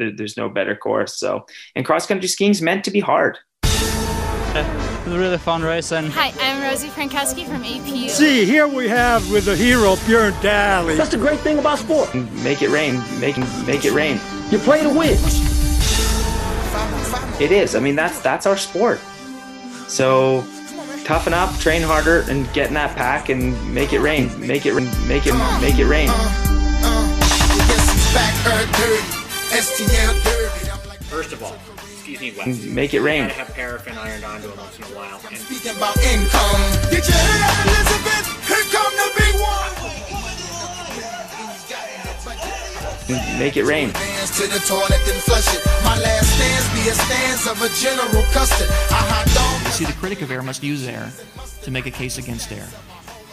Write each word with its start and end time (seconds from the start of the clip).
there, 0.00 0.10
there's 0.10 0.36
no 0.36 0.48
better 0.48 0.74
course. 0.74 1.16
So, 1.18 1.46
and 1.76 1.84
cross 1.84 2.06
country 2.06 2.26
skiing 2.26 2.50
is 2.50 2.62
meant 2.62 2.84
to 2.84 2.90
be 2.90 3.00
hard. 3.00 3.38
It 3.62 5.04
was 5.04 5.14
a 5.14 5.18
really 5.18 5.38
fun 5.38 5.62
race 5.62 5.92
and 5.92 6.08
Hi, 6.12 6.32
I'm 6.40 6.62
Rosie 6.62 6.88
Frankowski 6.88 7.46
from 7.46 7.62
APU. 7.62 8.08
See, 8.08 8.44
here 8.44 8.66
we 8.66 8.88
have 8.88 9.30
with 9.30 9.44
the 9.44 9.54
hero 9.54 9.94
Bjørn 10.06 10.32
Dæhlie. 10.40 10.96
That's 10.96 11.10
the 11.10 11.18
great 11.18 11.38
thing 11.40 11.58
about 11.58 11.78
sport. 11.78 12.12
Make 12.42 12.62
it 12.62 12.70
rain. 12.70 13.00
Make 13.20 13.38
make 13.66 13.84
it 13.84 13.92
rain. 13.92 14.18
You 14.50 14.58
play 14.58 14.82
to 14.82 14.88
win. 14.88 15.18
It 17.40 17.52
is. 17.52 17.74
I 17.76 17.80
mean, 17.80 17.96
that's 17.96 18.20
that's 18.20 18.46
our 18.46 18.56
sport. 18.56 18.98
So 19.86 20.44
toughen 21.04 21.32
up, 21.32 21.56
train 21.58 21.82
harder, 21.82 22.24
and 22.28 22.52
get 22.52 22.68
in 22.68 22.74
that 22.74 22.96
pack 22.96 23.28
and 23.28 23.54
make 23.74 23.92
it 23.92 24.00
rain. 24.00 24.28
Make 24.40 24.66
it 24.66 24.74
rain. 24.74 24.90
Make 25.06 25.26
it 25.26 25.34
make 25.60 25.78
it 25.78 25.86
rain. 25.86 26.10
First 29.50 31.32
of 31.32 31.42
all, 31.42 31.56
excuse 31.82 32.20
me, 32.20 32.32
Wes. 32.38 32.64
Make 32.66 32.94
it 32.94 33.00
rain. 33.00 33.26
Gotta 33.26 33.34
have 33.34 33.52
paraffin 33.52 33.98
ironed 33.98 34.24
onto 34.24 34.48
it 34.48 34.56
once 34.56 34.78
in 34.78 34.84
a 34.84 34.86
while. 34.94 35.20
And 35.26 35.36
Speaking 35.36 35.76
about 35.76 35.98
income. 35.98 36.62
Did 36.86 37.02
you 37.02 37.10
hear 37.18 37.38
that, 37.42 37.66
Elizabeth? 37.66 38.30
Here 38.46 38.62
come 38.70 38.94
the 38.94 39.10
big 39.18 39.34
one. 39.42 39.90
Make 43.40 43.56
it 43.56 43.64
rain. 43.64 43.90
Hands 43.90 44.30
to 44.38 44.46
the 44.46 44.60
toilet 44.60 45.02
and 45.10 45.20
flush 45.26 45.52
it. 45.52 45.66
My 45.82 45.98
last 45.98 46.30
stands 46.30 46.70
be 46.70 46.88
a 46.88 46.94
stance 46.94 47.48
of 47.50 47.60
a 47.60 47.68
general 47.74 48.22
custard. 48.30 48.70
I 48.70 49.02
hot 49.02 49.26
dog. 49.34 49.72
See, 49.72 49.84
the 49.84 49.94
critic 49.94 50.22
of 50.22 50.30
air 50.30 50.42
must 50.42 50.62
use 50.62 50.86
air 50.86 51.10
to 51.62 51.70
make 51.72 51.86
a 51.86 51.90
case 51.90 52.18
against 52.18 52.52
air. 52.52 52.68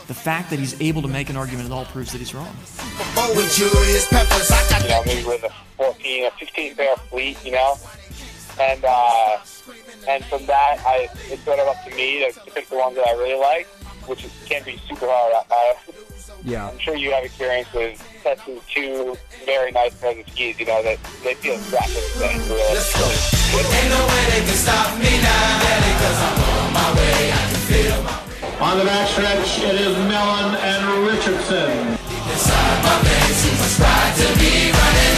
The 0.07 0.13
fact 0.13 0.49
that 0.51 0.59
he's 0.59 0.79
able 0.81 1.01
to 1.01 1.07
make 1.07 1.29
an 1.29 1.35
argument 1.35 1.65
at 1.65 1.71
all 1.73 1.85
proves 1.85 2.11
that 2.13 2.19
he's 2.19 2.33
wrong. 2.33 2.55
With 3.35 3.53
Julius 3.55 4.07
Peppers, 4.07 4.49
I 4.49 4.69
got 4.69 4.83
you 4.83 4.89
know, 4.89 5.03
maybe 5.05 5.27
with 5.27 5.43
a 5.43 5.49
14, 5.75 6.25
a 6.25 6.31
15 6.31 6.75
pair 6.75 6.95
fleet, 6.95 7.37
you 7.43 7.51
know, 7.51 7.75
and 8.59 8.83
uh, 8.87 9.37
and 10.07 10.23
from 10.25 10.45
that, 10.45 10.79
I 10.87 11.09
it's 11.29 11.43
sort 11.43 11.59
of 11.59 11.67
up 11.67 11.83
to 11.83 11.95
me 11.95 12.19
to, 12.25 12.31
to 12.31 12.51
pick 12.51 12.69
the 12.69 12.77
ones 12.77 12.95
that 12.95 13.05
I 13.05 13.11
really 13.13 13.37
like, 13.39 13.67
which 14.07 14.23
is, 14.23 14.31
can 14.45 14.63
be 14.63 14.77
super 14.87 15.07
hard. 15.09 15.33
Uh, 15.51 15.91
Yeah. 16.43 16.69
I'm 16.69 16.79
sure 16.79 16.95
you 16.95 17.11
have 17.11 17.25
experience 17.25 17.71
with 17.73 18.01
testing 18.23 18.61
two 18.73 19.17
very 19.45 19.71
nice 19.71 19.93
pairs 19.99 20.19
of 20.19 20.31
skis, 20.31 20.57
you 20.59 20.65
know, 20.65 20.81
that 20.83 20.97
they 21.23 21.33
feel 21.35 21.55
exactly 21.55 21.95
the 21.95 22.15
same. 22.15 22.39
Really. 22.47 22.73
Let's 22.73 22.93
go. 22.95 23.05
Ain't 23.59 23.89
no 23.91 24.07
way 24.07 24.23
they 24.31 24.45
can 24.47 24.55
stop 24.55 24.97
me 24.97 25.19
now, 25.21 25.59
cause 25.99 26.19
I'm 26.23 26.39
on 26.47 26.73
my 26.73 26.95
way. 26.95 27.31
I 27.31 27.43
can 27.51 27.61
feel 27.67 28.03
my 28.03 28.26
On 28.59 28.75
the 28.75 28.83
backstretch, 28.85 29.61
it 29.69 29.79
is 29.79 29.95
Mellon 30.09 30.55
and 30.55 31.05
Richardson. 31.05 31.93
inside 32.33 32.77
my 32.81 32.97
veins. 33.05 33.37
Too 33.45 33.53
pride 33.77 34.15
to 34.17 34.27
be 34.41 34.73
running. 34.73 35.17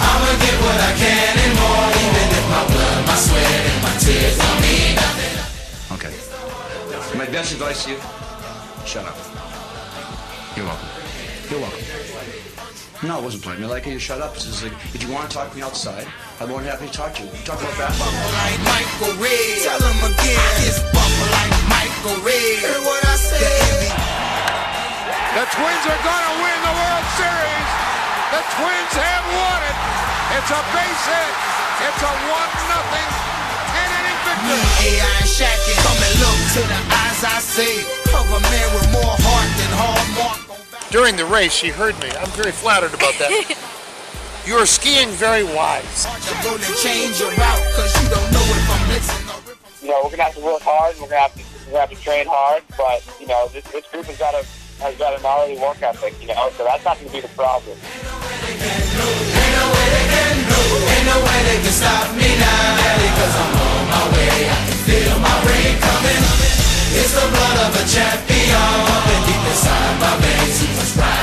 I'ma 0.00 0.32
get 0.40 0.56
what 0.64 0.80
I 0.80 0.92
can 0.96 1.32
and 1.36 1.54
more, 1.60 1.88
even 2.00 2.28
if 2.32 2.44
my 2.48 2.64
blood, 2.72 3.06
my 3.06 3.16
sweat, 3.20 3.60
and 3.68 3.82
my 3.84 3.92
tears 4.00 4.38
don't 4.40 4.60
mean 4.64 4.96
nothing. 4.96 5.36
Okay. 6.00 6.12
My 7.18 7.26
best 7.26 7.52
advice 7.52 7.84
to 7.84 7.90
you, 7.90 7.98
shut 8.88 9.04
up. 9.04 9.20
You're 10.56 10.64
welcome. 10.64 10.88
You're 11.50 11.60
welcome. 11.60 11.84
No, 13.04 13.18
it 13.18 13.22
wasn't 13.24 13.42
playing 13.42 13.60
me 13.60 13.66
like 13.66 13.86
it. 13.86 13.92
You 13.92 13.98
shut 13.98 14.22
up. 14.22 14.34
It's 14.34 14.46
just 14.46 14.62
like, 14.62 14.72
if 14.94 15.02
you 15.02 15.12
want 15.12 15.28
to 15.28 15.36
talk 15.36 15.50
to 15.50 15.56
me 15.56 15.62
outside, 15.62 16.06
I'm 16.40 16.48
more 16.48 16.62
than 16.62 16.70
happy 16.70 16.86
to 16.86 16.92
talk 16.92 17.12
to 17.16 17.22
you. 17.22 17.28
Talk 17.44 17.60
about 17.60 17.76
basketball. 17.76 18.16
Like 18.32 18.56
Michael 18.64 19.12
Red. 19.20 19.60
Tell 19.60 19.76
him 19.76 20.08
again. 20.08 20.40
I 20.40 20.64
just 20.64 20.80
like 21.36 21.51
Michael 21.82 22.22
Red. 22.22 22.62
Hear 22.62 22.78
what 22.86 23.02
I 23.02 23.18
said? 23.18 23.90
The 25.34 25.44
Twins 25.50 25.84
are 25.90 26.02
going 26.06 26.24
to 26.30 26.34
win 26.38 26.58
the 26.62 26.74
World 26.78 27.06
Series. 27.18 27.70
The 28.30 28.42
Twins 28.54 28.94
have 29.02 29.24
won 29.26 29.60
it. 29.66 29.78
It's 30.38 30.50
a 30.54 30.62
base 30.70 31.04
hit. 31.10 31.34
It's 31.82 32.02
a 32.06 32.12
one 32.30 32.50
nothing 32.70 33.10
ten 33.74 33.88
inning 33.98 34.18
Me. 34.46 34.58
AI, 34.94 35.02
and 35.02 35.26
Shaq, 35.26 35.58
and 35.58 35.78
come 35.82 35.98
and 35.98 36.14
look 36.22 36.38
to 36.54 36.62
the 36.70 36.80
eyes 37.02 37.20
I 37.26 37.38
see. 37.42 37.82
Of 38.14 38.30
a 38.30 38.40
man 38.46 38.68
with 38.78 38.86
more 38.94 39.16
heart 39.18 39.50
than 39.58 39.70
hard 39.74 40.06
mark 40.14 40.38
on 40.54 40.62
back. 40.70 40.86
During 40.94 41.16
the 41.18 41.26
race, 41.26 41.50
she 41.50 41.70
heard 41.74 41.98
me. 41.98 42.14
I'm 42.14 42.30
very 42.38 42.54
flattered 42.54 42.94
about 42.94 43.18
that. 43.18 43.34
you 44.46 44.54
are 44.54 44.66
skiing 44.66 45.10
very 45.18 45.42
wise. 45.42 46.06
I'm 46.06 46.44
gonna 46.46 46.62
change 46.78 47.18
your 47.18 47.34
route, 47.34 47.66
cause 47.74 47.90
you 47.98 48.06
don't 48.06 48.30
know 48.30 48.46
if 48.54 48.70
I'm 48.70 48.82
blitzing 48.86 49.26
or 49.34 49.42
if 49.50 49.58
I'm 49.58 49.82
You 49.82 49.88
know, 49.90 50.00
we're 50.04 50.14
gonna 50.14 50.30
have 50.30 50.38
to 50.38 50.44
work 50.46 50.62
hard. 50.62 50.94
We're 51.02 51.10
gonna 51.10 51.26
have 51.26 51.34
to 51.34 51.51
we're 51.72 51.80
have 51.80 51.90
to 51.90 51.96
train 51.96 52.26
hard. 52.28 52.62
But 52.76 53.02
you 53.20 53.26
know, 53.26 53.48
this, 53.48 53.64
this 53.72 53.86
group 53.88 54.04
has 54.06 54.18
got 54.18 54.34
a 54.34 54.44
has 54.82 54.96
got 54.96 55.18
an 55.18 55.24
already 55.24 55.58
work 55.58 55.80
ethic. 55.82 56.14
You 56.20 56.28
know, 56.28 56.50
so 56.56 56.64
that's 56.64 56.84
not 56.84 56.98
gonna 56.98 57.10
be 57.10 57.20
the 57.20 57.28
problem. 57.28 57.78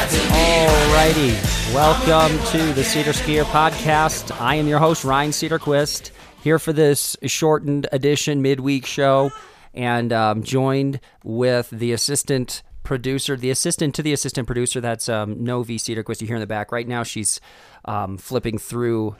To 0.10 0.26
Alrighty, 0.34 1.74
welcome 1.74 2.38
to 2.48 2.74
the 2.74 2.84
Seder 2.84 3.12
Skier 3.12 3.44
Podcast. 3.46 4.36
I 4.42 4.56
am 4.56 4.68
your 4.68 4.80
host 4.80 5.04
Ryan 5.04 5.31
Sederquist 5.31 6.12
here 6.42 6.58
for 6.58 6.74
this 6.74 7.18
shortened 7.24 7.88
edition 7.92 8.42
midweek 8.42 8.86
show, 8.86 9.31
and 9.80 10.12
um, 10.12 10.44
joined 10.44 11.00
with 11.24 11.70
the 11.70 11.94
assistant 11.94 12.64
producer, 12.84 13.38
the 13.38 13.50
assistant 13.50 13.96
to 13.96 14.04
the 14.04 14.12
assistant 14.12 14.46
producer. 14.46 14.82
That's 14.82 15.08
um, 15.08 15.42
Novi 15.42 15.80
Sederquist. 15.80 16.20
You 16.20 16.28
hear 16.28 16.36
in 16.36 16.42
the 16.42 16.48
back 16.48 16.74
right 16.74 16.86
now. 16.86 17.04
She's 17.04 17.40
um, 17.86 18.18
flipping 18.18 18.58
through 18.58 19.16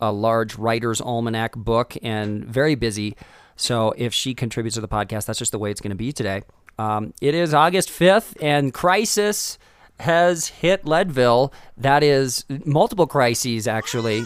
a 0.00 0.12
large 0.12 0.56
writer's 0.56 1.00
almanac 1.00 1.56
book 1.56 1.96
and 2.00 2.44
very 2.44 2.76
busy. 2.76 3.16
So 3.56 3.92
if 3.96 4.14
she 4.14 4.34
contributes 4.34 4.76
to 4.76 4.80
the 4.80 4.88
podcast, 4.88 5.26
that's 5.26 5.38
just 5.40 5.50
the 5.50 5.58
way 5.58 5.72
it's 5.72 5.80
going 5.80 5.90
to 5.90 5.96
be 5.96 6.12
today. 6.12 6.42
Um, 6.78 7.12
it 7.20 7.34
is 7.34 7.52
August 7.52 7.88
5th, 7.88 8.40
and 8.40 8.72
crisis 8.72 9.58
has 9.98 10.46
hit 10.46 10.86
Leadville. 10.86 11.52
That 11.76 12.04
is 12.04 12.44
multiple 12.64 13.08
crises, 13.08 13.66
actually. 13.66 14.24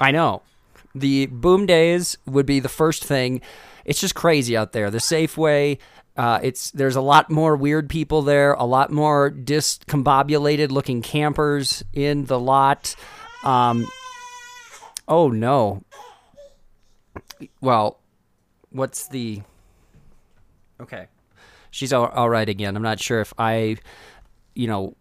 I 0.00 0.12
know. 0.12 0.40
The 0.94 1.26
boom 1.26 1.66
days 1.66 2.16
would 2.24 2.46
be 2.46 2.60
the 2.60 2.68
first 2.70 3.04
thing. 3.04 3.42
It's 3.84 4.00
just 4.00 4.14
crazy 4.14 4.56
out 4.56 4.72
there. 4.72 4.90
The 4.90 4.98
Safeway, 4.98 5.78
uh, 6.16 6.40
it's 6.42 6.70
there's 6.70 6.96
a 6.96 7.00
lot 7.00 7.30
more 7.30 7.56
weird 7.56 7.88
people 7.88 8.22
there, 8.22 8.54
a 8.54 8.64
lot 8.64 8.90
more 8.90 9.30
discombobulated 9.30 10.70
looking 10.70 11.02
campers 11.02 11.84
in 11.92 12.24
the 12.26 12.38
lot. 12.38 12.94
Um, 13.42 13.86
oh 15.08 15.28
no. 15.28 15.82
Well, 17.60 18.00
what's 18.70 19.08
the 19.08 19.42
okay? 20.80 21.08
She's 21.70 21.92
all, 21.92 22.06
all 22.06 22.30
right 22.30 22.48
again. 22.48 22.76
I'm 22.76 22.82
not 22.82 23.00
sure 23.00 23.20
if 23.20 23.32
I, 23.36 23.76
you 24.54 24.68
know, 24.68 24.94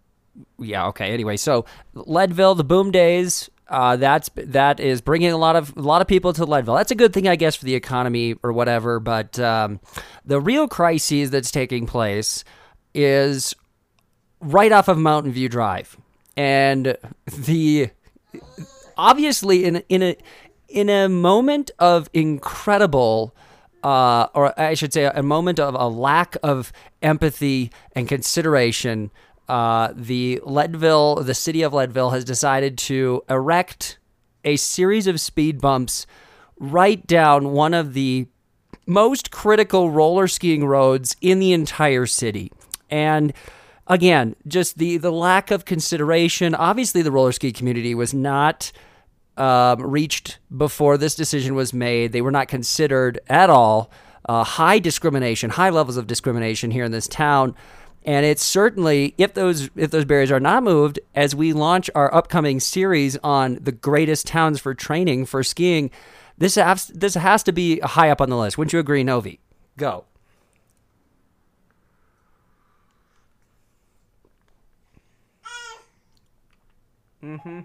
yeah. 0.58 0.88
Okay. 0.88 1.14
Anyway, 1.14 1.38
so 1.38 1.66
Leadville, 1.94 2.56
the 2.56 2.64
boom 2.64 2.90
days. 2.90 3.50
Uh, 3.68 3.96
that's 3.96 4.30
that 4.36 4.80
is 4.80 5.02
bringing 5.02 5.32
a 5.32 5.38
lot 5.38 5.56
of 5.56 5.76
a 5.78 5.82
lot 5.82 6.02
of 6.02 6.08
people 6.08 6.34
to 6.34 6.46
Leadville. 6.46 6.76
That's 6.76 6.92
a 6.92 6.96
good 6.96 7.14
thing, 7.14 7.28
I 7.28 7.36
guess, 7.36 7.56
for 7.56 7.66
the 7.66 7.76
economy 7.76 8.36
or 8.44 8.52
whatever. 8.52 9.00
But 9.00 9.40
um, 9.40 9.80
the 10.26 10.42
real 10.42 10.68
crisis 10.68 11.30
that's 11.30 11.50
taking 11.50 11.86
place 11.86 12.44
is 12.94 13.56
right 14.42 14.72
off 14.72 14.88
of 14.88 14.98
Mountain 14.98 15.32
View 15.32 15.50
Drive, 15.50 15.98
and 16.36 16.98
the 17.26 17.90
obviously 18.98 19.66
in 19.66 19.78
in 19.88 20.04
a 20.04 20.18
in 20.68 20.90
a 20.90 21.08
moment 21.08 21.72
of 21.80 22.10
incredible 22.14 23.34
uh, 23.84 24.28
or 24.34 24.58
I 24.60 24.74
should 24.76 24.94
say 24.94 25.06
a 25.06 25.24
moment 25.24 25.60
of 25.60 25.76
a 25.76 25.88
lack 25.88 26.38
of 26.42 26.72
empathy 27.02 27.72
and 27.96 28.08
consideration 28.08 29.12
uh, 29.50 29.94
the 29.96 30.42
Leadville 30.44 31.16
the 31.16 31.34
city 31.34 31.62
of 31.62 31.74
Leadville 31.74 32.12
has 32.12 32.24
decided 32.24 32.78
to 32.78 33.24
erect 33.30 33.98
a 34.44 34.56
series 34.56 35.08
of 35.08 35.20
speed 35.20 35.60
bumps 35.60 36.06
right 36.58 37.06
down 37.08 37.52
one 37.52 37.74
of 37.74 37.94
the 37.94 38.28
most 38.86 39.32
critical 39.32 39.90
roller 39.90 40.28
skiing 40.28 40.66
roads 40.66 41.16
in 41.22 41.40
the 41.40 41.54
entire 41.54 42.06
city 42.06 42.52
and 42.90 43.34
again 43.88 44.36
just 44.48 44.78
the 44.78 44.98
the 44.98 45.12
lack 45.12 45.52
of 45.52 45.66
consideration 45.66 46.54
obviously 46.54 47.02
the 47.02 47.12
roller 47.12 47.32
ski 47.32 47.52
community 47.52 47.96
was 47.96 48.14
not 48.14 48.72
um, 49.38 49.82
reached 49.82 50.38
before 50.56 50.98
this 50.98 51.16
decision 51.16 51.56
was 51.56 51.74
made. 51.74 52.12
They 52.12 52.22
were 52.22 52.32
not 52.32 52.48
considered 52.48 53.20
at 53.28 53.50
all. 53.50 53.90
Uh, 54.26 54.44
high 54.44 54.80
discrimination, 54.80 55.50
high 55.50 55.70
levels 55.70 55.98
of 55.98 56.08
discrimination 56.08 56.72
here 56.72 56.86
in 56.86 56.92
this 56.92 57.08
town, 57.08 57.56
and 58.06 58.26
it's 58.26 58.44
certainly 58.44 59.14
if 59.18 59.34
those 59.34 59.70
if 59.76 59.92
those 59.92 60.06
barriers 60.06 60.32
are 60.32 60.40
not 60.40 60.64
moved 60.64 61.00
as 61.16 61.36
we 61.36 61.54
launch 61.54 61.90
our 61.96 62.14
upcoming 62.14 62.60
series 62.60 63.18
on 63.18 63.60
the 63.62 63.72
greatest 63.72 64.28
towns 64.28 64.60
for 64.60 64.74
training 64.74 65.26
for 65.26 65.44
skiing. 65.44 65.90
This 66.38 66.56
has, 66.56 66.88
this 66.88 67.14
has 67.14 67.44
to 67.44 67.52
be 67.52 67.80
high 67.80 68.10
up 68.10 68.20
on 68.20 68.30
the 68.30 68.38
list. 68.38 68.58
Wouldn't 68.58 68.74
you 68.74 68.80
agree, 68.80 69.04
Novi? 69.04 69.40
Go. 69.78 70.06
Mm-hmm. 77.24 77.62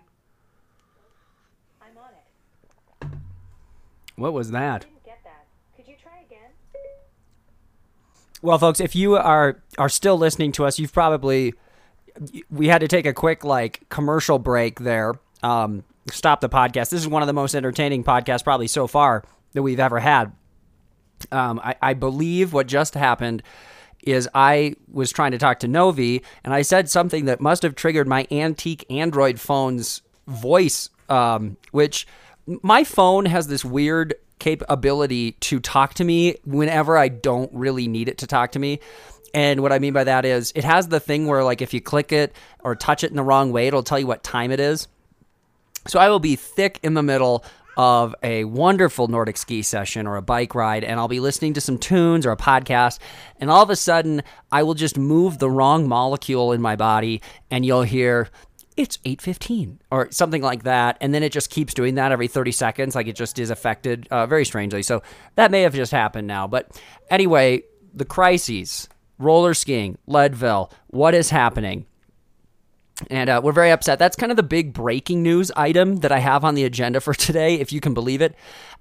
What 4.16 4.32
was 4.32 4.50
that? 4.50 4.86
Well, 8.42 8.58
folks, 8.58 8.80
if 8.80 8.94
you 8.94 9.16
are 9.16 9.60
are 9.78 9.88
still 9.88 10.16
listening 10.16 10.52
to 10.52 10.64
us, 10.64 10.78
you've 10.78 10.92
probably 10.92 11.54
we 12.50 12.68
had 12.68 12.80
to 12.80 12.88
take 12.88 13.06
a 13.06 13.12
quick 13.12 13.44
like 13.44 13.88
commercial 13.88 14.38
break 14.38 14.80
there. 14.80 15.14
Um, 15.42 15.84
stop 16.10 16.40
the 16.40 16.48
podcast. 16.48 16.90
This 16.90 17.00
is 17.00 17.08
one 17.08 17.22
of 17.22 17.26
the 17.26 17.32
most 17.32 17.54
entertaining 17.54 18.04
podcasts 18.04 18.44
probably 18.44 18.68
so 18.68 18.86
far 18.86 19.24
that 19.52 19.62
we've 19.62 19.80
ever 19.80 20.00
had. 20.00 20.32
Um, 21.32 21.60
I, 21.62 21.74
I 21.82 21.94
believe 21.94 22.52
what 22.52 22.66
just 22.68 22.94
happened 22.94 23.42
is 24.04 24.28
I 24.34 24.76
was 24.90 25.10
trying 25.10 25.32
to 25.32 25.38
talk 25.38 25.58
to 25.60 25.68
Novi, 25.68 26.22
and 26.44 26.54
I 26.54 26.62
said 26.62 26.88
something 26.88 27.24
that 27.24 27.40
must 27.40 27.62
have 27.62 27.74
triggered 27.74 28.06
my 28.06 28.26
antique 28.30 28.86
Android 28.88 29.40
phone's 29.40 30.02
voice, 30.28 30.90
um, 31.08 31.56
which 31.72 32.06
my 32.46 32.84
phone 32.84 33.26
has 33.26 33.48
this 33.48 33.64
weird 33.64 34.14
capability 34.38 35.32
to 35.32 35.60
talk 35.60 35.94
to 35.94 36.04
me 36.04 36.36
whenever 36.44 36.96
I 36.96 37.08
don't 37.08 37.50
really 37.52 37.88
need 37.88 38.08
it 38.08 38.18
to 38.18 38.26
talk 38.26 38.52
to 38.52 38.58
me. 38.58 38.80
And 39.34 39.60
what 39.60 39.72
I 39.72 39.78
mean 39.78 39.92
by 39.92 40.04
that 40.04 40.24
is 40.24 40.52
it 40.54 40.64
has 40.64 40.88
the 40.88 41.00
thing 41.00 41.26
where 41.26 41.44
like 41.44 41.60
if 41.60 41.74
you 41.74 41.80
click 41.80 42.12
it 42.12 42.34
or 42.60 42.74
touch 42.74 43.04
it 43.04 43.10
in 43.10 43.16
the 43.16 43.22
wrong 43.22 43.52
way, 43.52 43.66
it'll 43.66 43.82
tell 43.82 43.98
you 43.98 44.06
what 44.06 44.22
time 44.22 44.50
it 44.50 44.60
is. 44.60 44.88
So 45.86 45.98
I 45.98 46.08
will 46.08 46.20
be 46.20 46.36
thick 46.36 46.80
in 46.82 46.94
the 46.94 47.02
middle 47.02 47.44
of 47.76 48.12
a 48.24 48.42
wonderful 48.42 49.06
Nordic 49.06 49.36
ski 49.36 49.62
session 49.62 50.08
or 50.08 50.16
a 50.16 50.22
bike 50.22 50.54
ride, 50.54 50.82
and 50.82 50.98
I'll 50.98 51.06
be 51.06 51.20
listening 51.20 51.54
to 51.54 51.60
some 51.60 51.78
tunes 51.78 52.26
or 52.26 52.32
a 52.32 52.36
podcast, 52.36 52.98
and 53.38 53.50
all 53.50 53.62
of 53.62 53.70
a 53.70 53.76
sudden 53.76 54.24
I 54.50 54.64
will 54.64 54.74
just 54.74 54.98
move 54.98 55.38
the 55.38 55.48
wrong 55.48 55.88
molecule 55.88 56.50
in 56.50 56.60
my 56.60 56.74
body, 56.74 57.22
and 57.52 57.64
you'll 57.64 57.84
hear 57.84 58.30
it's 58.78 58.96
8.15 58.98 59.78
or 59.90 60.10
something 60.12 60.40
like 60.40 60.62
that 60.62 60.96
and 61.00 61.12
then 61.12 61.22
it 61.22 61.32
just 61.32 61.50
keeps 61.50 61.74
doing 61.74 61.96
that 61.96 62.12
every 62.12 62.28
30 62.28 62.52
seconds 62.52 62.94
like 62.94 63.08
it 63.08 63.16
just 63.16 63.38
is 63.38 63.50
affected 63.50 64.06
uh, 64.10 64.24
very 64.26 64.44
strangely 64.44 64.82
so 64.82 65.02
that 65.34 65.50
may 65.50 65.62
have 65.62 65.74
just 65.74 65.92
happened 65.92 66.28
now 66.28 66.46
but 66.46 66.80
anyway 67.10 67.62
the 67.92 68.04
crises 68.04 68.88
roller 69.18 69.52
skiing 69.52 69.98
leadville 70.06 70.72
what 70.86 71.12
is 71.12 71.30
happening 71.30 71.84
and 73.10 73.30
uh, 73.30 73.40
we're 73.42 73.52
very 73.52 73.70
upset. 73.70 73.98
That's 73.98 74.16
kind 74.16 74.32
of 74.32 74.36
the 74.36 74.42
big 74.42 74.72
breaking 74.72 75.22
news 75.22 75.52
item 75.56 75.98
that 75.98 76.10
I 76.10 76.18
have 76.18 76.44
on 76.44 76.56
the 76.56 76.64
agenda 76.64 77.00
for 77.00 77.14
today, 77.14 77.54
if 77.54 77.72
you 77.72 77.80
can 77.80 77.94
believe 77.94 78.20
it. 78.20 78.34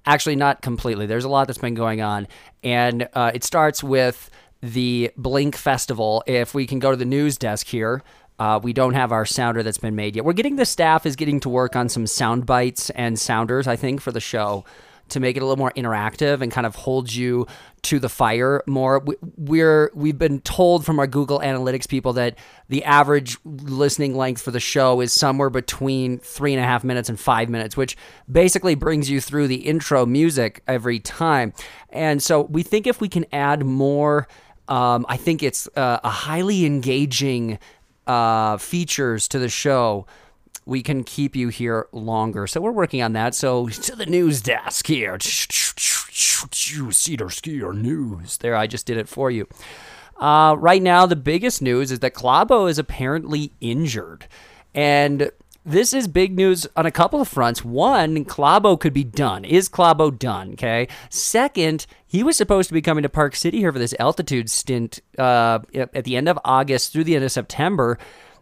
Actually, 0.06 0.36
not 0.36 0.60
completely. 0.60 1.06
There's 1.06 1.24
a 1.24 1.28
lot 1.28 1.46
that's 1.46 1.58
been 1.58 1.74
going 1.74 2.00
on. 2.00 2.26
And 2.64 3.08
uh, 3.14 3.30
it 3.32 3.44
starts 3.44 3.82
with 3.82 4.28
the 4.60 5.12
Blink 5.16 5.54
Festival. 5.54 6.24
If 6.26 6.52
we 6.52 6.66
can 6.66 6.78
go 6.78 6.90
to 6.90 6.96
the 6.96 7.04
news 7.04 7.38
desk 7.38 7.68
here, 7.68 8.02
uh, 8.38 8.60
we 8.62 8.72
don't 8.72 8.94
have 8.94 9.12
our 9.12 9.26
sounder 9.26 9.62
that's 9.62 9.78
been 9.78 9.96
made 9.96 10.16
yet. 10.16 10.24
We're 10.24 10.32
getting 10.32 10.56
the 10.56 10.66
staff 10.66 11.06
is 11.06 11.16
getting 11.16 11.40
to 11.40 11.48
work 11.48 11.74
on 11.74 11.88
some 11.88 12.06
sound 12.06 12.46
bites 12.46 12.90
and 12.90 13.18
sounders, 13.18 13.66
I 13.66 13.76
think, 13.76 14.00
for 14.00 14.12
the 14.12 14.20
show 14.20 14.64
to 15.08 15.20
make 15.20 15.36
it 15.36 15.40
a 15.40 15.46
little 15.46 15.56
more 15.56 15.72
interactive 15.72 16.40
and 16.40 16.52
kind 16.52 16.66
of 16.66 16.74
hold 16.74 17.12
you 17.12 17.46
to 17.82 17.98
the 17.98 18.08
fire 18.08 18.62
more. 18.66 19.02
We're 19.36 19.90
we've 19.94 20.18
been 20.18 20.40
told 20.40 20.84
from 20.84 20.98
our 20.98 21.06
Google 21.06 21.40
Analytics 21.40 21.88
people 21.88 22.12
that 22.14 22.36
the 22.68 22.84
average 22.84 23.38
listening 23.44 24.16
length 24.16 24.42
for 24.42 24.50
the 24.50 24.60
show 24.60 25.00
is 25.00 25.12
somewhere 25.12 25.50
between 25.50 26.18
three 26.18 26.52
and 26.52 26.62
a 26.62 26.66
half 26.66 26.84
minutes 26.84 27.08
and 27.08 27.18
five 27.18 27.48
minutes, 27.48 27.76
which 27.76 27.96
basically 28.30 28.74
brings 28.74 29.08
you 29.08 29.20
through 29.20 29.48
the 29.48 29.66
intro 29.66 30.04
music 30.04 30.62
every 30.66 30.98
time. 31.00 31.52
And 31.90 32.22
so 32.22 32.42
we 32.42 32.62
think 32.62 32.86
if 32.86 33.00
we 33.00 33.08
can 33.08 33.24
add 33.32 33.64
more. 33.64 34.28
Um, 34.68 35.06
I 35.08 35.16
think 35.16 35.42
it's 35.42 35.66
uh, 35.76 35.98
a 36.04 36.10
highly 36.10 36.66
engaging 36.66 37.58
uh, 38.08 38.56
features 38.56 39.28
to 39.28 39.38
the 39.38 39.48
show 39.48 40.06
we 40.68 40.82
can 40.82 41.02
keep 41.02 41.34
you 41.34 41.48
here 41.48 41.88
longer. 41.92 42.46
So 42.46 42.60
we're 42.60 42.72
working 42.72 43.02
on 43.02 43.14
that. 43.14 43.34
So 43.34 43.68
to 43.68 43.96
the 43.96 44.06
news 44.06 44.42
desk 44.42 44.86
here. 44.86 45.18
Seder 45.20 47.26
Skier 47.26 47.74
News. 47.74 48.36
There, 48.38 48.54
I 48.54 48.66
just 48.66 48.86
did 48.86 48.98
it 48.98 49.08
for 49.08 49.30
you. 49.30 49.48
Uh, 50.18 50.56
right 50.58 50.82
now, 50.82 51.06
the 51.06 51.16
biggest 51.16 51.62
news 51.62 51.90
is 51.90 52.00
that 52.00 52.12
Klæbo 52.12 52.68
is 52.68 52.78
apparently 52.78 53.52
injured. 53.60 54.26
And 54.74 55.30
this 55.68 55.92
is 55.92 56.08
big 56.08 56.34
news 56.34 56.66
on 56.76 56.86
a 56.86 56.90
couple 56.90 57.20
of 57.20 57.28
fronts. 57.28 57.64
One, 57.64 58.24
Klæbo 58.24 58.80
could 58.80 58.94
be 58.94 59.04
done. 59.04 59.44
Is 59.44 59.68
Klæbo 59.68 60.18
done? 60.18 60.52
Okay. 60.52 60.88
Second, 61.10 61.86
he 62.06 62.22
was 62.22 62.36
supposed 62.36 62.68
to 62.68 62.74
be 62.74 62.80
coming 62.80 63.02
to 63.02 63.08
Park 63.08 63.36
City 63.36 63.58
here 63.58 63.72
for 63.72 63.78
this 63.78 63.94
altitude 64.00 64.50
stint 64.50 65.00
uh, 65.18 65.58
at 65.74 66.04
the 66.04 66.16
end 66.16 66.28
of 66.28 66.38
August 66.44 66.92
through 66.92 67.04
the 67.04 67.14
end 67.14 67.24
of 67.24 67.32
September. 67.32 67.98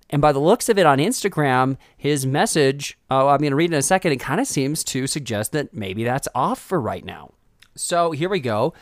And 0.09 0.23
by 0.23 0.31
the 0.31 0.39
looks 0.39 0.69
of 0.69 0.79
it 0.79 0.87
on 0.87 0.99
Instagram, 0.99 1.77
his 1.97 2.25
message, 2.25 2.97
oh, 3.11 3.27
I'm 3.27 3.39
going 3.39 3.51
to 3.51 3.57
read 3.57 3.73
in 3.73 3.79
a 3.79 3.83
second, 3.83 4.13
it 4.13 4.21
kind 4.21 4.41
of 4.41 4.47
seems 4.47 4.85
to 4.85 5.09
suggest 5.09 5.51
that 5.51 5.75
maybe 5.75 6.05
that's 6.05 6.29
off 6.33 6.61
for 6.61 6.81
right 6.81 7.05
now. 7.05 7.33
So 7.75 8.13
here 8.13 8.29
we 8.29 8.39
go. 8.39 8.73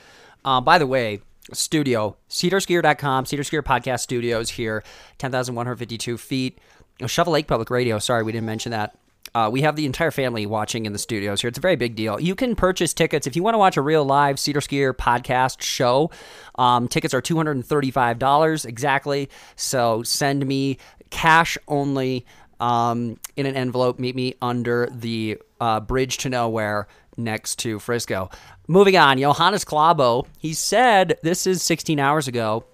Uh, 0.44 0.60
by 0.60 0.76
the 0.76 0.86
way, 0.86 1.20
studio, 1.52 2.16
sederskier.com, 2.28 3.24
Seder 3.24 3.42
Skier 3.42 3.62
Podcast 3.62 4.00
Studios 4.00 4.50
here, 4.50 4.82
10,152 5.18 6.18
feet. 6.18 6.58
Oh, 7.02 7.06
Shovel 7.06 7.32
Lake 7.32 7.48
Public 7.48 7.70
Radio, 7.70 7.98
sorry, 7.98 8.22
we 8.22 8.32
didn't 8.32 8.46
mention 8.46 8.70
that. 8.70 8.96
Uh, 9.34 9.50
we 9.50 9.62
have 9.62 9.74
the 9.74 9.84
entire 9.84 10.12
family 10.12 10.46
watching 10.46 10.86
in 10.86 10.92
the 10.92 10.98
studios 10.98 11.40
here. 11.40 11.48
It's 11.48 11.58
a 11.58 11.60
very 11.60 11.74
big 11.74 11.96
deal. 11.96 12.20
You 12.20 12.36
can 12.36 12.54
purchase 12.54 12.94
tickets 12.94 13.26
if 13.26 13.34
you 13.34 13.42
want 13.42 13.54
to 13.54 13.58
watch 13.58 13.76
a 13.76 13.80
real 13.80 14.04
live 14.04 14.38
Seder 14.38 14.60
Skier 14.60 14.92
podcast 14.92 15.60
show. 15.60 16.12
Um, 16.54 16.86
tickets 16.86 17.12
are 17.12 17.22
$235 17.22 18.64
exactly. 18.64 19.28
So 19.56 20.04
send 20.04 20.46
me 20.46 20.78
cash 21.10 21.58
only 21.66 22.26
um, 22.60 23.18
in 23.34 23.46
an 23.46 23.56
envelope. 23.56 23.98
Meet 23.98 24.14
me 24.14 24.34
under 24.40 24.88
the 24.92 25.38
uh, 25.60 25.80
bridge 25.80 26.18
to 26.18 26.28
nowhere 26.28 26.86
next 27.16 27.58
to 27.60 27.80
Frisco. 27.80 28.30
Moving 28.68 28.96
on, 28.96 29.18
Johannes 29.18 29.64
Klæbo, 29.64 30.26
he 30.38 30.54
said 30.54 31.18
this 31.22 31.46
is 31.46 31.60
16 31.62 31.98
hours 31.98 32.28
ago. 32.28 32.64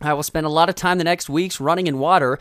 I 0.00 0.14
will 0.14 0.22
spend 0.22 0.46
a 0.46 0.50
lot 0.50 0.68
of 0.68 0.74
time 0.74 0.98
the 0.98 1.04
next 1.04 1.28
weeks 1.28 1.60
running 1.60 1.86
in 1.86 1.98
water 1.98 2.38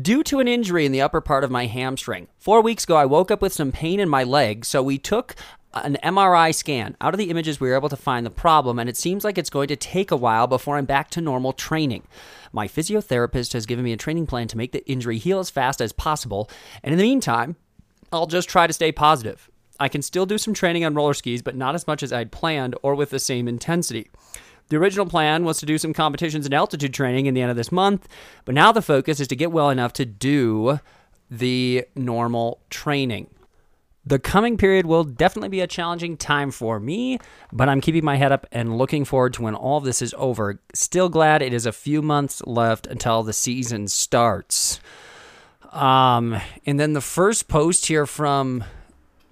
due 0.00 0.22
to 0.24 0.40
an 0.40 0.48
injury 0.48 0.86
in 0.86 0.92
the 0.92 1.02
upper 1.02 1.20
part 1.20 1.44
of 1.44 1.50
my 1.50 1.66
hamstring. 1.66 2.28
Four 2.38 2.62
weeks 2.62 2.84
ago, 2.84 2.96
I 2.96 3.04
woke 3.04 3.30
up 3.30 3.42
with 3.42 3.52
some 3.52 3.72
pain 3.72 4.00
in 4.00 4.08
my 4.08 4.24
leg, 4.24 4.64
so 4.64 4.82
we 4.82 4.98
took 4.98 5.34
an 5.74 5.98
MRI 6.02 6.54
scan. 6.54 6.96
Out 7.00 7.14
of 7.14 7.18
the 7.18 7.30
images, 7.30 7.60
we 7.60 7.68
were 7.68 7.76
able 7.76 7.88
to 7.88 7.96
find 7.96 8.24
the 8.24 8.30
problem, 8.30 8.78
and 8.78 8.88
it 8.88 8.96
seems 8.96 9.24
like 9.24 9.38
it's 9.38 9.50
going 9.50 9.68
to 9.68 9.76
take 9.76 10.10
a 10.10 10.16
while 10.16 10.46
before 10.46 10.76
I'm 10.76 10.84
back 10.84 11.10
to 11.10 11.20
normal 11.20 11.52
training. 11.52 12.04
My 12.52 12.68
physiotherapist 12.68 13.52
has 13.52 13.66
given 13.66 13.84
me 13.84 13.92
a 13.92 13.98
training 13.98 14.26
plan 14.26 14.48
to 14.48 14.56
make 14.56 14.72
the 14.72 14.86
injury 14.90 15.18
heal 15.18 15.38
as 15.38 15.50
fast 15.50 15.80
as 15.80 15.92
possible, 15.92 16.50
and 16.82 16.92
in 16.92 16.98
the 16.98 17.04
meantime, 17.04 17.56
I'll 18.12 18.26
just 18.26 18.48
try 18.48 18.66
to 18.66 18.72
stay 18.72 18.92
positive. 18.92 19.50
I 19.80 19.88
can 19.88 20.02
still 20.02 20.26
do 20.26 20.38
some 20.38 20.54
training 20.54 20.84
on 20.84 20.94
roller 20.94 21.14
skis, 21.14 21.42
but 21.42 21.56
not 21.56 21.74
as 21.74 21.86
much 21.86 22.02
as 22.02 22.12
I'd 22.12 22.30
planned 22.30 22.76
or 22.82 22.94
with 22.94 23.10
the 23.10 23.18
same 23.18 23.48
intensity. 23.48 24.10
The 24.68 24.76
original 24.76 25.06
plan 25.06 25.44
was 25.44 25.58
to 25.58 25.66
do 25.66 25.78
some 25.78 25.92
competitions 25.92 26.46
and 26.46 26.54
altitude 26.54 26.94
training 26.94 27.26
in 27.26 27.34
the 27.34 27.42
end 27.42 27.50
of 27.50 27.56
this 27.56 27.72
month, 27.72 28.08
but 28.44 28.54
now 28.54 28.72
the 28.72 28.82
focus 28.82 29.20
is 29.20 29.28
to 29.28 29.36
get 29.36 29.52
well 29.52 29.70
enough 29.70 29.92
to 29.94 30.06
do 30.06 30.80
the 31.30 31.84
normal 31.94 32.60
training. 32.70 33.28
The 34.04 34.18
coming 34.18 34.56
period 34.56 34.86
will 34.86 35.04
definitely 35.04 35.48
be 35.48 35.60
a 35.60 35.66
challenging 35.68 36.16
time 36.16 36.50
for 36.50 36.80
me, 36.80 37.18
but 37.52 37.68
I'm 37.68 37.80
keeping 37.80 38.04
my 38.04 38.16
head 38.16 38.32
up 38.32 38.46
and 38.50 38.76
looking 38.76 39.04
forward 39.04 39.34
to 39.34 39.42
when 39.42 39.54
all 39.54 39.78
of 39.78 39.84
this 39.84 40.02
is 40.02 40.12
over. 40.18 40.60
Still 40.74 41.08
glad 41.08 41.40
it 41.40 41.52
is 41.52 41.66
a 41.66 41.72
few 41.72 42.02
months 42.02 42.42
left 42.44 42.86
until 42.88 43.22
the 43.22 43.32
season 43.32 43.86
starts. 43.86 44.80
Um, 45.70 46.36
and 46.66 46.80
then 46.80 46.94
the 46.94 47.00
first 47.00 47.46
post 47.46 47.86
here 47.86 48.04
from 48.04 48.64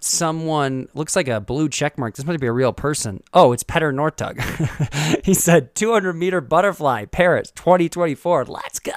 someone 0.00 0.88
looks 0.94 1.16
like 1.16 1.28
a 1.28 1.40
blue 1.40 1.68
check 1.68 1.98
mark. 1.98 2.14
This 2.14 2.24
must 2.24 2.40
be 2.40 2.46
a 2.46 2.52
real 2.52 2.72
person. 2.72 3.22
Oh, 3.32 3.52
it's 3.52 3.62
Petter 3.62 3.92
Northug. 3.92 4.40
he 5.24 5.34
said 5.34 5.74
200 5.74 6.14
meter 6.14 6.40
butterfly, 6.40 7.06
Paris 7.06 7.50
2024. 7.52 8.46
Let's 8.46 8.78
go. 8.78 8.92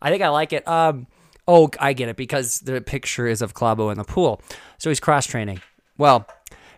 I 0.00 0.10
think 0.10 0.22
I 0.22 0.28
like 0.28 0.52
it. 0.52 0.66
Um, 0.66 1.06
oh, 1.46 1.70
I 1.80 1.92
get 1.92 2.08
it 2.08 2.16
because 2.16 2.60
the 2.60 2.80
picture 2.80 3.26
is 3.26 3.42
of 3.42 3.54
Klæbo 3.54 3.90
in 3.90 3.98
the 3.98 4.04
pool. 4.04 4.40
So 4.78 4.90
he's 4.90 5.00
cross 5.00 5.26
training. 5.26 5.60
Well, 5.96 6.28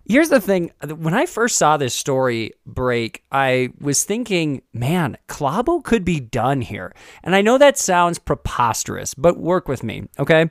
here's 0.07 0.29
the 0.29 0.41
thing. 0.41 0.73
When 0.83 1.15
I 1.15 1.27
first 1.27 1.57
saw 1.57 1.77
this 1.77 1.95
story 1.95 2.53
break, 2.67 3.25
I 3.31 3.71
was 3.81 4.05
thinking, 4.05 4.63
man, 4.73 5.17
Klæbo 5.29 5.83
could 5.83 6.05
be 6.05 6.21
done 6.21 6.63
here. 6.63 6.95
And 7.23 7.35
I 7.35 7.43
know 7.43 7.59
that 7.59 7.79
sounds 7.79 8.19
preposterous, 8.19 9.15
but 9.15 9.39
work 9.39 9.69
with 9.69 9.83
me, 9.83 10.09
okay? 10.19 10.51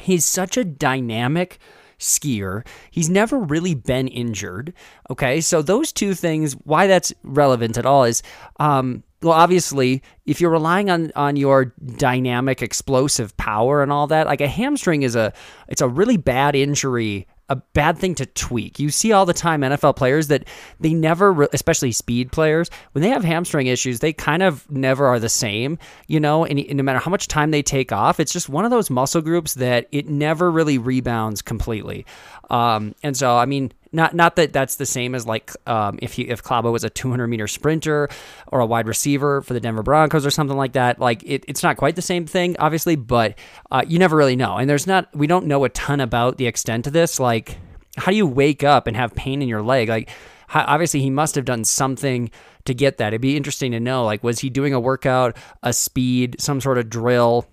He's 0.00 0.24
such 0.24 0.56
a 0.56 0.64
dynamic 0.64 1.58
skier. 2.02 2.66
He's 2.90 3.08
never 3.08 3.38
really 3.38 3.74
been 3.74 4.08
injured. 4.08 4.74
Okay, 5.10 5.40
so 5.40 5.62
those 5.62 5.92
two 5.92 6.14
things, 6.14 6.54
why 6.64 6.86
that's 6.86 7.12
relevant 7.22 7.78
at 7.78 7.86
all 7.86 8.04
is, 8.04 8.22
um, 8.60 9.02
well, 9.22 9.32
obviously, 9.32 10.02
if 10.26 10.40
you're 10.40 10.50
relying 10.50 10.90
on 10.90 11.12
on 11.14 11.36
your 11.36 11.66
dynamic, 11.96 12.60
explosive 12.60 13.36
power 13.36 13.82
and 13.82 13.92
all 13.92 14.08
that, 14.08 14.26
like 14.26 14.40
a 14.40 14.48
hamstring 14.48 15.02
is 15.02 15.14
a 15.14 15.32
it's 15.68 15.80
a 15.80 15.88
really 15.88 16.16
bad 16.16 16.56
injury 16.56 17.28
a 17.52 17.56
bad 17.74 17.98
thing 17.98 18.14
to 18.14 18.24
tweak. 18.24 18.78
You 18.78 18.88
see 18.88 19.12
all 19.12 19.26
the 19.26 19.34
time 19.34 19.60
NFL 19.60 19.94
players 19.94 20.28
that 20.28 20.44
they 20.80 20.94
never, 20.94 21.42
especially 21.52 21.92
speed 21.92 22.32
players, 22.32 22.70
when 22.92 23.02
they 23.02 23.10
have 23.10 23.22
hamstring 23.22 23.66
issues, 23.66 24.00
they 24.00 24.14
kind 24.14 24.42
of 24.42 24.68
never 24.70 25.06
are 25.06 25.20
the 25.20 25.28
same, 25.28 25.78
you 26.06 26.18
know, 26.18 26.46
and, 26.46 26.58
and, 26.58 26.78
no 26.78 26.82
matter 26.82 26.98
how 26.98 27.10
much 27.10 27.28
time 27.28 27.50
they 27.50 27.62
take 27.62 27.92
off, 27.92 28.18
it's 28.18 28.32
just 28.32 28.48
one 28.48 28.64
of 28.64 28.70
those 28.70 28.88
muscle 28.88 29.20
groups 29.20 29.54
that 29.54 29.86
it 29.92 30.08
never 30.08 30.50
really 30.50 30.78
rebounds 30.78 31.42
completely. 31.42 32.06
Um, 32.48 32.94
and 33.02 33.14
so, 33.14 33.36
I 33.36 33.44
mean, 33.44 33.70
Not 33.92 34.14
not 34.14 34.36
that 34.36 34.52
that's 34.52 34.76
the 34.76 34.86
same 34.86 35.14
as 35.14 35.26
like 35.26 35.52
um, 35.66 35.98
if 36.00 36.14
he, 36.14 36.22
if 36.22 36.42
Klæbo 36.42 36.72
was 36.72 36.82
a 36.82 36.90
200 36.90 37.26
meter 37.26 37.46
sprinter 37.46 38.08
or 38.48 38.60
a 38.60 38.66
wide 38.66 38.86
receiver 38.88 39.42
for 39.42 39.52
the 39.52 39.60
Denver 39.60 39.82
Broncos 39.82 40.24
or 40.24 40.30
something 40.30 40.56
like 40.56 40.72
that. 40.72 40.98
Like 40.98 41.22
it, 41.24 41.44
it's 41.46 41.62
not 41.62 41.76
quite 41.76 41.96
the 41.96 42.02
same 42.02 42.26
thing, 42.26 42.56
obviously, 42.58 42.96
but 42.96 43.38
uh, 43.70 43.84
you 43.86 43.98
never 43.98 44.16
really 44.16 44.36
know. 44.36 44.56
And 44.56 44.68
there's 44.68 44.86
not 44.86 45.14
we 45.14 45.26
don't 45.26 45.46
know 45.46 45.64
a 45.64 45.68
ton 45.68 46.00
about 46.00 46.38
the 46.38 46.46
extent 46.46 46.86
of 46.86 46.94
this. 46.94 47.20
Like 47.20 47.58
how 47.96 48.10
do 48.10 48.16
you 48.16 48.26
wake 48.26 48.64
up 48.64 48.86
and 48.86 48.96
have 48.96 49.14
pain 49.14 49.42
in 49.42 49.48
your 49.48 49.62
leg? 49.62 49.88
Like 49.88 50.08
obviously 50.54 51.00
he 51.00 51.10
must 51.10 51.34
have 51.34 51.44
done 51.44 51.64
something 51.64 52.30
to 52.64 52.74
get 52.74 52.98
that. 52.98 53.08
It'd 53.08 53.20
be 53.20 53.36
interesting 53.36 53.72
to 53.72 53.80
know. 53.80 54.04
Like 54.04 54.24
was 54.24 54.38
he 54.38 54.48
doing 54.48 54.72
a 54.72 54.80
workout, 54.80 55.36
a 55.62 55.72
speed, 55.72 56.36
some 56.40 56.60
sort 56.60 56.78
of 56.78 56.88
drill? 56.88 57.46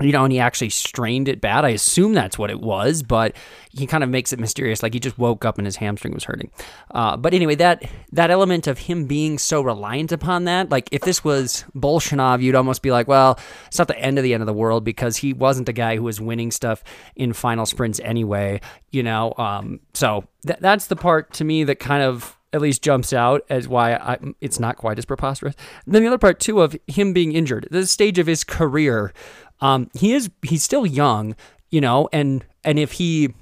You 0.00 0.12
know, 0.12 0.24
and 0.24 0.32
he 0.32 0.38
actually 0.38 0.70
strained 0.70 1.28
it 1.28 1.40
bad. 1.40 1.64
I 1.64 1.70
assume 1.70 2.14
that's 2.14 2.38
what 2.38 2.50
it 2.50 2.60
was, 2.60 3.02
but 3.02 3.36
he 3.70 3.86
kind 3.86 4.02
of 4.02 4.08
makes 4.08 4.32
it 4.32 4.38
mysterious, 4.38 4.82
like 4.82 4.94
he 4.94 5.00
just 5.00 5.18
woke 5.18 5.44
up 5.44 5.58
and 5.58 5.66
his 5.66 5.76
hamstring 5.76 6.14
was 6.14 6.24
hurting. 6.24 6.50
Uh, 6.90 7.16
but 7.16 7.34
anyway, 7.34 7.54
that 7.56 7.84
that 8.12 8.30
element 8.30 8.66
of 8.66 8.78
him 8.78 9.04
being 9.04 9.38
so 9.38 9.60
reliant 9.60 10.10
upon 10.10 10.44
that, 10.44 10.70
like 10.70 10.88
if 10.90 11.02
this 11.02 11.22
was 11.22 11.64
Bolshunov, 11.76 12.40
you'd 12.40 12.54
almost 12.54 12.80
be 12.82 12.90
like, 12.90 13.08
well, 13.08 13.38
it's 13.66 13.78
not 13.78 13.88
the 13.88 13.98
end 13.98 14.18
of 14.18 14.24
the 14.24 14.32
end 14.32 14.42
of 14.42 14.46
the 14.46 14.54
world 14.54 14.84
because 14.84 15.18
he 15.18 15.32
wasn't 15.32 15.68
a 15.68 15.72
guy 15.72 15.96
who 15.96 16.02
was 16.02 16.20
winning 16.20 16.50
stuff 16.50 16.82
in 17.14 17.32
final 17.32 17.66
sprints 17.66 18.00
anyway, 18.00 18.60
you 18.90 19.02
know. 19.02 19.34
Um, 19.36 19.80
so 19.92 20.24
th- 20.46 20.60
that's 20.60 20.86
the 20.86 20.96
part 20.96 21.32
to 21.34 21.44
me 21.44 21.64
that 21.64 21.78
kind 21.78 22.02
of 22.02 22.38
at 22.52 22.60
least 22.60 22.82
jumps 22.82 23.12
out 23.12 23.42
as 23.48 23.68
why 23.68 23.94
I, 23.94 24.18
it's 24.40 24.58
not 24.58 24.76
quite 24.76 24.98
as 24.98 25.04
preposterous. 25.04 25.54
And 25.84 25.94
then 25.94 26.02
the 26.02 26.08
other 26.08 26.18
part 26.18 26.40
too 26.40 26.62
of 26.62 26.76
him 26.86 27.12
being 27.12 27.32
injured, 27.32 27.68
the 27.70 27.86
stage 27.86 28.18
of 28.18 28.26
his 28.26 28.42
career 28.42 29.12
um, 29.60 29.90
he 29.94 30.12
is 30.12 30.30
he's 30.42 30.62
still 30.62 30.86
young, 30.86 31.36
you 31.70 31.80
know, 31.80 32.08
and 32.12 32.44
and 32.64 32.78
if 32.78 32.92
he 32.92 33.34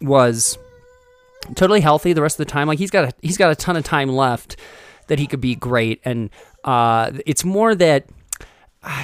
was 0.00 0.58
totally 1.54 1.80
healthy 1.80 2.12
the 2.12 2.22
rest 2.22 2.38
of 2.38 2.46
the 2.46 2.50
time, 2.50 2.68
like 2.68 2.78
he's 2.78 2.90
got 2.90 3.04
a, 3.04 3.12
he's 3.22 3.36
got 3.36 3.50
a 3.50 3.56
ton 3.56 3.76
of 3.76 3.84
time 3.84 4.08
left 4.08 4.56
that 5.08 5.18
he 5.18 5.26
could 5.26 5.40
be 5.40 5.54
great, 5.54 6.00
and 6.04 6.30
uh, 6.64 7.10
it's 7.26 7.44
more 7.44 7.74
that 7.74 8.06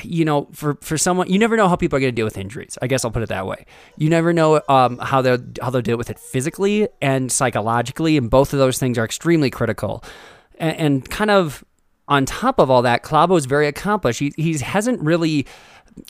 you 0.03 0.25
know, 0.25 0.49
for 0.53 0.77
for 0.81 0.99
someone, 0.99 1.31
you 1.31 1.39
never 1.39 1.57
know 1.57 1.69
how 1.69 1.77
people 1.77 1.97
are 1.97 2.01
going 2.01 2.13
to 2.13 2.17
deal 2.17 2.25
with 2.25 2.37
injuries. 2.37 2.77
I 2.83 2.87
guess 2.87 3.05
I'll 3.05 3.11
put 3.11 3.23
it 3.23 3.29
that 3.29 3.47
way. 3.47 3.65
You 3.97 4.11
never 4.11 4.33
know 4.33 4.61
um, 4.69 4.99
how 4.99 5.23
they'll 5.23 5.39
how 5.63 5.71
they'll 5.71 5.83
deal 5.83 5.97
with 5.97 6.11
it 6.11 6.19
physically 6.19 6.89
and 7.01 7.31
psychologically, 7.31 8.17
and 8.17 8.29
both 8.29 8.53
of 8.53 8.59
those 8.59 8.79
things 8.79 8.99
are 8.99 9.05
extremely 9.05 9.51
critical. 9.51 10.03
And, 10.61 11.09
kind 11.09 11.31
of 11.31 11.65
on 12.09 12.27
top 12.27 12.59
of 12.59 12.69
all 12.69 12.83
that, 12.83 13.05
Klæbo 13.05 13.39
is 13.39 13.47
very 13.47 13.69
accomplished. 13.69 14.19
He 14.19 14.33
he 14.37 14.59
hasn't 14.59 15.01
really 15.01 15.47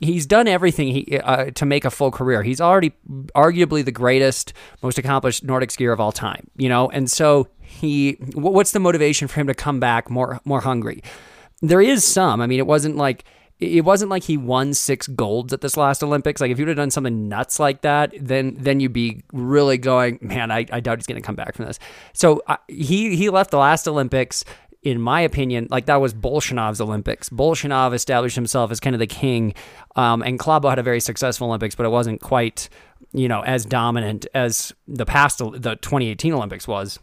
he's 0.00 0.26
done 0.26 0.48
everything 0.48 0.88
he, 0.88 1.18
uh, 1.18 1.50
to 1.52 1.66
make 1.66 1.84
a 1.84 1.90
full 1.90 2.10
career. 2.10 2.42
He's 2.42 2.60
already 2.60 2.92
arguably 3.34 3.84
the 3.84 3.92
greatest, 3.92 4.52
most 4.82 4.98
accomplished 4.98 5.44
Nordic 5.44 5.70
skier 5.70 5.92
of 5.92 6.00
all 6.00 6.12
time, 6.12 6.48
you 6.56 6.68
know? 6.68 6.88
And 6.90 7.10
so 7.10 7.48
he 7.60 8.12
what's 8.34 8.72
the 8.72 8.80
motivation 8.80 9.28
for 9.28 9.40
him 9.40 9.46
to 9.46 9.54
come 9.54 9.80
back 9.80 10.10
more 10.10 10.40
more 10.44 10.60
hungry? 10.60 11.02
There 11.60 11.82
is 11.82 12.04
some. 12.04 12.40
I 12.40 12.46
mean, 12.46 12.58
it 12.58 12.66
wasn't 12.66 12.96
like 12.96 13.24
it 13.60 13.84
wasn't 13.84 14.10
like 14.10 14.22
he 14.22 14.36
won 14.36 14.72
six 14.72 15.08
golds 15.08 15.52
at 15.52 15.60
this 15.60 15.76
last 15.76 16.02
Olympics. 16.02 16.40
Like 16.40 16.50
if 16.50 16.58
you'd 16.58 16.68
have 16.68 16.76
done 16.76 16.90
something 16.90 17.28
nuts 17.28 17.58
like 17.58 17.82
that, 17.82 18.14
then 18.20 18.56
then 18.58 18.78
you'd 18.80 18.92
be 18.92 19.22
really 19.32 19.78
going, 19.78 20.18
man, 20.22 20.50
I, 20.50 20.64
I 20.70 20.80
doubt 20.80 20.98
he's 20.98 21.06
going 21.06 21.20
to 21.20 21.26
come 21.26 21.34
back 21.34 21.56
from 21.56 21.66
this. 21.66 21.78
So 22.12 22.42
uh, 22.46 22.56
he 22.68 23.16
he 23.16 23.30
left 23.30 23.50
the 23.50 23.58
last 23.58 23.88
Olympics 23.88 24.44
in 24.82 25.00
my 25.00 25.20
opinion, 25.20 25.66
like 25.70 25.86
that 25.86 26.00
was 26.00 26.14
Bolshunov's 26.14 26.80
Olympics. 26.80 27.28
Bolshunov 27.28 27.92
established 27.94 28.36
himself 28.36 28.70
as 28.70 28.78
kind 28.78 28.94
of 28.94 29.00
the 29.00 29.06
king, 29.06 29.54
um, 29.96 30.22
and 30.22 30.38
Klæbo 30.38 30.68
had 30.68 30.78
a 30.78 30.82
very 30.82 31.00
successful 31.00 31.48
Olympics, 31.48 31.74
but 31.74 31.84
it 31.84 31.90
wasn't 31.90 32.20
quite, 32.20 32.68
you 33.12 33.28
know, 33.28 33.42
as 33.42 33.64
dominant 33.64 34.26
as 34.34 34.72
the 34.86 35.04
past, 35.04 35.38
the 35.38 35.76
2018 35.76 36.32
Olympics 36.32 36.68
was 36.68 36.98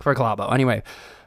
for 0.00 0.14
Klæbo. 0.14 0.52
Anyway, 0.52 0.82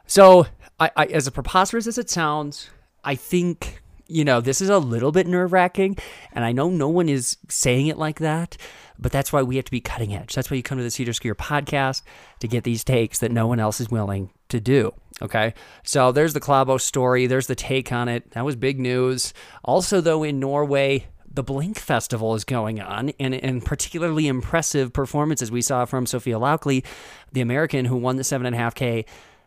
so 0.06 0.46
I, 0.78 0.90
I, 0.94 1.06
as 1.06 1.28
preposterous 1.30 1.86
as 1.86 1.96
it 1.96 2.10
sounds, 2.10 2.68
I 3.02 3.14
think 3.14 3.82
you 4.08 4.24
know 4.24 4.40
this 4.40 4.60
is 4.60 4.68
a 4.68 4.78
little 4.78 5.10
bit 5.10 5.26
nerve 5.26 5.52
wracking, 5.52 5.96
and 6.32 6.44
I 6.44 6.52
know 6.52 6.68
no 6.68 6.88
one 6.88 7.08
is 7.08 7.38
saying 7.48 7.86
it 7.86 7.96
like 7.96 8.18
that. 8.18 8.58
But 8.98 9.12
that's 9.12 9.30
why 9.30 9.42
we 9.42 9.56
have 9.56 9.66
to 9.66 9.70
be 9.70 9.82
cutting 9.82 10.14
edge. 10.14 10.34
That's 10.34 10.50
why 10.50 10.56
you 10.56 10.62
come 10.62 10.78
to 10.78 10.84
the 10.84 10.90
Seder 10.90 11.12
Skier 11.12 11.34
podcast 11.34 12.00
to 12.40 12.48
get 12.48 12.64
these 12.64 12.82
takes 12.82 13.18
that 13.18 13.30
no 13.30 13.46
one 13.46 13.60
else 13.60 13.78
is 13.78 13.90
willing 13.90 14.30
to 14.48 14.60
do. 14.60 14.92
Okay, 15.22 15.54
so 15.82 16.12
there's 16.12 16.34
the 16.34 16.40
Klæbo 16.40 16.78
story. 16.78 17.26
There's 17.26 17.46
the 17.46 17.54
take 17.54 17.90
on 17.90 18.08
it. 18.08 18.32
That 18.32 18.44
was 18.44 18.54
big 18.54 18.78
news. 18.78 19.32
Also, 19.64 20.02
though, 20.02 20.22
in 20.22 20.38
Norway, 20.38 21.06
the 21.32 21.42
Blink 21.42 21.78
Festival 21.78 22.34
is 22.34 22.44
going 22.44 22.80
on, 22.80 23.10
and, 23.20 23.34
and 23.34 23.64
particularly 23.64 24.26
impressive 24.26 24.92
performances 24.92 25.50
we 25.50 25.62
saw 25.62 25.86
from 25.86 26.04
Sophia 26.04 26.38
Laukli, 26.38 26.84
the 27.32 27.40
American 27.40 27.86
who 27.86 27.96
won 27.96 28.16
the 28.16 28.22
7.5K 28.22 29.06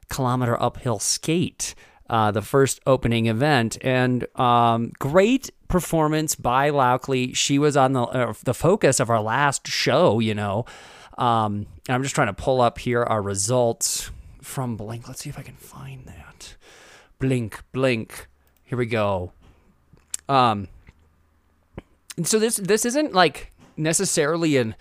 kilometer 0.10 0.60
uphill 0.62 0.98
skate, 0.98 1.75
uh, 2.10 2.32
the 2.32 2.41
first 2.41 2.79
opening 2.88 3.27
event. 3.27 3.77
And 3.82 4.25
um, 4.39 4.91
great 4.98 5.51
performance 5.68 6.34
by 6.34 6.72
Laukli. 6.72 7.36
She 7.36 7.60
was 7.60 7.77
on 7.77 7.94
the, 7.94 8.01
uh, 8.01 8.34
the 8.44 8.56
focus 8.56 9.00
of 9.00 9.12
our 9.12 9.22
last 9.22 9.68
show, 9.68 10.20
you 10.20 10.34
know. 10.34 10.65
Um, 11.18 11.68
I'm 11.88 12.01
just 12.01 12.15
trying 12.15 12.27
to 12.27 12.34
pull 12.34 12.62
up 12.62 12.79
here 12.79 13.03
our 13.03 13.22
results 13.22 14.10
from 14.41 14.75
Blink. 14.75 15.08
Let's 15.08 15.22
see 15.22 15.29
if 15.29 15.39
I 15.39 15.43
can 15.43 15.55
find 15.55 16.05
that. 16.05 16.55
Blink, 17.19 17.63
blink. 17.72 18.27
Here 18.63 18.77
we 18.77 18.86
go. 18.86 19.34
Um, 20.27 20.67
so 22.24 22.39
this 22.39 22.58
this 22.58 22.86
isn't 22.86 23.13
like 23.13 23.51
necessarily 23.75 24.58
an 24.58 24.75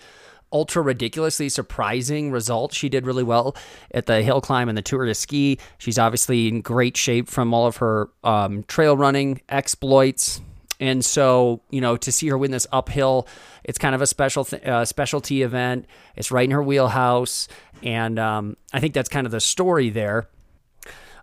ultra 0.51 0.81
ridiculously 0.81 1.49
surprising 1.49 2.31
result. 2.31 2.73
She 2.73 2.89
did 2.89 3.05
really 3.05 3.23
well 3.23 3.55
at 3.91 4.05
the 4.05 4.21
hill 4.21 4.41
climb 4.41 4.69
and 4.69 4.77
the 4.77 4.81
tour 4.81 5.05
de 5.05 5.15
ski. 5.15 5.59
She's 5.77 5.99
obviously 5.99 6.47
in 6.47 6.61
great 6.61 6.97
shape 6.97 7.27
from 7.27 7.53
all 7.53 7.67
of 7.67 7.77
her 7.77 8.09
um, 8.23 8.63
trail 8.63 8.97
running 8.97 9.41
exploits. 9.49 10.41
And 10.79 11.03
so, 11.03 11.61
you 11.69 11.81
know, 11.81 11.97
to 11.97 12.11
see 12.11 12.27
her 12.29 12.37
win 12.37 12.51
this 12.51 12.67
uphill, 12.71 13.27
it's 13.63 13.77
kind 13.77 13.93
of 13.93 14.01
a 14.01 14.07
special 14.07 14.45
th- 14.45 14.63
uh, 14.63 14.85
specialty 14.85 15.41
event. 15.41 15.85
It's 16.15 16.31
right 16.31 16.45
in 16.45 16.51
her 16.51 16.63
wheelhouse, 16.63 17.47
and 17.83 18.17
um, 18.17 18.55
I 18.71 18.79
think 18.79 18.93
that's 18.93 19.09
kind 19.09 19.25
of 19.25 19.31
the 19.31 19.41
story 19.41 19.89
there. 19.89 20.29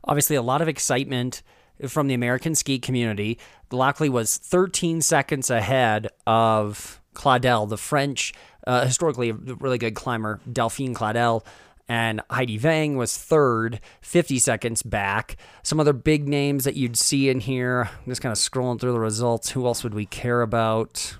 Obviously, 0.04 0.36
a 0.36 0.42
lot 0.42 0.60
of 0.60 0.68
excitement 0.68 1.42
from 1.88 2.06
the 2.06 2.14
American 2.14 2.54
ski 2.54 2.78
community. 2.78 3.38
Laukli 3.70 4.08
was 4.08 4.36
13 4.36 5.00
seconds 5.00 5.50
ahead 5.50 6.08
of 6.26 7.00
Claudel, 7.14 7.68
the 7.68 7.76
French, 7.76 8.32
uh, 8.66 8.84
historically 8.84 9.32
really 9.32 9.78
good 9.78 9.94
climber, 9.94 10.40
Delphine 10.50 10.94
Claudel 10.94 11.44
and 11.88 12.20
Heidi 12.30 12.58
Weng 12.58 12.96
was 12.96 13.16
third, 13.16 13.80
50 14.00 14.38
seconds 14.38 14.82
back. 14.82 15.36
Some 15.62 15.78
other 15.78 15.92
big 15.92 16.28
names 16.28 16.64
that 16.64 16.74
you'd 16.74 16.96
see 16.96 17.28
in 17.28 17.40
here. 17.40 17.88
I'm 17.98 18.10
just 18.10 18.20
kind 18.20 18.32
of 18.32 18.38
scrolling 18.38 18.80
through 18.80 18.92
the 18.92 19.00
results. 19.00 19.50
Who 19.50 19.66
else 19.66 19.84
would 19.84 19.94
we 19.94 20.06
care 20.06 20.42
about? 20.42 21.16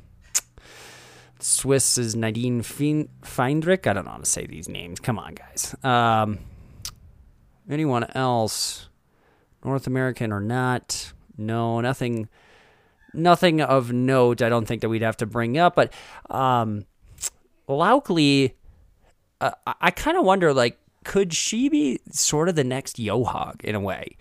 Swiss 1.38 1.99
is 1.99 2.16
Nadine 2.16 2.62
Fähndrich. 2.62 3.87
I 3.87 3.92
don't 3.92 4.06
know 4.06 4.12
how 4.12 4.16
to 4.16 4.26
say 4.26 4.46
these 4.46 4.68
names. 4.68 4.99
Come 4.99 5.18
on, 5.18 5.35
guys. 5.35 5.75
Um, 5.85 6.38
anyone 7.70 8.04
else? 8.14 8.88
North 9.64 9.87
American 9.87 10.32
or 10.32 10.40
not? 10.40 11.12
No, 11.37 11.80
nothing. 11.80 12.28
Nothing 13.12 13.61
of 13.61 13.92
note. 13.92 14.42
I 14.42 14.49
don't 14.49 14.66
think 14.66 14.80
that 14.80 14.88
we'd 14.88 15.02
have 15.02 15.16
to 15.18 15.26
bring 15.26 15.58
up. 15.58 15.76
But 15.76 15.92
um, 16.30 16.87
Laukli 17.68 18.54
uh, 19.40 19.50
I 19.81 19.90
kind 19.90 20.16
of 20.16 20.25
wonder, 20.25 20.52
like, 20.52 20.78
could 21.05 21.33
she 21.33 21.69
be 21.69 22.00
sort 22.11 22.49
of 22.49 22.57
the 22.57 22.64
next 22.64 22.97
Johaug 22.97 23.62
in 23.62 23.75
a 23.75 23.81
way? 23.81 24.16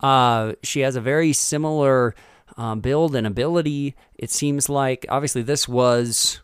Uh, 0.00 0.52
she 0.62 0.80
has 0.80 0.96
a 0.96 1.00
very 1.00 1.32
similar 1.32 2.14
um, 2.56 2.80
build 2.80 3.14
and 3.16 3.26
ability. 3.26 3.94
It 4.16 4.30
seems 4.30 4.68
like 4.68 5.06
obviously 5.08 5.42
this 5.42 5.66
was 5.66 6.40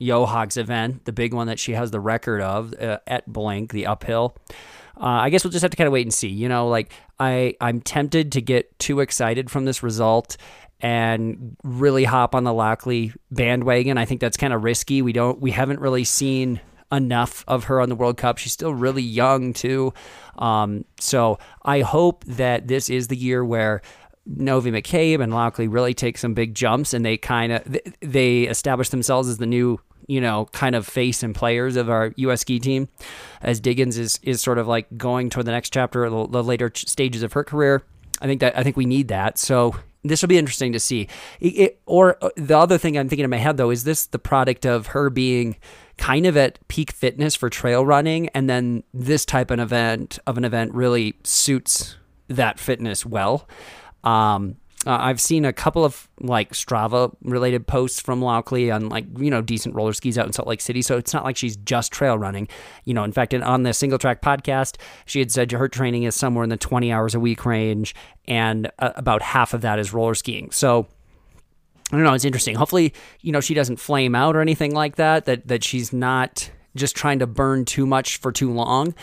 Johaug's 0.00 0.56
event, 0.56 1.04
the 1.04 1.12
big 1.12 1.32
one 1.32 1.46
that 1.46 1.58
she 1.58 1.72
has 1.72 1.90
the 1.90 2.00
record 2.00 2.40
of 2.40 2.74
uh, 2.74 2.98
at 3.06 3.30
Blink, 3.32 3.72
the 3.72 3.86
uphill. 3.86 4.36
Uh, 4.96 5.06
I 5.06 5.30
guess 5.30 5.44
we'll 5.44 5.50
just 5.50 5.62
have 5.62 5.70
to 5.70 5.76
kind 5.76 5.86
of 5.86 5.92
wait 5.92 6.06
and 6.06 6.14
see. 6.14 6.28
You 6.28 6.48
know, 6.48 6.68
like 6.68 6.92
I, 7.18 7.56
I'm 7.60 7.80
tempted 7.80 8.32
to 8.32 8.40
get 8.40 8.78
too 8.78 9.00
excited 9.00 9.50
from 9.50 9.64
this 9.64 9.82
result 9.82 10.36
and 10.80 11.56
really 11.62 12.04
hop 12.04 12.34
on 12.34 12.44
the 12.44 12.52
Laukli 12.52 13.14
bandwagon. 13.30 13.98
I 13.98 14.04
think 14.04 14.20
that's 14.20 14.36
kind 14.36 14.52
of 14.52 14.64
risky. 14.64 15.02
We 15.02 15.12
don't, 15.12 15.40
we 15.40 15.50
haven't 15.50 15.80
really 15.80 16.04
seen 16.04 16.60
enough 16.96 17.44
of 17.46 17.64
her 17.64 17.80
on 17.80 17.88
the 17.88 17.94
World 17.94 18.16
Cup. 18.16 18.38
She's 18.38 18.52
still 18.52 18.74
really 18.74 19.02
young 19.02 19.52
too. 19.52 19.92
Um, 20.38 20.84
so 21.00 21.38
I 21.62 21.80
hope 21.80 22.24
that 22.24 22.68
this 22.68 22.90
is 22.90 23.08
the 23.08 23.16
year 23.16 23.44
where 23.44 23.82
Novi 24.26 24.70
McCabe 24.70 25.22
and 25.22 25.32
Laukli 25.32 25.70
really 25.70 25.94
take 25.94 26.18
some 26.18 26.34
big 26.34 26.54
jumps 26.54 26.94
and 26.94 27.04
they 27.04 27.16
kind 27.16 27.52
of 27.52 27.78
they 28.00 28.42
establish 28.42 28.88
themselves 28.88 29.28
as 29.28 29.38
the 29.38 29.46
new 29.46 29.78
you 30.06 30.20
know 30.20 30.46
kind 30.52 30.74
of 30.74 30.86
face 30.86 31.22
and 31.22 31.34
players 31.34 31.76
of 31.76 31.90
our 31.90 32.12
U.S. 32.16 32.40
ski 32.40 32.58
team 32.58 32.88
as 33.42 33.60
Diggins 33.60 33.98
is 33.98 34.18
is 34.22 34.40
sort 34.40 34.58
of 34.58 34.66
like 34.66 34.86
going 34.96 35.30
toward 35.30 35.46
the 35.46 35.52
next 35.52 35.72
chapter, 35.72 36.08
the, 36.08 36.26
the 36.26 36.42
later 36.42 36.70
stages 36.74 37.22
of 37.22 37.34
her 37.34 37.44
career. 37.44 37.82
I 38.20 38.26
think 38.26 38.40
that 38.40 38.56
I 38.56 38.62
think 38.62 38.76
we 38.76 38.86
need 38.86 39.08
that. 39.08 39.38
So 39.38 39.76
this 40.04 40.22
will 40.22 40.28
be 40.28 40.38
interesting 40.38 40.72
to 40.72 40.80
see. 40.80 41.08
It, 41.40 41.46
it, 41.46 41.80
or 41.86 42.22
uh, 42.22 42.30
the 42.36 42.56
other 42.56 42.78
thing 42.78 42.96
I'm 42.96 43.08
thinking 43.08 43.24
in 43.24 43.30
my 43.30 43.38
head 43.38 43.56
though 43.56 43.70
is 43.70 43.84
this 43.84 44.06
the 44.06 44.18
product 44.18 44.66
of 44.66 44.88
her 44.88 45.10
being 45.10 45.56
kind 45.96 46.26
of 46.26 46.36
at 46.36 46.58
peak 46.68 46.92
fitness 46.92 47.34
for 47.34 47.48
trail 47.48 47.84
running, 47.86 48.28
and 48.28 48.48
then 48.48 48.82
this 48.92 49.24
type 49.24 49.50
of 49.50 49.58
event 49.58 50.18
of 50.26 50.36
an 50.36 50.44
event 50.44 50.74
really 50.74 51.14
suits 51.24 51.96
that 52.28 52.58
fitness 52.58 53.06
well. 53.06 53.48
Um, 54.02 54.56
uh, 54.86 54.98
I've 55.00 55.20
seen 55.20 55.44
a 55.44 55.52
couple 55.52 55.84
of 55.84 56.08
like 56.20 56.52
Strava 56.52 57.14
related 57.22 57.66
posts 57.66 58.00
from 58.00 58.20
Laukli 58.20 58.74
on 58.74 58.88
like 58.88 59.06
you 59.18 59.30
know 59.30 59.40
decent 59.40 59.74
roller 59.74 59.92
skis 59.92 60.18
out 60.18 60.26
in 60.26 60.32
Salt 60.32 60.48
Lake 60.48 60.60
City. 60.60 60.82
So 60.82 60.96
it's 60.96 61.14
not 61.14 61.24
like 61.24 61.36
she's 61.36 61.56
just 61.56 61.92
trail 61.92 62.18
running. 62.18 62.48
You 62.84 62.94
know, 62.94 63.04
in 63.04 63.12
fact, 63.12 63.34
on 63.34 63.62
the 63.62 63.72
Single 63.72 63.98
Track 63.98 64.20
podcast, 64.20 64.76
she 65.06 65.18
had 65.18 65.30
said 65.30 65.52
her 65.52 65.68
training 65.68 66.02
is 66.02 66.14
somewhere 66.14 66.44
in 66.44 66.50
the 66.50 66.56
20 66.56 66.92
hours 66.92 67.14
a 67.14 67.20
week 67.20 67.46
range, 67.46 67.94
and 68.26 68.70
uh, 68.78 68.92
about 68.96 69.22
half 69.22 69.54
of 69.54 69.62
that 69.62 69.78
is 69.78 69.92
roller 69.92 70.14
skiing. 70.14 70.50
So. 70.50 70.86
I 71.92 71.96
don't 71.96 72.04
know. 72.04 72.14
It's 72.14 72.24
interesting. 72.24 72.56
Hopefully, 72.56 72.94
you 73.20 73.30
know, 73.30 73.42
she 73.42 73.52
doesn't 73.52 73.76
flame 73.76 74.14
out 74.14 74.34
or 74.34 74.40
anything 74.40 74.74
like 74.74 74.96
that. 74.96 75.26
That 75.26 75.46
that 75.48 75.62
she's 75.62 75.92
not 75.92 76.50
just 76.74 76.96
trying 76.96 77.18
to 77.18 77.26
burn 77.26 77.66
too 77.66 77.86
much 77.86 78.16
for 78.16 78.32
too 78.32 78.50
long, 78.50 78.94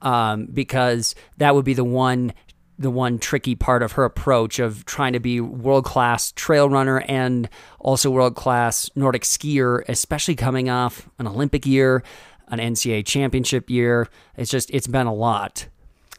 um, 0.00 0.46
because 0.46 1.14
that 1.36 1.54
would 1.54 1.66
be 1.66 1.74
the 1.74 1.84
one 1.84 2.32
the 2.80 2.90
one 2.90 3.18
tricky 3.18 3.54
part 3.54 3.82
of 3.82 3.92
her 3.92 4.04
approach 4.04 4.58
of 4.58 4.86
trying 4.86 5.12
to 5.12 5.20
be 5.20 5.38
world 5.38 5.84
class 5.84 6.32
trail 6.32 6.68
runner 6.68 7.00
and 7.00 7.46
also 7.78 8.10
world 8.10 8.34
class 8.34 8.90
Nordic 8.96 9.22
skier, 9.22 9.84
especially 9.86 10.34
coming 10.34 10.70
off 10.70 11.06
an 11.18 11.26
Olympic 11.26 11.66
year, 11.66 12.02
an 12.48 12.58
NCAA 12.58 13.04
championship 13.04 13.68
year. 13.68 14.08
It's 14.34 14.50
just, 14.50 14.70
it's 14.70 14.86
been 14.86 15.06
a 15.06 15.12
lot. 15.12 15.68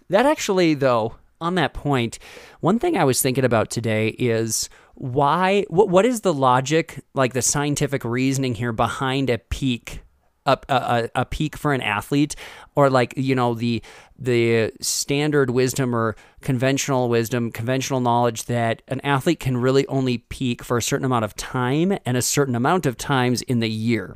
That 0.10 0.28
actually, 0.28 0.76
though, 0.76 1.16
on 1.42 1.56
that 1.56 1.74
point, 1.74 2.20
one 2.60 2.78
thing 2.78 2.96
I 2.96 3.06
was 3.06 3.24
thinking 3.24 3.44
about 3.44 3.72
today 3.72 4.10
is 4.20 4.70
why, 4.94 5.66
what, 5.68 5.90
what 5.90 6.06
is 6.06 6.22
the 6.22 6.34
logic, 6.34 7.04
like 7.16 7.34
the 7.34 7.42
scientific 7.42 8.06
reasoning 8.06 8.54
here 8.54 8.72
behind 8.72 9.32
a 9.32 9.40
peak 9.40 10.04
a, 10.46 10.58
a, 10.70 11.10
a 11.16 11.26
peak 11.26 11.56
for 11.56 11.74
an 11.74 11.82
athlete 11.82 12.36
or 12.76 12.90
like 12.90 13.14
you 13.16 13.36
know 13.36 13.54
the 13.54 13.82
the 14.18 14.72
standard 14.82 15.50
wisdom 15.50 15.96
or 15.96 16.16
conventional 16.42 17.10
wisdom 17.10 17.52
conventional 17.52 18.00
knowledge 18.00 18.46
that 18.46 18.82
an 18.88 19.00
athlete 19.02 19.40
can 19.40 19.58
really 19.58 19.86
only 19.88 20.20
peak 20.20 20.64
for 20.64 20.78
a 20.78 20.82
certain 20.82 21.06
amount 21.06 21.26
of 21.26 21.36
time 21.36 21.98
and 22.06 22.18
a 22.18 22.22
certain 22.22 22.56
amount 22.56 22.86
of 22.86 22.98
times 22.98 23.42
in 23.44 23.60
the 23.60 23.70
year. 23.70 24.16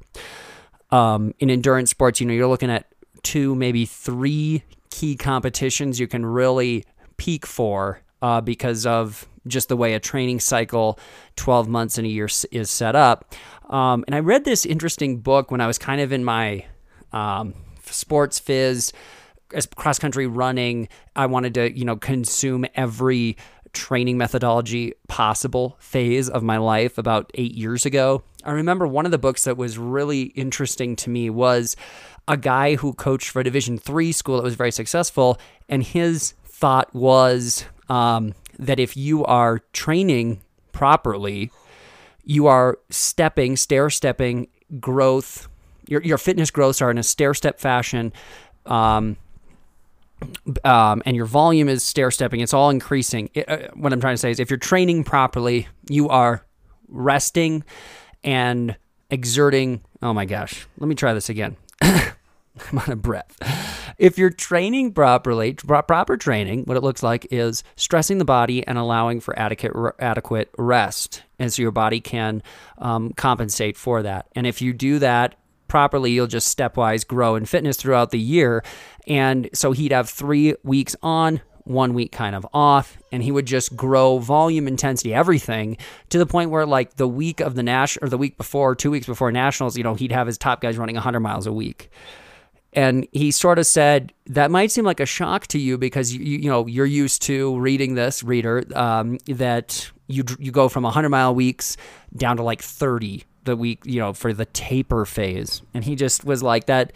Um, 0.91 1.33
in 1.39 1.49
endurance 1.49 1.89
sports 1.89 2.19
you 2.19 2.27
know 2.27 2.33
you're 2.33 2.47
looking 2.47 2.69
at 2.69 2.87
two 3.23 3.55
maybe 3.55 3.85
three 3.85 4.63
key 4.91 5.15
competitions 5.15 5.99
you 5.99 6.07
can 6.07 6.25
really 6.25 6.85
peak 7.17 7.45
for 7.45 8.01
uh, 8.21 8.39
because 8.41 8.85
of 8.85 9.27
just 9.47 9.69
the 9.69 9.77
way 9.77 9.93
a 9.93 9.99
training 9.99 10.39
cycle 10.39 10.99
12 11.35 11.67
months 11.67 11.97
in 11.97 12.05
a 12.05 12.07
year 12.07 12.27
is 12.51 12.69
set 12.69 12.95
up 12.95 13.33
um, 13.69 14.03
and 14.07 14.15
I 14.15 14.19
read 14.19 14.45
this 14.45 14.65
interesting 14.65 15.19
book 15.19 15.51
when 15.51 15.61
I 15.61 15.67
was 15.67 15.77
kind 15.77 16.01
of 16.01 16.11
in 16.11 16.23
my 16.23 16.65
um, 17.11 17.53
sports 17.85 18.39
phys, 18.39 18.93
as 19.53 19.65
cross 19.65 19.99
country 19.99 20.27
running. 20.27 20.87
I 21.15 21.25
wanted 21.25 21.53
to, 21.55 21.77
you 21.77 21.85
know, 21.85 21.95
consume 21.95 22.65
every 22.75 23.37
training 23.73 24.17
methodology 24.17 24.93
possible 25.07 25.75
phase 25.79 26.29
of 26.29 26.43
my 26.43 26.57
life 26.57 26.97
about 26.97 27.29
eight 27.33 27.53
years 27.55 27.85
ago. 27.85 28.23
I 28.43 28.51
remember 28.51 28.87
one 28.87 29.05
of 29.05 29.11
the 29.11 29.17
books 29.17 29.43
that 29.45 29.57
was 29.57 29.77
really 29.77 30.23
interesting 30.23 30.95
to 30.97 31.09
me 31.09 31.29
was 31.29 31.75
a 32.27 32.37
guy 32.37 32.75
who 32.75 32.93
coached 32.93 33.29
for 33.29 33.39
a 33.39 33.43
Division 33.43 33.77
three 33.77 34.11
school 34.11 34.37
that 34.37 34.43
was 34.43 34.55
very 34.55 34.71
successful, 34.71 35.39
and 35.67 35.83
his 35.83 36.35
thought 36.45 36.93
was 36.93 37.65
um, 37.89 38.33
that 38.59 38.79
if 38.79 38.95
you 38.95 39.25
are 39.25 39.59
training 39.73 40.41
properly, 40.71 41.51
you 42.23 42.47
are 42.47 42.79
stepping, 42.89 43.55
stair 43.55 43.89
stepping 43.89 44.47
growth. 44.79 45.47
Your, 45.87 46.01
your 46.01 46.17
fitness 46.17 46.49
growths 46.51 46.81
are 46.81 46.89
in 46.89 46.97
a 46.97 47.03
stair 47.03 47.33
step 47.33 47.59
fashion. 47.59 48.11
Um, 48.65 49.17
um, 50.63 51.03
and 51.05 51.15
your 51.15 51.25
volume 51.25 51.69
is 51.69 51.83
stair 51.83 52.09
stepping. 52.09 52.39
It's 52.39 52.53
all 52.53 52.69
increasing. 52.69 53.29
It, 53.33 53.47
uh, 53.47 53.69
what 53.75 53.93
I'm 53.93 53.99
trying 54.01 54.15
to 54.15 54.17
say 54.17 54.31
is 54.31 54.39
if 54.39 54.49
you're 54.49 54.57
training 54.57 55.03
properly, 55.03 55.67
you 55.89 56.09
are 56.09 56.45
resting 56.87 57.63
and 58.23 58.75
exerting. 59.09 59.81
Oh 60.01 60.13
my 60.13 60.25
gosh. 60.25 60.67
Let 60.77 60.87
me 60.87 60.95
try 60.95 61.13
this 61.13 61.29
again. 61.29 61.57
I'm 61.81 62.79
out 62.79 62.89
of 62.89 63.01
breath. 63.01 63.37
If 63.97 64.17
you're 64.17 64.29
training 64.29 64.93
properly, 64.93 65.53
proper 65.53 66.17
training, 66.17 66.65
what 66.65 66.75
it 66.75 66.83
looks 66.83 67.01
like 67.01 67.27
is 67.31 67.63
stressing 67.75 68.17
the 68.17 68.25
body 68.25 68.65
and 68.67 68.77
allowing 68.77 69.21
for 69.21 69.37
adequate 69.39 69.95
adequate 69.99 70.49
rest, 70.57 71.23
and 71.39 71.51
so 71.51 71.61
your 71.61 71.71
body 71.71 72.01
can 72.01 72.43
um, 72.77 73.13
compensate 73.13 73.77
for 73.77 74.03
that. 74.03 74.27
And 74.35 74.45
if 74.45 74.61
you 74.61 74.73
do 74.73 74.99
that 74.99 75.35
properly, 75.67 76.11
you'll 76.11 76.27
just 76.27 76.55
stepwise 76.55 77.07
grow 77.07 77.35
in 77.35 77.45
fitness 77.45 77.77
throughout 77.77 78.11
the 78.11 78.19
year. 78.19 78.63
And 79.07 79.49
so 79.53 79.71
he'd 79.71 79.91
have 79.91 80.09
three 80.09 80.55
weeks 80.63 80.95
on, 81.01 81.41
one 81.63 81.93
week 81.93 82.11
kind 82.11 82.35
of 82.35 82.45
off, 82.53 82.97
and 83.11 83.23
he 83.23 83.31
would 83.31 83.45
just 83.45 83.75
grow 83.75 84.19
volume, 84.19 84.67
intensity, 84.67 85.13
everything 85.13 85.77
to 86.09 86.17
the 86.17 86.25
point 86.25 86.51
where, 86.51 86.65
like, 86.65 86.95
the 86.95 87.07
week 87.07 87.39
of 87.39 87.55
the 87.55 87.63
Nash 87.63 87.97
or 88.01 88.09
the 88.09 88.17
week 88.17 88.37
before, 88.37 88.75
two 88.75 88.91
weeks 88.91 89.07
before 89.07 89.31
Nationals, 89.31 89.77
you 89.77 89.83
know, 89.83 89.95
he'd 89.95 90.11
have 90.11 90.27
his 90.27 90.37
top 90.37 90.61
guys 90.61 90.77
running 90.77 90.95
100 90.95 91.21
miles 91.21 91.47
a 91.47 91.53
week 91.53 91.89
and 92.75 93.07
he 93.13 93.31
sort 93.31 93.57
of 93.57 93.65
said 93.65 94.13
that 94.27 94.51
might 94.51 94.69
seem 94.69 94.83
like 94.85 94.99
a 94.99 95.05
shock 95.05 95.47
to 95.47 95.57
you 95.57 95.77
because 95.77 96.13
you 96.13 96.19
you 96.19 96.49
know 96.49 96.67
you're 96.67 96.85
used 96.85 97.21
to 97.23 97.57
reading 97.57 97.95
this 97.95 98.21
reader 98.21 98.63
um, 98.75 99.17
that 99.27 99.89
you 100.07 100.23
you 100.37 100.51
go 100.51 100.69
from 100.69 100.83
100 100.83 101.09
mile 101.09 101.33
weeks 101.33 101.77
down 102.15 102.37
to 102.37 102.43
like 102.43 102.61
30 102.61 103.23
the 103.45 103.55
week 103.55 103.79
you 103.85 103.99
know 103.99 104.13
for 104.13 104.33
the 104.33 104.45
taper 104.45 105.05
phase. 105.05 105.61
And 105.73 105.83
he 105.83 105.95
just 105.95 106.25
was 106.25 106.43
like 106.43 106.65
that 106.65 106.91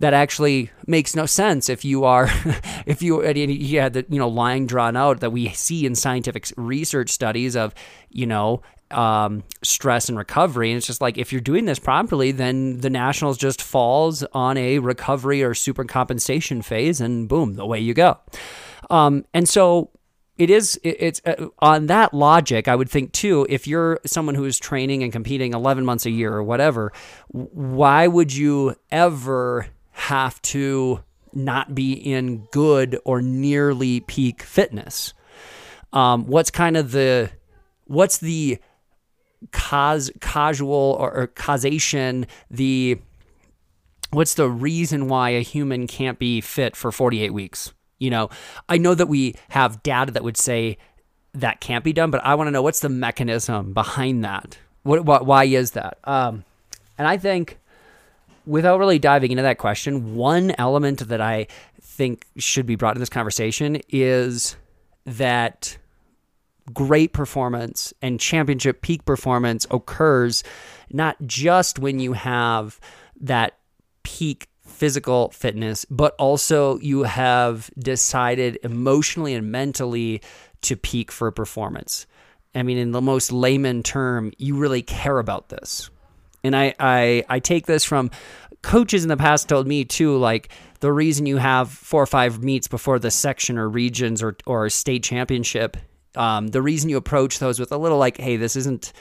that 0.00 0.14
actually 0.14 0.70
makes 0.86 1.16
no 1.16 1.26
sense 1.26 1.68
if 1.68 1.84
you 1.84 2.04
are 2.04 2.28
if 2.86 3.02
you 3.02 3.20
he 3.20 3.76
had 3.76 3.92
the 3.92 4.06
you 4.08 4.18
know 4.18 4.28
line 4.28 4.66
drawn 4.66 4.96
out 4.96 5.20
that 5.20 5.30
we 5.30 5.48
see 5.50 5.84
in 5.84 5.94
scientific 5.94 6.46
research 6.56 7.10
studies 7.10 7.56
of 7.56 7.74
you 8.08 8.26
know 8.26 8.62
um, 8.90 9.44
stress 9.62 10.08
and 10.08 10.16
recovery. 10.16 10.70
And 10.70 10.78
it's 10.78 10.86
just 10.86 11.00
like 11.00 11.18
if 11.18 11.32
you're 11.32 11.40
doing 11.40 11.64
this 11.64 11.78
properly, 11.78 12.32
then 12.32 12.78
the 12.78 12.90
Nationals 12.90 13.38
just 13.38 13.62
falls 13.62 14.22
on 14.32 14.56
a 14.56 14.78
recovery 14.78 15.42
or 15.42 15.54
super 15.54 15.84
compensation 15.84 16.62
phase, 16.62 17.00
and 17.00 17.28
boom, 17.28 17.58
away 17.58 17.80
you 17.80 17.94
go. 17.94 18.18
Um, 18.90 19.24
and 19.34 19.48
so 19.48 19.90
it 20.38 20.50
is 20.50 20.80
it's 20.84 21.20
uh, 21.26 21.48
on 21.58 21.86
that 21.86 22.14
logic 22.14 22.68
i 22.68 22.74
would 22.74 22.88
think 22.88 23.12
too 23.12 23.44
if 23.50 23.66
you're 23.66 23.98
someone 24.06 24.36
who 24.36 24.44
is 24.44 24.56
training 24.56 25.02
and 25.02 25.12
competing 25.12 25.52
11 25.52 25.84
months 25.84 26.06
a 26.06 26.10
year 26.10 26.32
or 26.32 26.44
whatever 26.44 26.92
why 27.28 28.06
would 28.06 28.32
you 28.32 28.74
ever 28.90 29.66
have 29.90 30.40
to 30.42 31.02
not 31.34 31.74
be 31.74 31.92
in 31.92 32.46
good 32.52 32.98
or 33.04 33.20
nearly 33.20 34.00
peak 34.00 34.42
fitness 34.42 35.12
um, 35.92 36.26
what's 36.26 36.50
kind 36.50 36.76
of 36.76 36.92
the 36.92 37.30
what's 37.86 38.18
the 38.18 38.58
cause 39.52 40.10
causal 40.20 40.68
or, 40.68 41.12
or 41.12 41.26
causation 41.28 42.26
the 42.50 42.98
what's 44.10 44.34
the 44.34 44.48
reason 44.48 45.08
why 45.08 45.30
a 45.30 45.42
human 45.42 45.86
can't 45.86 46.18
be 46.18 46.40
fit 46.40 46.74
for 46.74 46.90
48 46.90 47.32
weeks? 47.32 47.72
You 47.98 48.10
know 48.10 48.30
i 48.68 48.78
know 48.78 48.94
that 48.94 49.08
we 49.08 49.34
have 49.48 49.82
data 49.82 50.12
that 50.12 50.22
would 50.22 50.36
say 50.36 50.78
that 51.34 51.60
can't 51.60 51.82
be 51.82 51.92
done 51.92 52.10
but 52.10 52.24
i 52.24 52.34
want 52.34 52.46
to 52.46 52.52
know 52.52 52.62
what's 52.62 52.80
the 52.80 52.88
mechanism 52.88 53.72
behind 53.72 54.24
that? 54.24 54.58
What, 54.84 55.04
what 55.04 55.26
why 55.26 55.44
is 55.44 55.72
that? 55.72 55.98
Um, 56.04 56.44
and 56.96 57.08
i 57.08 57.16
think 57.16 57.58
without 58.46 58.78
really 58.78 58.98
diving 58.98 59.30
into 59.30 59.42
that 59.42 59.58
question 59.58 60.14
one 60.14 60.54
element 60.58 61.08
that 61.08 61.20
i 61.20 61.46
think 61.80 62.24
should 62.36 62.66
be 62.66 62.76
brought 62.76 62.94
in 62.94 63.00
this 63.00 63.08
conversation 63.08 63.80
is 63.88 64.56
that 65.04 65.76
great 66.74 67.12
performance 67.12 67.92
and 68.02 68.20
championship 68.20 68.82
peak 68.82 69.04
performance 69.04 69.66
occurs 69.70 70.44
not 70.90 71.16
just 71.26 71.78
when 71.78 72.00
you 72.00 72.12
have 72.12 72.80
that 73.20 73.58
peak 74.02 74.48
physical 74.66 75.30
fitness, 75.30 75.84
but 75.90 76.14
also 76.18 76.78
you 76.78 77.02
have 77.02 77.70
decided 77.78 78.58
emotionally 78.62 79.34
and 79.34 79.50
mentally 79.50 80.22
to 80.62 80.76
peak 80.76 81.10
for 81.10 81.30
performance. 81.30 82.06
I 82.54 82.62
mean, 82.62 82.78
in 82.78 82.92
the 82.92 83.00
most 83.00 83.32
layman 83.32 83.82
term, 83.82 84.32
you 84.38 84.56
really 84.56 84.82
care 84.82 85.18
about 85.18 85.48
this. 85.48 85.90
And 86.44 86.56
I, 86.56 86.74
I, 86.78 87.24
I 87.28 87.40
take 87.40 87.66
this 87.66 87.84
from 87.84 88.10
coaches 88.62 89.02
in 89.02 89.08
the 89.08 89.16
past 89.16 89.48
told 89.48 89.66
me 89.66 89.84
too, 89.84 90.16
like 90.16 90.50
the 90.80 90.92
reason 90.92 91.26
you 91.26 91.36
have 91.36 91.70
four 91.70 92.02
or 92.02 92.06
five 92.06 92.42
meets 92.42 92.68
before 92.68 92.98
the 92.98 93.10
section 93.10 93.58
or 93.58 93.68
regions 93.68 94.22
or, 94.22 94.36
or 94.46 94.68
state 94.70 95.02
championship 95.02 95.76
um, 96.16 96.48
the 96.48 96.62
reason 96.62 96.90
you 96.90 96.96
approach 96.96 97.38
those 97.38 97.58
with 97.58 97.72
a 97.72 97.76
little 97.76 97.98
like, 97.98 98.18
hey, 98.18 98.36
this 98.36 98.56
isn't 98.56 98.92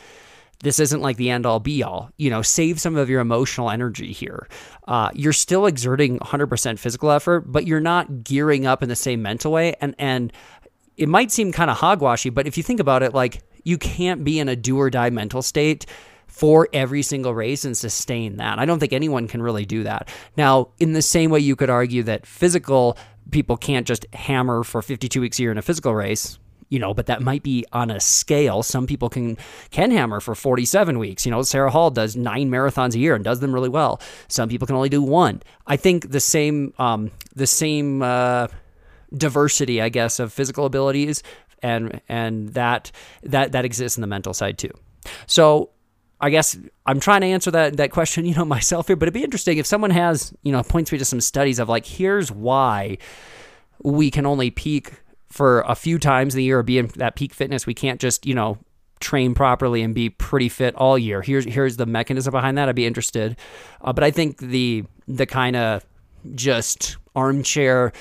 this 0.64 0.80
isn't 0.80 1.02
like 1.02 1.18
the 1.18 1.30
end 1.30 1.46
all 1.46 1.60
be 1.60 1.84
all. 1.84 2.10
You 2.18 2.32
know, 2.32 2.42
save 2.42 2.82
some 2.82 2.96
of 2.96 3.10
your 3.10 3.22
emotional 3.22 3.70
energy 3.70 4.12
here. 4.12 4.48
Uh, 4.88 5.12
you're 5.14 5.34
still 5.34 5.68
exerting 5.68 6.18
100% 6.20 6.80
physical 6.80 7.12
effort, 7.12 7.42
but 7.42 7.68
you're 7.68 7.80
not 7.80 8.24
gearing 8.24 8.66
up 8.66 8.82
in 8.82 8.90
the 8.90 8.96
same 8.96 9.22
mental 9.22 9.52
way. 9.52 9.76
And 9.80 9.94
and 10.00 10.34
it 10.96 11.08
might 11.08 11.32
seem 11.32 11.52
kind 11.52 11.70
of 11.70 11.78
hogwashy, 11.78 12.34
but 12.34 12.48
if 12.48 12.58
you 12.58 12.64
think 12.64 12.80
about 12.80 13.04
it, 13.04 13.14
like 13.14 13.44
you 13.64 13.78
can't 13.78 14.24
be 14.24 14.40
in 14.40 14.50
a 14.50 14.56
do 14.56 14.80
or 14.80 14.90
die 14.90 15.12
mental 15.12 15.42
state 15.42 15.86
for 16.26 16.68
every 16.74 17.02
single 17.02 17.34
race 17.34 17.66
and 17.66 17.78
sustain 17.78 18.38
that. 18.38 18.60
I 18.60 18.66
don't 18.66 18.80
think 18.80 18.94
anyone 18.94 19.28
can 19.28 19.42
really 19.42 19.66
do 19.66 19.84
that. 19.84 20.10
Now, 20.36 20.70
in 20.80 20.94
the 20.94 21.02
same 21.02 21.32
way 21.32 21.40
you 21.40 21.56
could 21.56 21.70
argue 21.70 22.04
that 22.04 22.26
physical 22.26 22.98
people 23.32 23.58
can't 23.58 23.86
just 23.86 24.06
hammer 24.14 24.64
for 24.64 24.82
52 24.82 25.22
weeks 25.22 25.40
a 25.40 25.44
year 25.44 25.52
in 25.52 25.58
a 25.58 25.62
physical 25.62 25.94
race, 25.94 26.40
you 26.70 26.80
know, 26.80 26.94
but 26.94 27.06
that 27.06 27.22
might 27.22 27.44
be 27.44 27.66
on 27.72 27.90
a 27.90 28.00
scale. 28.00 28.64
Some 28.64 28.88
people 28.88 29.10
can 29.10 29.38
can 29.72 29.92
hammer 29.92 30.20
for 30.20 30.36
47 30.36 31.00
weeks. 31.00 31.26
You 31.26 31.32
know, 31.32 31.42
Sarah 31.42 31.72
Hall 31.72 31.90
does 31.90 32.16
nine 32.16 32.50
marathons 32.50 32.96
a 32.96 33.00
year 33.00 33.16
and 33.16 33.24
does 33.24 33.40
them 33.40 33.54
really 33.54 33.70
well. 33.70 34.02
Some 34.28 34.50
people 34.50 34.68
can 34.68 34.76
only 34.76 34.90
do 34.90 35.02
one. 35.02 35.42
I 35.66 35.78
think 35.78 36.12
the 36.12 36.20
same 36.20 36.74
um, 36.78 37.12
the 37.36 37.48
same 37.48 38.02
uh, 38.02 38.48
diversity, 39.16 39.82
I 39.82 39.90
guess, 39.90 40.20
of 40.20 40.34
physical 40.34 40.66
abilities 40.66 41.24
and 41.62 42.02
and 42.08 42.50
that 42.50 42.92
that 43.24 43.52
that 43.54 43.66
exists 43.66 43.98
in 43.98 44.02
the 44.02 44.08
mental 44.08 44.34
side 44.34 44.58
too. 44.58 44.72
So 45.26 45.72
I 46.20 46.30
guess 46.30 46.58
I'm 46.86 47.00
trying 47.00 47.22
to 47.22 47.28
answer 47.28 47.52
that 47.52 47.78
that 47.78 47.92
question, 47.92 48.26
you 48.30 48.36
know, 48.36 48.46
myself 48.46 48.88
here, 48.88 48.96
but 48.96 49.06
it'd 49.06 49.14
be 49.14 49.24
interesting 49.24 49.58
if 49.58 49.66
someone 49.66 49.92
has, 49.92 50.34
you 50.44 50.52
know, 50.52 50.64
points 50.64 50.92
me 50.92 50.98
to 50.98 51.06
some 51.06 51.22
studies 51.22 51.60
of 51.60 51.70
like, 51.70 51.86
here's 51.86 52.32
why 52.32 52.98
we 53.84 54.10
can 54.10 54.26
only 54.26 54.50
peak 54.50 54.94
for 55.30 55.62
a 55.62 55.76
few 55.76 56.00
times 56.00 56.34
in 56.34 56.40
the 56.40 56.44
year 56.44 56.60
or 56.60 56.64
be 56.64 56.78
in 56.78 56.88
that 56.96 57.16
peak 57.16 57.34
fitness. 57.34 57.66
We 57.66 57.74
can't 57.74 58.00
just, 58.00 58.26
you 58.26 58.34
know, 58.34 58.58
train 59.00 59.36
properly 59.36 59.82
and 59.84 59.94
be 59.94 60.10
pretty 60.10 60.50
fit 60.50 60.74
all 60.76 60.98
year. 60.98 61.22
Here's 61.22 61.46
here's 61.46 61.78
the 61.78 61.86
mechanism 61.86 62.32
behind 62.32 62.58
that. 62.58 62.70
I'd 62.70 62.76
be 62.76 62.86
interested, 62.86 63.38
uh, 63.82 63.94
but 63.94 64.04
I 64.04 64.12
think 64.12 64.40
the 64.40 64.86
the 65.08 65.26
kind 65.26 65.56
of 65.56 65.86
just 66.34 66.98
armchair 67.16 67.94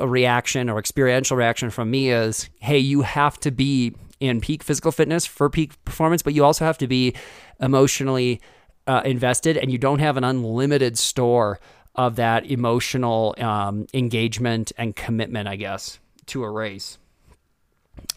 reaction 0.00 0.68
or 0.68 0.78
experiential 0.78 1.36
reaction 1.36 1.70
from 1.70 1.90
me 1.90 2.10
is, 2.10 2.48
hey, 2.60 2.78
you 2.78 3.02
have 3.02 3.38
to 3.40 3.50
be 3.50 3.94
in 4.20 4.40
peak 4.40 4.62
physical 4.62 4.92
fitness 4.92 5.26
for 5.26 5.48
peak 5.48 5.82
performance, 5.84 6.22
but 6.22 6.34
you 6.34 6.44
also 6.44 6.64
have 6.64 6.78
to 6.78 6.86
be 6.86 7.14
emotionally 7.60 8.40
uh, 8.86 9.02
invested, 9.04 9.56
and 9.56 9.72
you 9.72 9.78
don't 9.78 10.00
have 10.00 10.16
an 10.16 10.24
unlimited 10.24 10.98
store 10.98 11.60
of 11.94 12.16
that 12.16 12.46
emotional 12.50 13.34
um, 13.38 13.86
engagement 13.94 14.72
and 14.78 14.94
commitment, 14.94 15.48
I 15.48 15.56
guess, 15.56 15.98
to 16.30 16.44
a 16.44 16.50
race. 16.50 16.98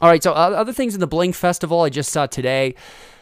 All 0.01 0.09
right, 0.09 0.23
so 0.23 0.33
other 0.33 0.73
things 0.73 0.93
in 0.93 0.99
the 0.99 1.07
Blink 1.07 1.35
Festival 1.35 1.81
I 1.81 1.89
just 1.89 2.11
saw 2.11 2.25
today. 2.25 2.75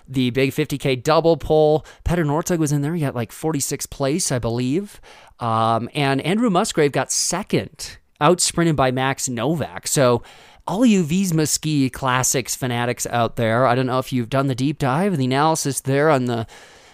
The 0.08 0.30
big 0.32 0.52
50K 0.52 1.02
double 1.02 1.38
pole. 1.38 1.86
Petter 2.04 2.26
Northug 2.26 2.60
was 2.60 2.72
in 2.72 2.82
there. 2.82 2.94
He 2.94 3.02
got 3.02 3.16
like 3.16 3.32
46th 3.32 3.90
place, 3.90 4.32
I 4.32 4.40
believe. 4.40 5.00
Um, 5.40 5.90
and 5.94 6.22
Andrew 6.22 6.50
Musgrave 6.50 6.92
got 6.92 7.12
second, 7.12 7.98
out 8.20 8.42
sprinted 8.42 8.76
by 8.76 8.92
Max 8.92 9.30
Novak. 9.30 9.88
So 9.88 10.22
all 10.68 10.86
you 10.86 11.04
Visma 11.04 11.48
Ski 11.48 11.90
Classics 11.90 12.56
fanatics 12.56 13.08
out 13.08 13.36
there, 13.36 13.66
I 13.66 13.76
don't 13.76 13.88
know 13.88 14.00
if 14.00 14.14
you've 14.14 14.30
done 14.30 14.48
the 14.48 14.56
deep 14.56 14.80
dive, 14.80 15.14
and 15.14 15.22
the 15.22 15.26
analysis 15.26 15.82
there 15.82 16.10
on 16.10 16.26
the 16.26 16.48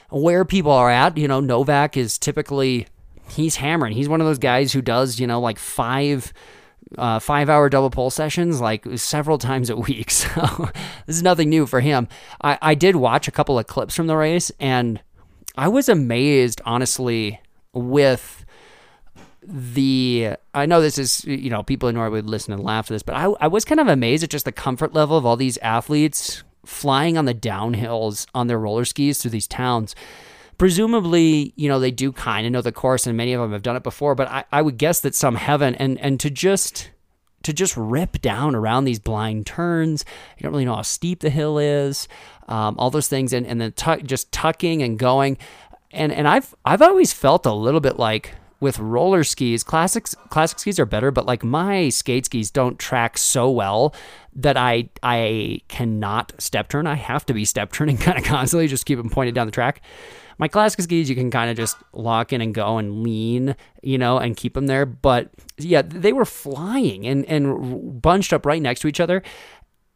where 0.10 0.46
people 0.46 0.72
are 0.72 0.90
at. 0.90 1.18
You 1.18 1.28
know, 1.28 1.40
Novak 1.40 1.98
is 1.98 2.18
typically 2.18 2.88
he's 3.30 3.58
hammering. 3.58 3.94
He's 3.94 4.10
one 4.10 4.22
of 4.22 4.28
those 4.28 4.40
guys 4.40 4.74
who 4.74 4.82
does 4.82 5.20
you 5.20 5.28
know 5.28 5.40
like 5.40 5.60
five. 5.60 6.34
Uh, 6.98 7.20
five 7.20 7.50
hour 7.50 7.70
double 7.70 7.90
pole 7.90 8.10
sessions 8.10 8.62
like 8.62 8.86
several 8.96 9.38
times 9.38 9.70
a 9.70 9.76
week. 9.76 10.12
So 10.18 10.70
this 11.06 11.18
is 11.18 11.24
nothing 11.24 11.50
new 11.50 11.66
for 11.66 11.82
him. 11.82 12.08
I, 12.42 12.58
I 12.62 12.76
did 12.76 12.96
watch 12.96 13.28
a 13.28 13.32
couple 13.32 13.60
of 13.60 13.68
clips 13.68 13.96
from 13.96 14.08
the 14.08 14.16
race 14.16 14.52
and 14.60 15.02
I 15.58 15.68
was 15.68 15.90
amazed, 15.90 16.62
honestly, 16.66 17.42
with 17.74 18.46
the 19.42 20.36
I 20.54 20.66
know 20.66 20.82
this 20.82 20.98
is 20.98 21.24
you 21.26 21.50
know 21.50 21.64
people 21.64 21.88
in 21.90 21.96
Norway 21.96 22.18
would 22.18 22.30
listen 22.30 22.54
and 22.54 22.64
laugh 22.64 22.86
at 22.86 22.96
this, 22.96 23.04
but 23.04 23.16
I 23.16 23.26
I 23.40 23.48
was 23.48 23.66
kind 23.66 23.80
of 23.80 23.88
amazed 23.88 24.24
at 24.24 24.30
just 24.30 24.46
the 24.46 24.52
comfort 24.52 24.94
level 24.94 25.18
of 25.18 25.26
all 25.26 25.38
these 25.38 25.58
athletes 25.60 26.44
flying 26.66 27.18
on 27.18 27.26
the 27.26 27.34
downhills 27.34 28.28
on 28.36 28.48
their 28.48 28.60
roller 28.60 28.86
skis 28.86 29.22
through 29.22 29.32
these 29.32 29.48
towns. 29.48 29.96
Presumably, 30.58 31.54
you 31.56 31.70
know, 31.70 31.80
they 31.80 31.92
do 31.92 32.12
kind 32.12 32.46
of 32.46 32.52
know 32.52 32.62
the 32.62 32.72
course 32.72 33.06
and 33.06 33.16
many 33.16 33.34
of 33.34 33.42
them 33.42 33.52
have 33.52 33.62
done 33.62 33.76
it 33.76 33.84
before, 33.84 34.16
but 34.16 34.28
I, 34.28 34.44
I 34.52 34.62
would 34.62 34.78
guess 34.78 35.00
that 35.02 35.14
some 35.14 35.36
haven't 35.36 35.76
and 35.76 36.00
and 36.00 36.20
to 36.20 36.30
just 36.30 36.90
to 37.44 37.54
just 37.54 37.78
rip 37.78 38.22
down 38.22 38.56
around 38.56 38.84
these 38.84 39.00
blind 39.00 39.46
turns. 39.46 40.04
You 40.38 40.44
don't 40.44 40.52
really 40.52 40.66
know 40.66 40.76
how 40.76 40.82
steep 40.82 41.20
the 41.22 41.30
hill 41.30 41.58
is, 41.58 42.08
um, 42.48 42.76
all 42.78 42.90
those 42.90 43.08
things, 43.08 43.34
and 43.34 43.46
and 43.46 43.62
then 43.62 43.72
tuck, 43.74 44.04
just 44.04 44.32
tucking 44.32 44.82
and 44.82 44.98
going, 44.98 45.38
and 45.92 46.12
and 46.12 46.28
I've 46.28 46.56
I've 46.66 46.82
always 46.82 47.14
felt 47.14 47.46
a 47.46 47.54
little 47.54 47.80
bit 47.80 47.98
like 47.98 48.34
with 48.60 48.80
roller 48.80 49.24
skis, 49.24 49.64
classics 49.64 50.16
classic 50.30 50.60
skis 50.60 50.80
are 50.80 50.86
better, 50.86 51.12
but 51.12 51.26
like 51.26 51.44
my 51.44 51.90
skate 51.90 52.26
skis 52.26 52.52
don't 52.52 52.80
track 52.80 53.18
so 53.18 53.50
well 53.50 53.94
that 54.36 54.58
I 54.58 54.90
I 55.04 55.62
cannot 55.68 56.34
step 56.40 56.70
turn. 56.70 56.88
I 56.88 56.96
have 56.96 57.26
to 57.28 57.34
be 57.34 57.46
step 57.46 57.72
turning 57.72 57.98
kind 58.00 58.18
of 58.18 58.24
constantly, 58.24 58.68
just 58.68 58.86
keep 58.86 58.98
them 58.98 59.10
pointed 59.10 59.36
down 59.36 59.48
the 59.48 59.52
track. 59.52 59.82
My 60.38 60.48
classic 60.48 60.82
skis, 60.82 61.10
you 61.10 61.16
can 61.16 61.32
kind 61.32 61.50
of 61.50 61.58
just 61.58 61.78
lock 61.94 62.32
in 62.32 62.42
and 62.42 62.54
go 62.54 62.78
and 62.78 63.04
lean, 63.04 63.56
you 63.82 63.98
know, 63.98 64.18
and 64.18 64.38
keep 64.38 64.54
them 64.54 64.68
there. 64.68 64.86
But 64.86 65.32
yeah, 65.58 65.82
they 65.82 66.14
were 66.14 66.26
flying 66.26 67.08
and 67.08 67.26
and 67.26 68.02
bunched 68.02 68.34
up 68.34 68.46
right 68.46 68.62
next 68.62 68.82
to 68.82 68.88
each 68.88 69.00
other. 69.00 69.24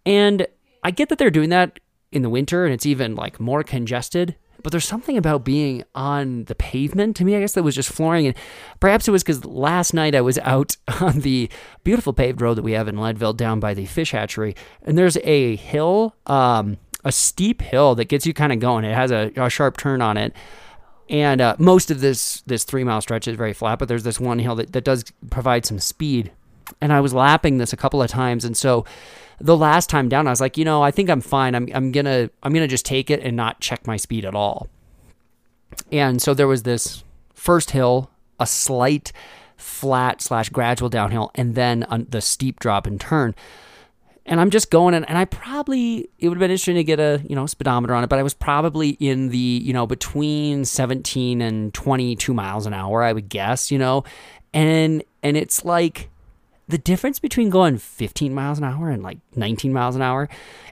And 0.06 0.48
I 0.84 0.92
get 0.92 1.10
that 1.10 1.18
they're 1.18 1.30
doing 1.30 1.50
that 1.50 1.80
in 2.12 2.24
the 2.24 2.30
winter 2.30 2.66
and 2.66 2.74
it's 2.74 2.86
even 2.86 3.16
like 3.16 3.40
more 3.40 3.64
congested 3.64 4.36
but 4.64 4.72
there's 4.72 4.86
something 4.86 5.18
about 5.18 5.44
being 5.44 5.84
on 5.96 6.46
the 6.46 6.56
pavement 6.56 7.16
to 7.18 7.26
me, 7.26 7.36
I 7.36 7.40
guess, 7.40 7.54
that 7.54 7.64
was 7.64 7.76
just 7.76 7.92
flooring. 7.92 8.28
And 8.28 8.36
perhaps 8.80 9.08
it 9.08 9.12
was 9.12 9.24
because 9.24 9.46
last 9.46 9.94
night 9.94 10.16
I 10.16 10.22
was 10.22 10.38
out 10.40 10.78
on 11.02 11.20
the 11.20 11.50
beautiful 11.84 12.14
paved 12.14 12.42
road 12.42 12.56
that 12.56 12.64
we 12.64 12.74
have 12.74 12.88
in 12.88 12.98
Leadville 12.98 13.34
down 13.34 13.60
by 13.60 13.74
the 13.74 13.86
fish 13.86 14.12
hatchery. 14.12 14.56
And 14.84 14.98
there's 14.98 15.18
a 15.24 15.56
hill, 15.56 16.16
um, 16.26 16.78
a 17.04 17.12
steep 17.12 17.62
hill 17.62 17.96
that 17.96 18.06
gets 18.06 18.26
you 18.26 18.34
kind 18.34 18.54
of 18.54 18.60
going. 18.60 18.86
It 18.86 18.94
has 18.96 19.12
a, 19.12 19.32
a 19.36 19.50
sharp 19.50 19.78
turn 19.78 20.02
on 20.02 20.18
it. 20.18 20.34
And 21.10 21.42
uh, 21.42 21.56
most 21.60 21.92
of 21.92 22.00
this 22.00 22.42
this 22.46 22.64
three 22.64 22.84
mile 22.84 23.02
stretch 23.02 23.28
is 23.28 23.36
very 23.36 23.54
flat, 23.54 23.80
but 23.80 23.88
there's 23.88 24.04
this 24.04 24.20
one 24.20 24.40
hill 24.40 24.56
that, 24.56 24.72
that 24.72 24.84
does 24.84 25.04
provide 25.30 25.66
some 25.66 25.80
speed. 25.80 26.32
And 26.80 26.94
I 26.94 27.02
was 27.02 27.14
lapping 27.14 27.58
this 27.58 27.74
a 27.74 27.78
couple 27.78 28.02
of 28.02 28.10
times. 28.10 28.46
And 28.46 28.56
so 28.56 28.86
the 29.40 29.58
last 29.58 29.90
time 29.90 30.08
down, 30.08 30.28
I 30.28 30.30
was 30.30 30.40
like, 30.40 30.58
you 30.58 30.64
know, 30.64 30.82
I 30.82 30.92
think 30.92 31.10
I'm 31.10 31.20
fine. 31.20 31.54
I'm, 31.54 31.68
I'm 31.74 31.92
gonna 31.92 32.30
I'm 32.44 32.54
gonna 32.54 32.68
just 32.68 32.86
take 32.86 33.10
it 33.10 33.20
and 33.22 33.36
not 33.36 33.60
check 33.60 33.86
my 33.86 33.98
speed 33.98 34.24
at 34.24 34.36
all. 34.36 34.70
And 35.92 36.22
so 36.22 36.34
there 36.34 36.48
was 36.48 36.64
this 36.64 37.04
first 37.34 37.72
hill, 37.72 38.10
a 38.40 38.46
slight 38.46 39.12
flat 39.58 40.22
slash 40.22 40.50
gradual 40.50 40.90
downhill, 40.90 41.32
and 41.36 41.56
then 41.56 41.86
the 42.10 42.22
steep 42.22 42.60
drop 42.60 42.88
and 42.88 43.00
turn. 43.00 43.36
And 44.26 44.40
I'm 44.40 44.52
just 44.52 44.70
going, 44.70 44.94
and, 44.94 45.08
and 45.10 45.18
I 45.18 45.26
probably 45.26 46.10
it 46.20 46.30
would 46.30 46.38
have 46.38 46.40
been 46.40 46.52
interesting 46.52 46.76
to 46.76 46.84
get 46.84 47.00
a 47.00 47.22
you 47.28 47.36
know 47.36 47.46
speedometer 47.48 47.94
on 47.94 48.04
it, 48.04 48.08
but 48.08 48.20
I 48.20 48.24
was 48.24 48.34
probably 48.34 48.92
in 49.00 49.30
the 49.30 49.38
you 49.38 49.74
know 49.74 49.88
between 49.88 50.64
17 50.66 51.42
and 51.42 51.74
22 51.74 52.34
miles 52.34 52.66
an 52.66 52.74
hour, 52.74 53.04
I 53.04 53.14
would 53.14 53.30
guess, 53.30 53.72
you 53.72 53.80
know, 53.80 54.04
and 54.54 55.04
and 55.24 55.38
it's 55.38 55.66
like 55.66 56.10
the 56.68 56.78
difference 56.78 57.20
between 57.20 57.50
going 57.50 57.78
15 57.78 58.34
miles 58.34 58.58
an 58.58 58.64
hour 58.64 58.90
and 58.90 59.04
like 59.04 59.18
19 59.36 59.74
miles 59.74 59.96
an 59.96 60.02
hour 60.02 60.30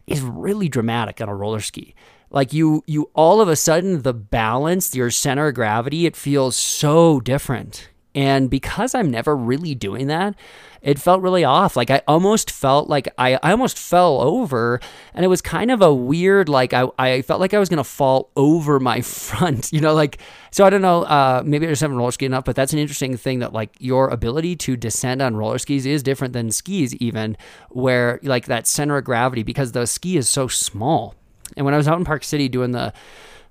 is 0.08 0.22
really 0.22 0.70
dramatic 0.70 1.20
on 1.22 1.28
a 1.28 1.36
roller 1.36 1.60
ski. 1.60 1.94
Like 2.32 2.54
you 2.54 2.84
you 2.88 3.10
all 3.14 3.42
of 3.42 3.50
a 3.50 3.56
sudden 3.56 4.04
the 4.04 4.14
balance, 4.14 4.96
your 4.96 5.12
center 5.12 5.48
of 5.48 5.56
gravity, 5.56 6.06
it 6.06 6.16
feels 6.16 6.56
so 6.56 7.20
different. 7.20 7.90
And 8.20 8.50
because 8.50 8.94
I'm 8.94 9.10
never 9.10 9.34
really 9.34 9.74
doing 9.74 10.08
that, 10.08 10.36
it 10.82 11.00
felt 11.00 11.22
really 11.22 11.46
off. 11.46 11.78
Like 11.78 11.90
I 11.90 12.02
almost 12.06 12.52
felt 12.52 12.90
like 12.90 13.08
I, 13.18 13.36
I 13.42 13.52
almost 13.52 13.80
fell 13.80 14.20
over 14.20 14.82
and 15.14 15.24
it 15.24 15.30
was 15.30 15.42
kind 15.42 15.72
of 15.72 15.82
a 15.82 15.94
weird, 15.94 16.50
like 16.50 16.74
I, 16.74 16.90
I 17.00 17.22
felt 17.22 17.40
like 17.40 17.54
I 17.54 17.60
was 17.60 17.70
going 17.70 17.78
to 17.78 17.84
fall 17.86 18.30
over 18.36 18.78
my 18.78 19.00
front, 19.04 19.72
you 19.72 19.80
know, 19.80 19.94
like, 19.94 20.18
so 20.52 20.66
I 20.66 20.70
don't 20.70 20.82
know, 20.82 21.04
uh, 21.04 21.44
maybe 21.46 21.66
I 21.66 21.70
just 21.70 21.82
haven't 21.82 21.96
roller 21.96 22.12
skied 22.12 22.26
enough, 22.26 22.44
but 22.44 22.58
that's 22.58 22.74
an 22.74 22.80
interesting 22.80 23.16
thing 23.16 23.40
that 23.40 23.54
like 23.54 23.70
your 23.80 24.10
ability 24.10 24.58
to 24.58 24.76
descend 24.76 25.22
on 25.22 25.38
roller 25.38 25.58
skis 25.58 25.86
is 25.86 26.04
different 26.04 26.34
than 26.34 26.52
skis 26.52 26.94
even 26.96 27.38
where 27.70 28.20
like 28.22 28.48
that 28.48 28.68
center 28.68 28.98
of 28.98 29.06
gravity, 29.06 29.44
because 29.44 29.72
the 29.72 29.86
ski 29.86 30.18
is 30.18 30.28
so 30.28 30.50
small. 30.50 31.16
And 31.56 31.64
when 31.64 31.74
I 31.74 31.78
was 31.78 31.88
out 31.88 31.98
in 31.98 32.04
Park 32.04 32.26
City 32.26 32.50
doing 32.50 32.72
the, 32.72 32.92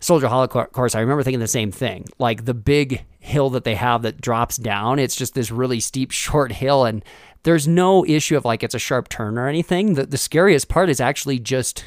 Soldier 0.00 0.28
Hollow 0.28 0.46
course, 0.46 0.94
I 0.94 1.00
remember 1.00 1.22
thinking 1.22 1.40
the 1.40 1.48
same 1.48 1.72
thing. 1.72 2.06
Like 2.18 2.44
the 2.44 2.54
big 2.54 3.04
hill 3.18 3.50
that 3.50 3.64
they 3.64 3.74
have 3.74 4.02
that 4.02 4.20
drops 4.20 4.56
down, 4.56 4.98
it's 4.98 5.16
just 5.16 5.34
this 5.34 5.50
really 5.50 5.80
steep, 5.80 6.10
short 6.12 6.52
hill, 6.52 6.84
and 6.84 7.04
there's 7.42 7.66
no 7.66 8.04
issue 8.04 8.36
of 8.36 8.44
like 8.44 8.62
it's 8.62 8.74
a 8.74 8.78
sharp 8.78 9.08
turn 9.08 9.38
or 9.38 9.48
anything. 9.48 9.94
The, 9.94 10.06
the 10.06 10.18
scariest 10.18 10.68
part 10.68 10.88
is 10.88 11.00
actually 11.00 11.38
just 11.38 11.84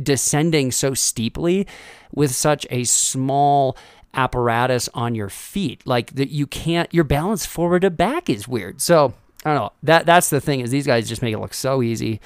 descending 0.00 0.70
so 0.70 0.94
steeply 0.94 1.66
with 2.12 2.34
such 2.34 2.66
a 2.70 2.84
small 2.84 3.76
apparatus 4.14 4.88
on 4.94 5.14
your 5.14 5.28
feet. 5.28 5.86
Like 5.86 6.14
that 6.14 6.30
you 6.30 6.46
can't 6.46 6.92
your 6.92 7.04
balance 7.04 7.46
forward 7.46 7.82
to 7.82 7.90
back 7.90 8.30
is 8.30 8.48
weird. 8.48 8.80
So 8.80 9.14
I 9.44 9.54
don't 9.54 9.62
know. 9.62 9.72
That 9.82 10.06
that's 10.06 10.30
the 10.30 10.40
thing 10.40 10.60
is 10.60 10.70
these 10.70 10.86
guys 10.86 11.08
just 11.08 11.22
make 11.22 11.34
it 11.34 11.38
look 11.38 11.54
so 11.54 11.82
easy. 11.82 12.20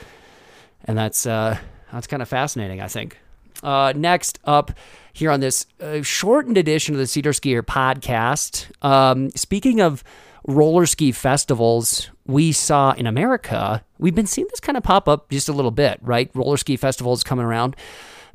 And 0.84 0.96
that's 0.96 1.26
uh 1.26 1.58
that's 1.92 2.06
kind 2.06 2.22
of 2.22 2.28
fascinating, 2.28 2.80
I 2.80 2.88
think. 2.88 3.18
Uh, 3.62 3.92
next 3.94 4.38
up 4.44 4.72
here 5.12 5.30
on 5.30 5.40
this 5.40 5.66
uh, 5.80 6.02
shortened 6.02 6.56
edition 6.56 6.94
of 6.94 6.98
the 6.98 7.06
Seder 7.06 7.32
Skier 7.32 7.62
podcast, 7.62 8.66
um, 8.84 9.30
speaking 9.30 9.80
of 9.80 10.02
roller 10.46 10.86
ski 10.86 11.12
festivals 11.12 12.10
we 12.26 12.52
saw 12.52 12.92
in 12.92 13.06
America, 13.06 13.84
we've 13.98 14.14
been 14.14 14.26
seeing 14.26 14.46
this 14.50 14.60
kind 14.60 14.76
of 14.76 14.82
pop 14.82 15.08
up 15.08 15.30
just 15.30 15.48
a 15.48 15.52
little 15.52 15.70
bit, 15.70 15.98
right? 16.02 16.30
Roller 16.34 16.56
ski 16.56 16.76
festivals 16.76 17.22
coming 17.22 17.44
around. 17.44 17.76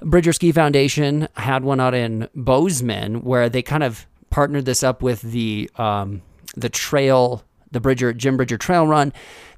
Bridger 0.02 0.34
Ski 0.34 0.52
Foundation 0.52 1.28
had 1.36 1.64
one 1.64 1.80
out 1.80 1.94
in 1.94 2.30
Bozeman 2.36 3.24
where 3.24 3.50
they 3.50 3.62
kind 3.62 3.84
of 3.84 4.06
partnered 4.30 4.66
this 4.66 4.84
up 4.84 5.02
with 5.02 5.22
the 5.22 5.70
um, 5.76 6.22
the 6.56 6.70
trail, 6.70 7.44
the 7.72 7.80
Bridger 7.80 8.14
Jim 8.14 8.38
Bridger 8.38 8.58
Trail 8.58 8.88
Run. 8.88 9.14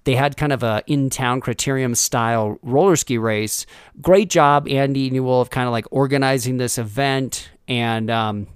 They 0.05 0.15
had 0.15 0.37
kind 0.37 0.53
of 0.53 0.63
a 0.63 0.83
in 0.87 1.09
town 1.09 1.41
criterium 1.41 1.95
style 1.95 2.57
roller 2.61 2.95
ski 2.95 3.17
race. 3.17 3.65
Great 4.01 4.29
job, 4.29 4.67
Andy 4.67 5.09
Newell, 5.09 5.41
of 5.41 5.49
kind 5.49 5.67
of 5.67 5.71
like 5.71 5.85
organizing 5.91 6.57
this 6.57 6.77
event. 6.77 7.49
And 7.67 8.09
um, 8.09 8.47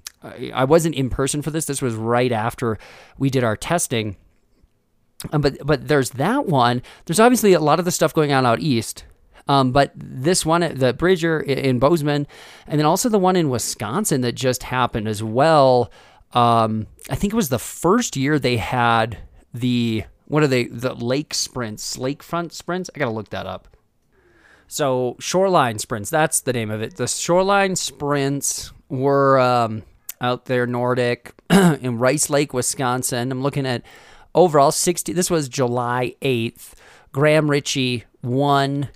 I 0.53 0.63
wasn't 0.63 0.95
in 0.95 1.09
person 1.09 1.41
for 1.41 1.51
this. 1.51 1.65
This 1.65 1.81
was 1.81 1.95
right 1.95 2.31
after 2.31 2.77
we 3.17 3.29
did 3.29 3.43
our 3.43 3.57
testing. 3.57 4.15
Um, 5.31 5.41
but 5.41 5.57
but 5.65 5.87
there's 5.87 6.11
that 6.11 6.45
one. 6.47 6.81
There's 7.05 7.19
obviously 7.19 7.53
a 7.53 7.59
lot 7.59 7.79
of 7.79 7.85
the 7.85 7.91
stuff 7.91 8.13
going 8.13 8.31
on 8.33 8.45
out 8.45 8.59
east. 8.59 9.05
Um, 9.47 9.71
but 9.71 9.91
this 9.95 10.45
one, 10.45 10.61
the 10.75 10.93
Bridger 10.93 11.39
in 11.41 11.79
Bozeman, 11.79 12.27
and 12.65 12.79
then 12.79 12.85
also 12.85 13.09
the 13.09 13.19
one 13.19 13.35
in 13.35 13.49
Wisconsin 13.49 14.21
that 14.21 14.35
just 14.35 14.63
happened 14.63 15.07
as 15.07 15.21
well. 15.21 15.91
Um, 16.31 16.87
I 17.09 17.15
think 17.15 17.33
it 17.33 17.35
was 17.35 17.49
the 17.49 17.59
first 17.59 18.15
year 18.15 18.39
they 18.39 18.57
had 18.57 19.17
the 19.53 20.05
what 20.25 20.43
are 20.43 20.47
they? 20.47 20.65
The 20.65 20.93
lake 20.93 21.33
sprints, 21.33 21.97
lakefront 21.97 22.53
sprints. 22.53 22.89
I 22.95 22.99
gotta 22.99 23.11
look 23.11 23.29
that 23.29 23.45
up. 23.45 23.67
So 24.67 25.15
shoreline 25.19 25.79
sprints. 25.79 26.09
That's 26.09 26.41
the 26.41 26.53
name 26.53 26.71
of 26.71 26.81
it. 26.81 26.95
The 26.95 27.07
shoreline 27.07 27.75
sprints 27.75 28.71
were 28.89 29.39
um, 29.39 29.83
out 30.19 30.45
there 30.45 30.65
Nordic 30.65 31.33
in 31.49 31.99
Rice 31.99 32.29
Lake, 32.29 32.53
Wisconsin. 32.53 33.31
I'm 33.31 33.43
looking 33.43 33.67
at 33.67 33.83
overall 34.33 34.71
60. 34.71 35.13
This 35.13 35.29
was 35.29 35.49
July 35.49 36.15
8th. 36.21 36.71
Graham 37.11 37.49
Ritchie 37.51 38.05
won 38.23 38.89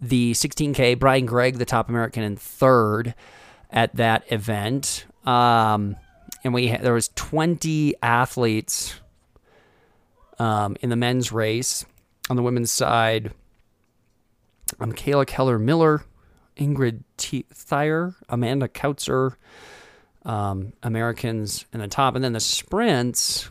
the 0.00 0.32
16K. 0.32 0.98
Brian 0.98 1.24
Gregg, 1.24 1.56
the 1.56 1.64
top 1.64 1.88
American, 1.88 2.22
in 2.22 2.36
third 2.36 3.14
at 3.70 3.96
that 3.96 4.30
event. 4.30 5.06
Um, 5.24 5.96
and 6.44 6.52
we 6.52 6.76
there 6.76 6.92
was 6.92 7.08
20 7.14 7.94
athletes 8.02 9.00
um, 10.38 10.76
in 10.80 10.90
the 10.90 10.96
men's 10.96 11.32
race. 11.32 11.84
On 12.30 12.36
the 12.36 12.42
women's 12.42 12.70
side, 12.70 13.32
um, 14.78 14.92
Kayla 14.92 15.26
Keller 15.26 15.58
Miller, 15.58 16.04
Ingrid 16.56 17.02
T- 17.16 17.46
Thayer, 17.52 18.14
Amanda 18.28 18.68
Kautzer, 18.68 19.34
um, 20.24 20.72
Americans 20.82 21.66
in 21.72 21.80
the 21.80 21.88
top. 21.88 22.14
And 22.14 22.22
then 22.22 22.32
the 22.32 22.40
sprints, 22.40 23.50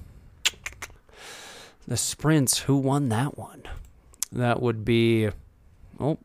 the 1.87 1.97
sprints, 1.97 2.59
who 2.59 2.77
won 2.77 3.09
that 3.09 3.37
one? 3.37 3.63
That 4.31 4.61
would 4.61 4.85
be, 4.85 5.29
oh, 5.99 6.17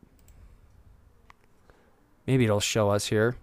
maybe 2.26 2.44
it'll 2.44 2.60
show 2.60 2.90
us 2.90 3.06
here. 3.06 3.36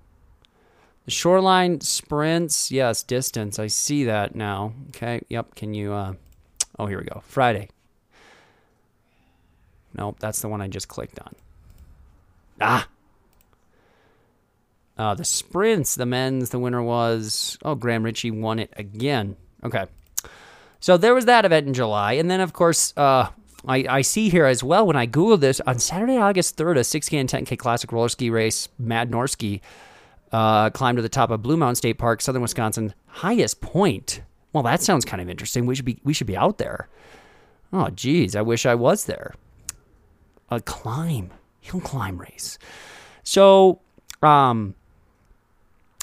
The 1.05 1.11
shoreline 1.11 1.81
sprints, 1.81 2.71
yes, 2.71 3.03
distance. 3.03 3.59
I 3.59 3.67
see 3.67 4.05
that 4.05 4.35
now. 4.35 4.73
Okay, 4.89 5.21
yep. 5.27 5.53
Can 5.55 5.73
you, 5.73 5.91
uh, 5.91 6.13
oh, 6.79 6.85
here 6.85 6.99
we 6.99 7.05
go. 7.05 7.21
Friday. 7.25 7.69
Nope, 9.95 10.17
that's 10.19 10.41
the 10.41 10.47
one 10.47 10.61
I 10.61 10.67
just 10.67 10.87
clicked 10.87 11.19
on. 11.19 11.35
Ah. 12.61 12.87
Uh, 14.97 15.15
the 15.15 15.25
sprints, 15.25 15.95
the 15.95 16.05
men's, 16.05 16.51
the 16.51 16.59
winner 16.59 16.81
was, 16.81 17.57
oh, 17.63 17.75
Graham 17.75 18.03
Ritchie 18.03 18.31
won 18.31 18.59
it 18.59 18.71
again. 18.75 19.35
Okay. 19.63 19.85
So 20.79 20.97
there 20.97 21.15
was 21.15 21.25
that 21.25 21.45
event 21.45 21.67
in 21.67 21.73
July. 21.73 22.13
And 22.13 22.29
then, 22.29 22.41
of 22.41 22.53
course, 22.53 22.93
uh, 22.97 23.29
I, 23.67 23.85
I 23.89 24.01
see 24.01 24.29
here 24.29 24.45
as 24.45 24.63
well 24.63 24.85
when 24.85 24.95
I 24.95 25.07
Googled 25.07 25.39
this 25.39 25.61
on 25.61 25.79
Saturday, 25.79 26.17
August 26.17 26.57
3rd, 26.57 26.77
a 26.77 26.81
6K 26.81 27.19
and 27.19 27.29
10K 27.29 27.57
classic 27.57 27.91
roller 27.91 28.09
ski 28.09 28.29
race, 28.29 28.67
Mad 28.77 29.09
Norski, 29.09 29.61
uh, 30.31 30.69
climbed 30.71 30.97
to 30.97 31.01
the 31.01 31.09
top 31.09 31.31
of 31.31 31.41
Blue 31.41 31.57
Mound 31.57 31.77
State 31.77 31.97
Park, 31.97 32.21
southern 32.21 32.41
Wisconsin, 32.41 32.93
highest 33.07 33.61
point. 33.61 34.21
Well, 34.53 34.63
that 34.63 34.81
sounds 34.81 35.03
kind 35.03 35.21
of 35.21 35.29
interesting. 35.29 35.65
We 35.65 35.75
should 35.75 35.85
be 35.85 35.99
we 36.03 36.13
should 36.13 36.27
be 36.27 36.37
out 36.37 36.59
there. 36.59 36.87
Oh, 37.71 37.89
geez, 37.89 38.35
I 38.35 38.41
wish 38.43 38.65
I 38.65 38.75
was 38.75 39.05
there. 39.05 39.33
A 40.49 40.61
climb, 40.61 41.31
hill 41.59 41.81
climb 41.81 42.19
race. 42.19 42.59
So, 43.23 43.81
um, 44.21 44.75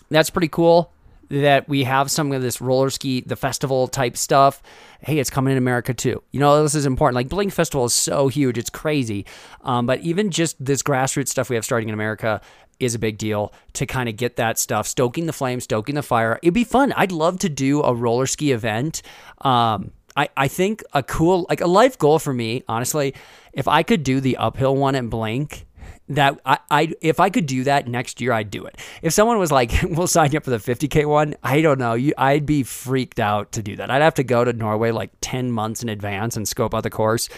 that's 0.08 0.30
pretty 0.30 0.48
cool 0.48 0.90
that 1.28 1.68
we 1.68 1.84
have 1.84 2.10
some 2.10 2.32
of 2.32 2.42
this 2.42 2.60
roller 2.60 2.90
ski, 2.90 3.20
the 3.20 3.36
festival 3.36 3.86
type 3.86 4.16
stuff. 4.16 4.60
Hey, 5.00 5.20
it's 5.20 5.30
coming 5.30 5.52
in 5.52 5.58
America 5.58 5.94
too. 5.94 6.22
You 6.32 6.40
know, 6.40 6.60
this 6.62 6.74
is 6.74 6.86
important. 6.86 7.14
Like 7.14 7.28
Blink 7.28 7.52
Festival 7.52 7.84
is 7.84 7.94
so 7.94 8.26
huge, 8.26 8.58
it's 8.58 8.70
crazy. 8.70 9.24
Um, 9.62 9.86
but 9.86 10.00
even 10.00 10.30
just 10.30 10.62
this 10.62 10.82
grassroots 10.82 11.28
stuff 11.28 11.48
we 11.48 11.54
have 11.54 11.64
starting 11.64 11.88
in 11.88 11.94
America 11.94 12.40
is 12.80 12.94
a 12.94 12.98
big 12.98 13.18
deal 13.18 13.52
to 13.74 13.86
kind 13.86 14.08
of 14.08 14.16
get 14.16 14.36
that 14.36 14.58
stuff, 14.58 14.86
stoking 14.86 15.26
the 15.26 15.32
flame, 15.32 15.60
stoking 15.60 15.94
the 15.94 16.02
fire. 16.02 16.38
It'd 16.42 16.54
be 16.54 16.64
fun. 16.64 16.92
I'd 16.96 17.12
love 17.12 17.38
to 17.40 17.48
do 17.48 17.82
a 17.82 17.94
roller 17.94 18.26
ski 18.26 18.52
event. 18.52 19.02
Um, 19.42 19.92
I, 20.16 20.28
I 20.36 20.48
think 20.48 20.82
a 20.92 21.02
cool, 21.02 21.46
like 21.48 21.60
a 21.60 21.66
life 21.66 21.98
goal 21.98 22.18
for 22.18 22.32
me, 22.32 22.64
honestly, 22.68 23.14
if 23.52 23.68
I 23.68 23.82
could 23.82 24.02
do 24.02 24.20
the 24.20 24.36
uphill 24.36 24.76
one 24.76 24.94
at 24.94 25.08
Blink, 25.08 25.66
that 26.10 26.40
I, 26.44 26.58
I 26.70 26.92
if 27.00 27.20
I 27.20 27.30
could 27.30 27.46
do 27.46 27.64
that 27.64 27.86
next 27.86 28.20
year, 28.20 28.32
I'd 28.32 28.50
do 28.50 28.64
it. 28.66 28.76
If 29.00 29.12
someone 29.12 29.38
was 29.38 29.52
like, 29.52 29.72
"We'll 29.82 30.08
sign 30.08 30.32
you 30.32 30.38
up 30.38 30.44
for 30.44 30.50
the 30.50 30.58
50k 30.58 31.06
one," 31.06 31.36
I 31.42 31.62
don't 31.62 31.78
know, 31.78 31.94
you, 31.94 32.12
I'd 32.18 32.44
be 32.44 32.64
freaked 32.64 33.20
out 33.20 33.52
to 33.52 33.62
do 33.62 33.76
that. 33.76 33.90
I'd 33.90 34.02
have 34.02 34.14
to 34.14 34.24
go 34.24 34.44
to 34.44 34.52
Norway 34.52 34.90
like 34.90 35.10
10 35.20 35.52
months 35.52 35.82
in 35.82 35.88
advance 35.88 36.36
and 36.36 36.46
scope 36.46 36.74
out 36.74 36.82
the 36.82 36.90
course, 36.90 37.28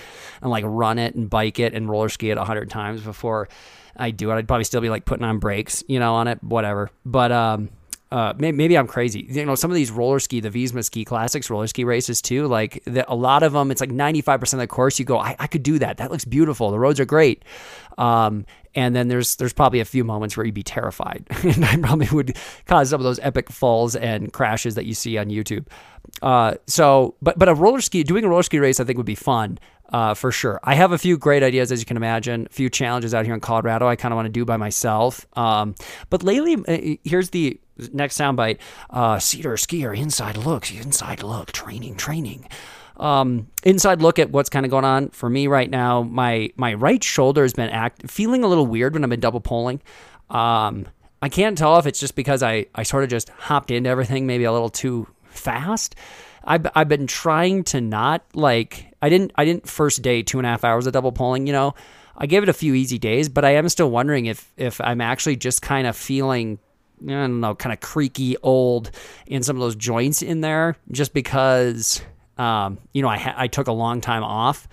and 0.41 0.51
like 0.51 0.65
run 0.67 0.99
it 0.99 1.15
and 1.15 1.29
bike 1.29 1.59
it 1.59 1.75
and 1.75 1.89
roller 1.89 2.09
ski 2.09 2.31
it 2.31 2.39
100 2.39 2.71
times 2.71 3.03
before 3.03 3.49
I 3.97 4.11
do 4.11 4.31
it. 4.31 4.35
I'd 4.35 4.49
probably 4.49 4.65
still 4.65 4.81
be 4.81 4.91
like 4.91 5.05
putting 5.05 5.25
on 5.25 5.39
brakes, 5.39 5.85
you 5.87 5.99
know, 5.99 6.15
on 6.15 6.29
it, 6.29 6.43
whatever. 6.43 6.91
But 7.05 7.33
um, 7.33 7.71
uh, 8.13 8.35
maybe, 8.37 8.57
maybe, 8.57 8.77
I'm 8.77 8.87
crazy. 8.87 9.27
You 9.29 9.47
know, 9.47 9.55
some 9.55 9.71
of 9.71 9.75
these 9.75 9.91
roller 9.91 10.19
ski, 10.19 10.41
the 10.41 10.51
Visma 10.51 10.85
Ski 10.85 11.03
Classics 11.05 11.49
roller 11.49 11.67
ski 11.67 11.85
races 11.85 12.21
too, 12.21 12.47
like 12.47 12.83
the, 12.85 13.11
a 13.11 13.15
lot 13.15 13.43
of 13.43 13.55
them, 13.55 13.71
it's 13.71 13.81
like 13.81 13.91
95% 13.91 14.53
of 14.53 14.59
the 14.59 14.67
course. 14.67 14.99
You 14.99 15.07
go, 15.07 15.19
I, 15.19 15.35
I, 15.39 15.47
could 15.47 15.63
do 15.63 15.79
that. 15.79 15.97
That 15.97 16.11
looks 16.11 16.27
beautiful. 16.27 16.71
The 16.71 16.79
roads 16.79 17.01
are 17.01 17.07
great. 17.07 17.43
Um, 17.97 18.45
and 18.75 18.95
then 18.95 19.09
there's 19.09 19.37
there's 19.37 19.53
probably 19.53 19.81
a 19.81 19.85
few 19.85 20.05
moments 20.05 20.37
where 20.37 20.47
you'd 20.47 20.55
be 20.55 20.63
terrified, 20.63 21.27
and 21.43 21.65
I 21.65 21.77
probably 21.77 22.09
would 22.13 22.37
cause 22.67 22.91
some 22.91 23.01
of 23.01 23.05
those 23.05 23.19
epic 23.21 23.51
falls 23.51 23.97
and 23.97 24.33
crashes 24.33 24.75
that 24.77 24.87
you 24.87 24.95
see 24.95 25.19
on 25.19 25.29
YouTube. 25.29 25.67
Uh, 26.21 26.55
so, 26.67 27.15
but 27.21 27.39
but 27.39 27.49
a 27.49 27.55
roller 27.55 27.81
ski, 27.81 28.03
doing 28.03 28.25
a 28.25 28.29
roller 28.29 28.43
ski 28.43 28.59
race, 28.59 28.81
I 28.81 28.85
think 28.85 28.97
would 28.97 29.07
be 29.07 29.15
fun. 29.15 29.59
Uh, 29.93 30.15
for 30.15 30.33
sure. 30.33 30.59
I 30.65 30.75
have 30.75 30.93
a 30.93 30.99
few 30.99 31.19
great 31.19 31.43
ideas, 31.43 31.71
as 31.71 31.81
you 31.81 31.85
can 31.85 31.99
imagine, 31.99 32.47
a 32.47 32.53
few 32.53 32.71
challenges 32.71 33.13
out 33.13 33.27
here 33.27 33.35
in 33.35 33.41
Colorado 33.41 33.87
I 33.87 33.95
kind 33.95 34.13
of 34.13 34.17
want 34.17 34.25
to 34.25 34.33
do 34.33 34.47
by 34.47 34.57
myself. 34.57 35.27
Um, 35.37 35.75
but 36.09 36.23
lately, 36.23 36.55
uh, 36.55 36.97
here's 37.05 37.29
the 37.29 37.61
next 37.93 38.19
soundbite 38.19 38.59
uh, 38.89 39.19
Cedar 39.19 39.57
skier, 39.57 39.97
inside 39.97 40.39
looks, 40.39 40.71
inside 40.71 41.23
look, 41.23 41.53
training, 41.53 41.97
training. 41.97 42.49
Um, 42.97 43.49
inside 43.65 44.01
look 44.01 44.19
at 44.19 44.31
what's 44.31 44.49
kind 44.49 44.65
of 44.65 44.71
going 44.71 44.85
on 44.85 45.11
for 45.11 45.29
me 45.29 45.47
right 45.47 45.69
now. 45.69 46.03
My 46.03 46.51
my 46.57 46.75
right 46.75 47.03
shoulder 47.03 47.43
has 47.43 47.53
been 47.53 47.71
act 47.71 48.11
feeling 48.11 48.45
a 48.45 48.49
little 48.49 48.67
weird 48.67 48.95
when 48.95 49.05
I've 49.05 49.11
been 49.11 49.21
double 49.21 49.41
poling. 49.41 49.83
Um, 50.31 50.87
I 51.21 51.29
can't 51.29 51.57
tell 51.57 51.79
if 51.79 51.87
it's 51.87 52.01
just 52.01 52.15
because 52.17 52.43
I, 52.43 52.67
I 52.75 52.83
sort 52.83 53.05
of 53.05 53.11
just 53.11 53.29
hopped 53.31 53.71
into 53.71 53.89
everything 53.89 54.27
maybe 54.27 54.45
a 54.45 54.53
little 54.53 54.71
too 54.71 55.07
fast. 55.27 55.95
I've, 56.45 56.67
I've 56.75 56.89
been 56.89 57.07
trying 57.07 57.63
to 57.65 57.81
not 57.81 58.25
like 58.35 58.92
I 59.03 59.09
didn't 59.09 59.33
I 59.35 59.45
didn't 59.45 59.69
first 59.69 60.01
day 60.01 60.23
two 60.23 60.39
and 60.39 60.47
a 60.47 60.51
half 60.51 60.65
hours 60.65 60.87
of 60.87 60.93
double 60.93 61.13
poling. 61.13 61.47
You 61.47 61.53
know, 61.53 61.75
I 62.17 62.27
gave 62.27 62.43
it 62.43 62.49
a 62.49 62.55
few 62.55 62.75
easy 62.75 62.99
days, 62.99 63.29
but 63.29 63.45
I 63.45 63.57
am 63.57 63.69
still 63.69 63.91
wondering 63.91 64.27
if 64.27 64.53
if 64.57 64.81
I'm 64.81 65.01
actually 65.01 65.37
just 65.37 65.61
kind 65.61 65.87
of 65.87 65.97
feeling 65.97 66.59
I 67.03 67.11
don't 67.11 67.41
know 67.41 67.55
kind 67.55 67.73
of 67.73 67.81
creaky 67.81 68.37
old 68.43 68.93
in 69.27 69.43
some 69.43 69.57
of 69.57 69.61
those 69.61 69.77
joints 69.77 70.23
in 70.23 70.41
there 70.41 70.77
just 70.91 71.13
because 71.13 72.01
um, 72.39 72.79
you 72.93 73.03
know 73.03 73.09
I 73.09 73.19
ha- 73.19 73.35
I 73.37 73.49
took 73.49 73.67
a 73.67 73.73
long 73.73 74.01
time 74.01 74.23
off. 74.23 74.69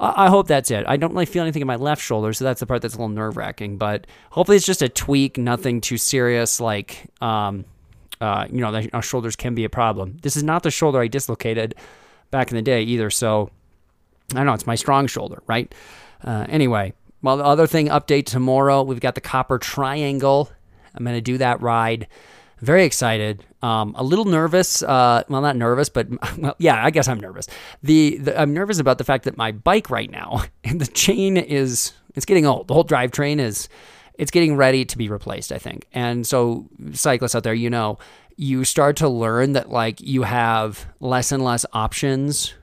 I 0.00 0.28
hope 0.28 0.46
that's 0.46 0.70
it. 0.70 0.84
I 0.86 0.96
don't 0.96 1.12
really 1.12 1.26
feel 1.26 1.42
anything 1.42 1.60
in 1.60 1.66
my 1.66 1.74
left 1.74 2.00
shoulder, 2.00 2.32
so 2.32 2.44
that's 2.44 2.60
the 2.60 2.66
part 2.66 2.82
that's 2.82 2.94
a 2.94 2.98
little 2.98 3.08
nerve 3.08 3.36
wracking. 3.36 3.78
But 3.78 4.06
hopefully, 4.30 4.56
it's 4.56 4.64
just 4.64 4.80
a 4.80 4.88
tweak, 4.88 5.38
nothing 5.38 5.80
too 5.80 5.96
serious. 5.96 6.60
Like 6.60 7.10
um, 7.20 7.64
uh, 8.20 8.46
you 8.50 8.60
know, 8.60 8.72
the, 8.72 8.90
our 8.92 9.02
shoulders 9.02 9.36
can 9.36 9.54
be 9.54 9.64
a 9.64 9.68
problem. 9.68 10.16
This 10.22 10.36
is 10.36 10.42
not 10.42 10.62
the 10.62 10.70
shoulder 10.70 11.00
I 11.00 11.08
dislocated 11.08 11.74
back 12.30 12.50
in 12.50 12.56
the 12.56 12.62
day 12.62 12.82
either. 12.82 13.10
So 13.10 13.50
I 14.32 14.36
don't 14.36 14.46
know. 14.46 14.52
It's 14.52 14.66
my 14.66 14.74
strong 14.74 15.06
shoulder, 15.06 15.42
right? 15.46 15.74
Uh, 16.22 16.46
anyway, 16.48 16.92
well, 17.22 17.38
the 17.38 17.44
other 17.44 17.66
thing 17.66 17.88
update 17.88 18.26
tomorrow. 18.26 18.82
We've 18.82 19.00
got 19.00 19.14
the 19.14 19.20
Copper 19.20 19.58
Triangle. 19.58 20.50
I'm 20.94 21.04
going 21.04 21.16
to 21.16 21.20
do 21.20 21.38
that 21.38 21.60
ride. 21.60 22.08
Very 22.60 22.84
excited. 22.84 23.44
Um, 23.62 23.94
a 23.96 24.02
little 24.02 24.24
nervous. 24.24 24.82
Uh, 24.82 25.22
well, 25.28 25.40
not 25.40 25.56
nervous, 25.56 25.88
but 25.88 26.08
well, 26.38 26.54
yeah, 26.58 26.84
I 26.84 26.90
guess 26.90 27.08
I'm 27.08 27.20
nervous. 27.20 27.46
The, 27.82 28.18
the 28.18 28.40
I'm 28.40 28.52
nervous 28.52 28.78
about 28.78 28.98
the 28.98 29.04
fact 29.04 29.24
that 29.24 29.36
my 29.36 29.52
bike 29.52 29.90
right 29.90 30.10
now 30.10 30.44
and 30.64 30.80
the 30.80 30.86
chain 30.86 31.36
is 31.36 31.92
it's 32.14 32.26
getting 32.26 32.46
old. 32.46 32.68
The 32.68 32.74
whole 32.74 32.84
drivetrain 32.84 33.38
is 33.38 33.68
it's 34.14 34.30
getting 34.30 34.56
ready 34.56 34.84
to 34.84 34.98
be 34.98 35.08
replaced, 35.08 35.52
I 35.52 35.58
think. 35.58 35.86
And 35.92 36.26
so, 36.26 36.68
cyclists 36.92 37.36
out 37.36 37.44
there, 37.44 37.54
you 37.54 37.70
know, 37.70 37.98
you 38.36 38.64
start 38.64 38.96
to 38.96 39.08
learn 39.08 39.52
that 39.52 39.70
like 39.70 40.00
you 40.00 40.22
have 40.22 40.86
less 41.00 41.32
and 41.32 41.44
less 41.44 41.64
options 41.72 42.54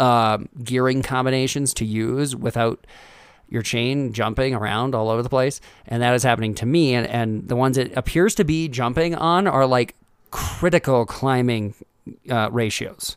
um, 0.00 0.48
gearing 0.64 1.02
combinations 1.02 1.74
to 1.74 1.84
use 1.84 2.34
without 2.34 2.86
your 3.48 3.62
chain 3.62 4.12
jumping 4.12 4.54
around 4.54 4.94
all 4.94 5.10
over 5.10 5.22
the 5.22 5.28
place. 5.28 5.60
And 5.86 6.02
that 6.02 6.14
is 6.14 6.22
happening 6.22 6.54
to 6.56 6.66
me. 6.66 6.94
And, 6.94 7.06
and 7.06 7.48
the 7.48 7.56
ones 7.56 7.76
it 7.76 7.92
appears 7.96 8.34
to 8.36 8.44
be 8.44 8.68
jumping 8.68 9.14
on 9.14 9.46
are 9.46 9.66
like 9.66 9.94
critical 10.30 11.04
climbing 11.04 11.74
uh, 12.30 12.48
ratios. 12.50 13.16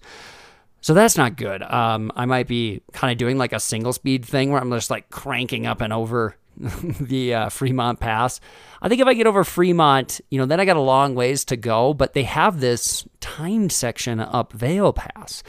So 0.81 0.93
that's 0.93 1.17
not 1.17 1.37
good. 1.37 1.63
Um, 1.63 2.11
I 2.15 2.25
might 2.25 2.47
be 2.47 2.81
kind 2.91 3.11
of 3.11 3.17
doing 3.17 3.37
like 3.37 3.53
a 3.53 3.59
single 3.59 3.93
speed 3.93 4.25
thing 4.25 4.51
where 4.51 4.59
I'm 4.59 4.69
just 4.71 4.89
like 4.89 5.09
cranking 5.09 5.65
up 5.65 5.79
and 5.79 5.93
over 5.93 6.35
the 6.57 7.33
uh, 7.33 7.49
Fremont 7.49 8.01
Pass. 8.01 8.41
I 8.81 8.89
think 8.89 8.99
if 8.99 9.07
I 9.07 9.13
get 9.13 9.27
over 9.27 9.45
Fremont, 9.45 10.19
you 10.29 10.37
know, 10.37 10.45
then 10.45 10.59
I 10.59 10.65
got 10.65 10.75
a 10.75 10.81
long 10.81 11.15
ways 11.15 11.45
to 11.45 11.55
go, 11.55 11.93
but 11.93 12.13
they 12.13 12.23
have 12.23 12.59
this 12.59 13.07
timed 13.21 13.71
section 13.71 14.19
up 14.19 14.51
Vail 14.51 14.91
Pass. 14.91 15.41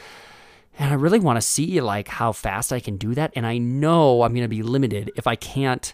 And 0.77 0.91
I 0.91 0.95
really 0.95 1.19
want 1.19 1.37
to 1.37 1.41
see 1.41 1.79
like 1.81 2.07
how 2.07 2.31
fast 2.31 2.73
I 2.73 2.79
can 2.79 2.97
do 2.97 3.15
that. 3.15 3.31
And 3.35 3.45
I 3.45 3.57
know 3.57 4.23
I'm 4.23 4.33
going 4.33 4.43
to 4.43 4.49
be 4.49 4.63
limited 4.63 5.11
if 5.15 5.27
I 5.27 5.35
can't 5.35 5.93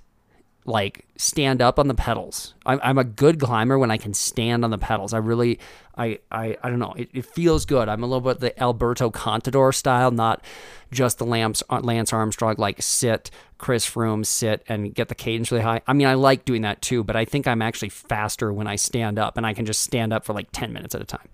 like 0.65 1.05
stand 1.17 1.61
up 1.61 1.79
on 1.79 1.87
the 1.87 1.93
pedals. 1.93 2.53
I'm, 2.65 2.79
I'm 2.83 2.97
a 2.97 3.03
good 3.03 3.39
climber 3.39 3.79
when 3.79 3.89
I 3.89 3.97
can 3.97 4.13
stand 4.13 4.63
on 4.63 4.69
the 4.69 4.77
pedals. 4.77 5.13
I 5.13 5.17
really, 5.17 5.59
I, 5.97 6.19
I, 6.31 6.55
I 6.61 6.69
don't 6.69 6.79
know. 6.79 6.93
It, 6.93 7.09
it 7.13 7.25
feels 7.25 7.65
good. 7.65 7.89
I'm 7.89 8.03
a 8.03 8.05
little 8.05 8.21
bit 8.21 8.39
the 8.39 8.59
Alberto 8.61 9.09
Contador 9.09 9.73
style, 9.73 10.11
not 10.11 10.43
just 10.91 11.17
the 11.17 11.25
Lance, 11.25 11.63
uh, 11.69 11.79
Lance 11.79 12.13
Armstrong, 12.13 12.55
like 12.57 12.81
sit, 12.81 13.31
Chris 13.57 13.89
Froome, 13.89 14.25
sit 14.25 14.63
and 14.67 14.93
get 14.93 15.07
the 15.07 15.15
cadence 15.15 15.51
really 15.51 15.63
high. 15.63 15.81
I 15.87 15.93
mean, 15.93 16.07
I 16.07 16.13
like 16.13 16.45
doing 16.45 16.61
that 16.61 16.81
too, 16.81 17.03
but 17.03 17.15
I 17.15 17.25
think 17.25 17.47
I'm 17.47 17.61
actually 17.61 17.89
faster 17.89 18.53
when 18.53 18.67
I 18.67 18.75
stand 18.75 19.17
up 19.17 19.37
and 19.37 19.45
I 19.45 19.53
can 19.53 19.65
just 19.65 19.81
stand 19.81 20.13
up 20.13 20.25
for 20.25 20.33
like 20.33 20.49
10 20.51 20.71
minutes 20.71 20.93
at 20.93 21.01
a 21.01 21.05
time. 21.05 21.27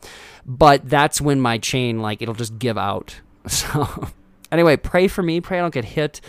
But 0.46 0.88
that's 0.90 1.20
when 1.20 1.42
my 1.42 1.58
chain, 1.58 2.00
like, 2.02 2.22
it'll 2.22 2.34
just 2.34 2.58
give 2.60 2.78
out. 2.78 3.20
So, 3.52 4.10
anyway, 4.52 4.78
pray 4.78 5.08
for 5.08 5.24
me. 5.24 5.42
Pray 5.42 5.60
I 5.60 5.62
don't 5.62 5.74
get 5.74 5.86
hit. 5.86 6.22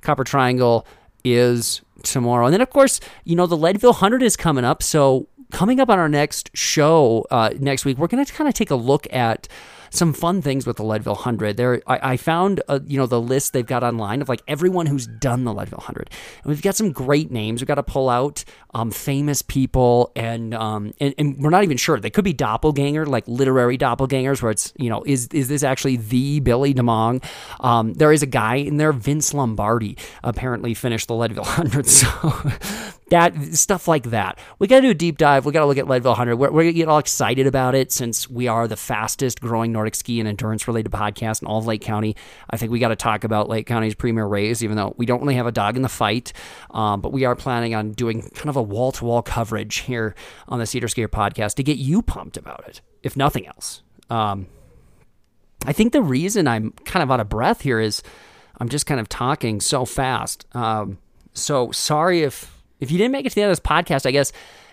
Copper 0.00 0.24
Triangle 0.24 0.86
is 1.24 1.82
tomorrow. 2.02 2.46
And 2.46 2.54
then, 2.54 2.60
of 2.60 2.70
course, 2.70 3.00
you 3.24 3.36
know, 3.36 3.46
the 3.46 3.56
Leadville 3.56 3.92
100 3.92 4.22
is 4.22 4.36
coming 4.36 4.64
up. 4.64 4.82
So, 4.82 5.28
coming 5.50 5.80
up 5.80 5.88
on 5.88 5.98
our 5.98 6.08
next 6.08 6.50
show 6.54 7.26
uh, 7.30 7.50
next 7.58 7.84
week, 7.84 7.98
we're 7.98 8.06
going 8.06 8.24
to 8.24 8.32
kind 8.32 8.48
of 8.48 8.54
take 8.54 8.70
a 8.70 8.76
look 8.76 9.12
at 9.12 9.48
some 9.90 10.12
fun 10.12 10.40
things 10.40 10.66
with 10.66 10.76
the 10.76 10.84
Leadville 10.84 11.14
100. 11.14 11.56
There, 11.56 11.82
I, 11.86 12.12
I 12.12 12.16
found 12.16 12.62
uh, 12.68 12.80
you 12.86 12.96
know 12.96 13.06
the 13.06 13.20
list 13.20 13.52
they've 13.52 13.66
got 13.66 13.82
online 13.82 14.22
of 14.22 14.28
like 14.28 14.42
everyone 14.48 14.86
who's 14.86 15.06
done 15.06 15.44
the 15.44 15.52
Leadville 15.52 15.78
100, 15.78 16.10
and 16.42 16.46
we've 16.46 16.62
got 16.62 16.76
some 16.76 16.92
great 16.92 17.30
names. 17.30 17.60
We've 17.60 17.68
got 17.68 17.74
to 17.76 17.82
pull 17.82 18.08
out 18.08 18.44
um, 18.74 18.90
famous 18.90 19.42
people, 19.42 20.12
and, 20.16 20.54
um, 20.54 20.92
and 21.00 21.14
and 21.18 21.38
we're 21.38 21.50
not 21.50 21.64
even 21.64 21.76
sure 21.76 21.98
they 21.98 22.10
could 22.10 22.24
be 22.24 22.32
doppelganger, 22.32 23.06
like 23.06 23.26
literary 23.26 23.76
doppelgangers, 23.76 24.42
where 24.42 24.52
it's 24.52 24.72
you 24.76 24.88
know 24.88 25.02
is 25.06 25.28
is 25.28 25.48
this 25.48 25.62
actually 25.62 25.96
the 25.96 26.40
Billy 26.40 26.72
DeMong? 26.72 27.24
Um, 27.60 27.94
there 27.94 28.12
is 28.12 28.22
a 28.22 28.26
guy 28.26 28.56
in 28.56 28.76
there, 28.76 28.92
Vince 28.92 29.34
Lombardi, 29.34 29.96
apparently 30.22 30.74
finished 30.74 31.08
the 31.08 31.14
Leadville 31.14 31.44
100, 31.56 31.86
so 31.86 32.08
that 33.10 33.34
stuff 33.54 33.86
like 33.86 34.04
that. 34.04 34.38
We 34.58 34.66
got 34.66 34.76
to 34.76 34.82
do 34.82 34.90
a 34.90 34.94
deep 34.94 35.18
dive. 35.18 35.44
We 35.44 35.52
got 35.52 35.60
to 35.60 35.66
look 35.66 35.78
at 35.78 35.88
Leadville 35.88 36.12
100. 36.12 36.36
We're, 36.36 36.50
we're 36.50 36.62
going 36.62 36.74
to 36.74 36.78
get 36.78 36.88
all 36.88 36.98
excited 36.98 37.46
about 37.46 37.74
it 37.74 37.92
since 37.92 38.30
we 38.30 38.48
are 38.48 38.66
the 38.66 38.76
fastest 38.76 39.40
growing 39.40 39.72
Nordic 39.72 39.94
ski 39.96 40.20
and 40.20 40.28
endurance 40.28 40.66
related 40.66 40.90
podcast 40.92 41.42
in 41.42 41.48
all 41.48 41.58
of 41.58 41.66
Lake 41.66 41.82
County. 41.82 42.16
I 42.48 42.56
think 42.56 42.72
we 42.72 42.78
got 42.78 42.88
to 42.88 42.96
talk 42.96 43.24
about 43.24 43.48
Lake 43.48 43.66
County's 43.66 43.94
premier 43.94 44.26
race, 44.26 44.62
even 44.62 44.76
though 44.76 44.94
we 44.96 45.06
don't 45.06 45.20
really 45.20 45.34
have 45.34 45.46
a 45.46 45.52
dog 45.52 45.76
in 45.76 45.82
the 45.82 45.88
fight. 45.88 46.32
Um, 46.70 47.00
but 47.00 47.12
we 47.12 47.24
are 47.24 47.34
planning 47.34 47.74
on 47.74 47.92
doing 47.92 48.22
kind 48.34 48.48
of 48.48 48.56
a 48.56 48.62
wall 48.62 48.92
to 48.92 49.04
wall 49.04 49.22
coverage 49.22 49.78
here 49.78 50.14
on 50.48 50.58
the 50.60 50.66
Seder 50.66 50.86
Skier 50.86 51.08
podcast 51.08 51.54
to 51.56 51.62
get 51.62 51.78
you 51.78 52.02
pumped 52.02 52.36
about 52.36 52.64
it, 52.68 52.80
if 53.02 53.16
nothing 53.16 53.46
else. 53.46 53.82
Um, 54.08 54.46
I 55.66 55.72
think 55.72 55.92
the 55.92 56.02
reason 56.02 56.46
I'm 56.46 56.72
kind 56.84 57.02
of 57.02 57.10
out 57.10 57.20
of 57.20 57.28
breath 57.28 57.62
here 57.62 57.80
is 57.80 58.02
I'm 58.58 58.68
just 58.68 58.86
kind 58.86 59.00
of 59.00 59.08
talking 59.08 59.60
so 59.60 59.84
fast. 59.84 60.46
Um, 60.54 60.98
so 61.34 61.70
sorry 61.70 62.22
if 62.22 62.59
if 62.80 62.90
you 62.90 62.98
didn't 62.98 63.12
make 63.12 63.26
it 63.26 63.30
to 63.30 63.34
the 63.34 63.42
end 63.42 63.50
of 63.50 63.56
this 63.56 63.64
podcast, 63.64 64.06
I 64.06 64.10
guess, 64.10 64.32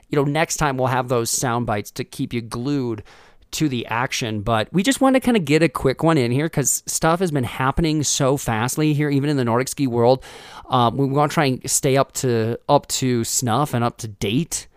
you 0.09 0.15
know, 0.15 0.23
next 0.23 0.57
time 0.57 0.77
we'll 0.77 0.87
have 0.87 1.09
those 1.09 1.29
sound 1.29 1.65
bites 1.65 1.91
to 1.91 2.03
keep 2.03 2.33
you 2.33 2.41
glued 2.41 3.03
to 3.51 3.69
the 3.69 3.85
action. 3.87 4.41
But 4.41 4.71
we 4.73 4.83
just 4.83 5.01
want 5.01 5.15
to 5.15 5.19
kind 5.19 5.37
of 5.37 5.45
get 5.45 5.63
a 5.63 5.69
quick 5.69 6.03
one 6.03 6.17
in 6.17 6.31
here 6.31 6.45
because 6.45 6.83
stuff 6.85 7.19
has 7.19 7.31
been 7.31 7.43
happening 7.43 8.03
so 8.03 8.37
fastly 8.37 8.93
here, 8.93 9.09
even 9.09 9.29
in 9.29 9.37
the 9.37 9.45
Nordic 9.45 9.67
ski 9.67 9.87
world. 9.87 10.23
Um, 10.69 10.97
we 10.97 11.05
want 11.05 11.31
to 11.31 11.33
try 11.33 11.45
and 11.45 11.69
stay 11.69 11.97
up 11.97 12.13
to 12.13 12.59
up 12.67 12.87
to 12.87 13.23
snuff 13.23 13.73
and 13.73 13.83
up 13.83 13.97
to 13.97 14.07
date 14.07 14.67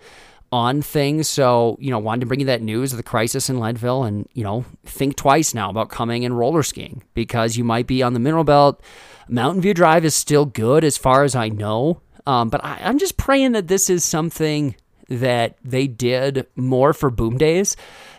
on 0.52 0.82
things. 0.82 1.28
So, 1.28 1.76
you 1.80 1.90
know, 1.90 1.98
wanted 1.98 2.20
to 2.20 2.26
bring 2.26 2.40
you 2.40 2.46
that 2.46 2.62
news 2.62 2.92
of 2.92 2.96
the 2.96 3.02
crisis 3.02 3.48
in 3.48 3.58
Leadville 3.58 4.04
and, 4.04 4.28
you 4.34 4.42
know, 4.42 4.64
think 4.84 5.16
twice 5.16 5.54
now 5.54 5.70
about 5.70 5.90
coming 5.90 6.24
and 6.24 6.36
roller 6.36 6.62
skiing 6.62 7.02
because 7.14 7.56
you 7.56 7.64
might 7.64 7.86
be 7.86 8.02
on 8.02 8.14
the 8.14 8.20
mineral 8.20 8.44
belt. 8.44 8.82
Mountain 9.28 9.62
View 9.62 9.74
Drive 9.74 10.04
is 10.04 10.14
still 10.14 10.46
good 10.46 10.82
as 10.82 10.96
far 10.96 11.22
as 11.22 11.36
I 11.36 11.48
know. 11.48 12.00
Um, 12.26 12.48
but 12.48 12.64
I, 12.64 12.80
I'm 12.82 12.98
just 12.98 13.16
praying 13.16 13.52
that 13.52 13.68
this 13.68 13.90
is 13.90 14.04
something 14.04 14.74
that 15.08 15.56
they 15.64 15.86
did 15.86 16.46
more 16.56 16.92
for 16.92 17.10
boom 17.10 17.36
days. 17.36 17.76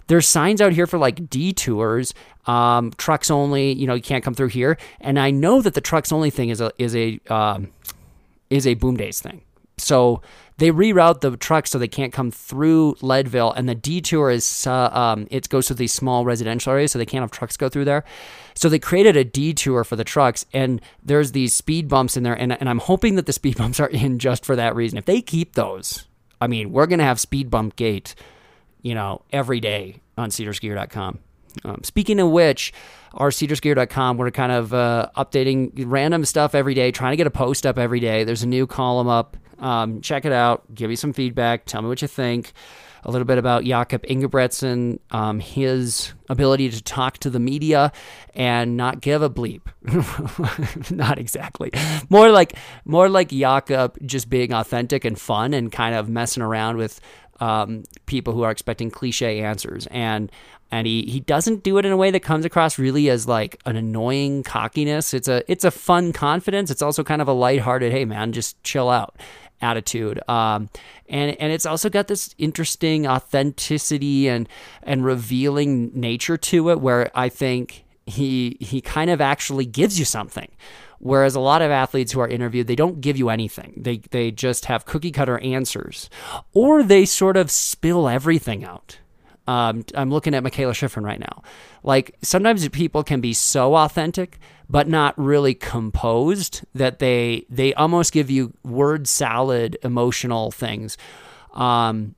There's 0.08 0.28
signs 0.28 0.62
out 0.62 0.74
here 0.74 0.88
for 0.88 0.98
like 0.98 1.30
detours, 1.30 2.14
um, 2.46 2.92
trucks 2.98 3.32
only. 3.32 3.72
You 3.74 3.88
know, 3.88 3.94
you 3.94 4.02
can't 4.02 4.24
come 4.24 4.34
through 4.34 4.50
here. 4.50 4.78
And 5.00 5.18
I 5.18 5.32
know 5.32 5.62
that 5.62 5.74
the 5.74 5.82
trucks 5.82 6.12
only 6.12 6.30
thing 6.30 6.50
is 6.50 6.60
a 6.60 6.72
is 6.78 6.96
a 6.96 7.20
um, 7.30 7.70
is 8.50 8.68
a 8.68 8.74
boom 8.74 8.98
days 8.98 9.22
thing. 9.22 9.42
So 9.78 10.22
they 10.62 10.69
reroute 10.69 11.21
the 11.21 11.36
trucks 11.36 11.71
so 11.71 11.80
they 11.80 11.88
can't 11.88 12.13
come 12.13 12.30
through 12.30 12.95
Leadville, 13.02 13.52
and 13.52 13.67
the 13.67 13.74
detour 13.74 14.30
is 14.30 14.67
uh, 14.67 14.91
um, 14.93 15.28
it 15.32 15.50
goes 15.50 15.65
to 15.65 15.74
these 15.74 15.91
small 15.91 16.24
residential 16.24 16.71
areas, 16.71 16.91
so 16.91 17.00
they 17.00 17.06
can't 17.06 17.24
have 17.24 17.32
trucks 17.32 17.58
go 17.58 17.67
through 17.67 17.86
there. 17.86 18.04
So 18.54 18.69
they 18.69 18.78
created 18.78 19.17
a 19.17 19.24
detour 19.24 19.84
for 19.84 19.95
the 19.95 20.04
trucks, 20.04 20.45
and 20.54 20.80
there's 21.02 21.32
these 21.32 21.56
speed 21.56 21.88
bumps 21.88 22.15
in 22.15 22.21
there, 22.21 22.36
and, 22.36 22.54
and 22.54 22.69
I'm 22.69 22.78
hoping 22.78 23.15
that 23.15 23.26
the 23.26 23.34
speed 23.41 23.58
bumps 23.58 23.80
are 23.80 23.88
in 23.88 24.19
just 24.19 24.45
for 24.45 24.56
that 24.56 24.76
reason. 24.76 25.00
If 25.00 25.06
they 25.06 25.19
keep 25.24 25.56
those, 25.56 26.06
I 26.39 26.45
mean, 26.45 26.71
we're 26.71 26.86
gonna 26.86 27.06
have 27.06 27.19
speed 27.19 27.50
bump 27.50 27.76
gate, 27.76 28.13
you 28.84 28.93
know, 28.93 29.24
every 29.34 29.62
day 29.62 29.95
on 30.15 30.30
sederskier.com. 30.30 31.17
Um, 31.64 31.82
speaking 31.84 32.20
of 32.20 32.30
which, 32.30 32.74
our 33.14 33.30
sederskier.com, 33.30 34.18
we're 34.18 34.32
kind 34.32 34.52
of 34.52 34.74
uh, 34.74 35.10
updating 35.18 35.72
random 35.86 36.26
stuff 36.26 36.56
every 36.56 36.74
day, 36.74 36.92
trying 36.92 37.12
to 37.12 37.18
get 37.18 37.28
a 37.28 37.32
post 37.32 37.66
up 37.66 37.78
every 37.78 38.00
day. 38.00 38.24
There's 38.24 38.44
a 38.44 38.48
new 38.48 38.68
column 38.68 39.08
up. 39.08 39.38
Um, 39.60 40.02
check 40.02 40.26
it 40.26 40.32
out. 40.32 40.74
Give 40.74 40.90
me 40.90 40.96
some 40.96 41.14
feedback. 41.14 41.66
Tell 41.66 41.82
me 41.82 41.88
what 41.88 42.02
you 42.02 42.08
think. 42.08 42.54
A 43.04 43.10
little 43.10 43.26
bit 43.26 43.40
about 43.40 43.64
Jakob 43.64 44.04
Ingebrigtsen, 44.04 45.00
um, 45.10 45.40
his 45.40 46.14
ability 46.30 46.70
to 46.70 46.84
talk 46.84 47.18
to 47.20 47.32
the 47.32 47.40
media 47.40 47.92
and 48.36 48.78
not 48.78 49.02
give 49.02 49.24
a 49.24 49.30
bleep. 49.30 49.62
not 50.92 51.18
exactly. 51.18 51.72
More 52.10 52.30
like 52.30 52.56
more 52.86 53.10
like 53.10 53.30
Jakob 53.30 53.98
just 54.06 54.30
being 54.30 54.54
authentic 54.54 55.04
and 55.04 55.20
fun 55.20 55.56
and 55.56 55.72
kind 55.72 55.96
of 55.96 56.10
messing 56.10 56.44
around 56.44 56.78
with 56.78 57.02
um, 57.40 57.84
people 58.06 58.34
who 58.34 58.44
are 58.44 58.52
expecting 58.52 58.92
cliche 58.92 59.42
answers. 59.42 59.88
And 59.88 60.32
and 60.72 60.88
he 60.88 61.04
he 61.04 61.20
doesn't 61.20 61.64
do 61.64 61.78
it 61.78 61.86
in 61.86 61.92
a 61.92 61.98
way 61.98 62.12
that 62.12 62.22
comes 62.22 62.46
across 62.46 62.80
really 62.80 63.10
as 63.10 63.28
like 63.28 63.60
an 63.66 63.76
annoying 63.76 64.44
cockiness. 64.44 65.14
It's 65.14 65.28
a 65.28 65.44
it's 65.52 65.64
a 65.64 65.72
fun 65.72 66.14
confidence. 66.14 66.72
It's 66.72 66.82
also 66.82 67.04
kind 67.04 67.22
of 67.22 67.28
a 67.28 67.34
lighthearted, 67.34 67.92
hey 67.92 68.06
man, 68.06 68.32
just 68.32 68.62
chill 68.64 68.90
out 68.90 69.16
attitude. 69.62 70.20
Um, 70.28 70.70
and 71.10 71.36
and 71.40 71.52
it's 71.52 71.66
also 71.66 71.90
got 71.90 72.08
this 72.08 72.34
interesting 72.38 73.06
authenticity 73.06 74.30
and 74.30 74.48
and 74.84 75.06
revealing 75.06 75.92
nature 75.94 76.38
to 76.38 76.70
it, 76.72 76.80
where 76.80 77.12
I 77.14 77.30
think 77.30 77.84
he 78.06 78.58
he 78.60 78.82
kind 78.82 79.10
of 79.10 79.22
actually 79.22 79.66
gives 79.66 80.00
you 80.00 80.06
something. 80.06 80.50
Whereas 81.00 81.34
a 81.34 81.40
lot 81.40 81.64
of 81.64 81.72
athletes 81.72 82.12
who 82.12 82.20
are 82.20 82.28
interviewed, 82.28 82.68
they 82.68 82.76
don't 82.76 83.02
give 83.02 83.18
you 83.18 83.30
anything. 83.30 83.74
They 83.76 83.98
they 84.12 84.32
just 84.32 84.66
have 84.66 84.86
cookie 84.86 85.12
cutter 85.12 85.40
answers, 85.40 86.10
or 86.54 86.84
they 86.84 87.06
sort 87.06 87.38
of 87.38 87.50
spill 87.50 88.08
everything 88.08 88.64
out. 88.64 89.00
Um, 89.47 89.84
I'm 89.95 90.12
looking 90.12 90.34
at 90.34 90.43
Mikaela 90.43 90.71
Shiffrin 90.71 91.04
right 91.04 91.19
now. 91.19 91.43
Like 91.84 92.15
sometimes 92.21 92.67
people 92.69 93.04
can 93.04 93.21
be 93.21 93.34
so 93.34 93.75
authentic, 93.75 94.39
but 94.69 94.88
not 94.88 95.17
really 95.17 95.54
composed 95.54 96.63
that 96.73 96.99
they 96.99 97.45
they 97.49 97.73
almost 97.73 98.13
give 98.13 98.30
you 98.30 98.54
word 98.63 99.08
salad 99.08 99.77
emotional 99.84 100.51
things. 100.51 100.98
Um, 101.54 102.15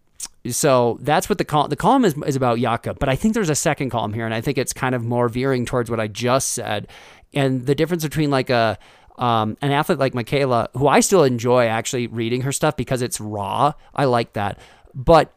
so 0.49 0.97
that's 1.01 1.29
what 1.29 1.37
the 1.37 1.45
column 1.45 1.69
the 1.69 1.75
column 1.75 2.05
is, 2.05 2.15
is 2.25 2.35
about 2.35 2.59
Jakob, 2.59 2.99
but 2.99 3.09
I 3.09 3.15
think 3.15 3.33
there's 3.33 3.49
a 3.49 3.55
second 3.55 3.89
column 3.89 4.13
here, 4.13 4.25
and 4.25 4.33
I 4.33 4.41
think 4.41 4.57
it's 4.57 4.73
kind 4.73 4.93
of 4.93 5.03
more 5.03 5.29
veering 5.29 5.65
towards 5.65 5.89
what 5.89 5.99
I 5.99 6.07
just 6.07 6.49
said, 6.49 6.87
and 7.33 7.65
the 7.65 7.75
difference 7.75 8.03
between 8.03 8.29
like 8.29 8.49
a 8.49 8.77
um, 9.17 9.57
an 9.61 9.71
athlete 9.71 9.99
like 9.99 10.13
Mikaela, 10.13 10.67
who 10.73 10.87
I 10.87 10.99
still 10.99 11.23
enjoy 11.23 11.67
actually 11.67 12.07
reading 12.07 12.41
her 12.41 12.51
stuff 12.51 12.75
because 12.75 13.01
it's 13.01 13.21
raw. 13.21 13.73
I 13.95 14.05
like 14.05 14.33
that, 14.33 14.59
but 14.93 15.33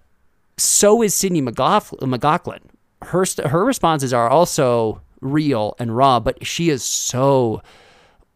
so 0.59 1.03
is 1.03 1.15
Sydney 1.15 1.41
McLaughlin. 1.41 2.63
Her 3.03 3.25
her 3.45 3.65
responses 3.65 4.13
are 4.13 4.29
also 4.29 5.03
real 5.21 5.75
and 5.79 5.97
raw, 5.97 6.21
but 6.21 6.47
she 6.47 6.71
is 6.71 6.83
so 6.83 7.63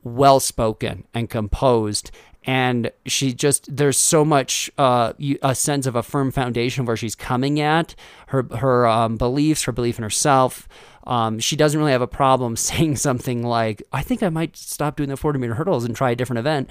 well 0.02 0.40
spoken 0.40 1.04
and 1.12 1.28
composed 1.28 2.10
and 2.44 2.90
she 3.04 3.34
just 3.34 3.74
there's 3.74 3.98
so 3.98 4.24
much 4.24 4.70
uh, 4.78 5.12
a 5.42 5.54
sense 5.54 5.86
of 5.86 5.94
a 5.94 6.02
firm 6.02 6.30
foundation 6.30 6.86
where 6.86 6.96
she's 6.96 7.14
coming 7.14 7.60
at 7.60 7.94
her 8.28 8.46
her 8.56 8.86
um, 8.86 9.16
beliefs, 9.16 9.64
her 9.64 9.72
belief 9.72 9.98
in 9.98 10.02
herself. 10.02 10.68
Um, 11.04 11.38
she 11.38 11.56
doesn't 11.56 11.78
really 11.78 11.92
have 11.92 12.02
a 12.02 12.06
problem 12.06 12.56
saying 12.56 12.96
something 12.96 13.42
like, 13.42 13.82
"I 13.92 14.02
think 14.02 14.22
I 14.22 14.30
might 14.30 14.56
stop 14.56 14.96
doing 14.96 15.10
the 15.10 15.16
40 15.16 15.38
meter 15.38 15.54
hurdles 15.54 15.84
and 15.84 15.94
try 15.94 16.10
a 16.10 16.16
different 16.16 16.38
event." 16.38 16.70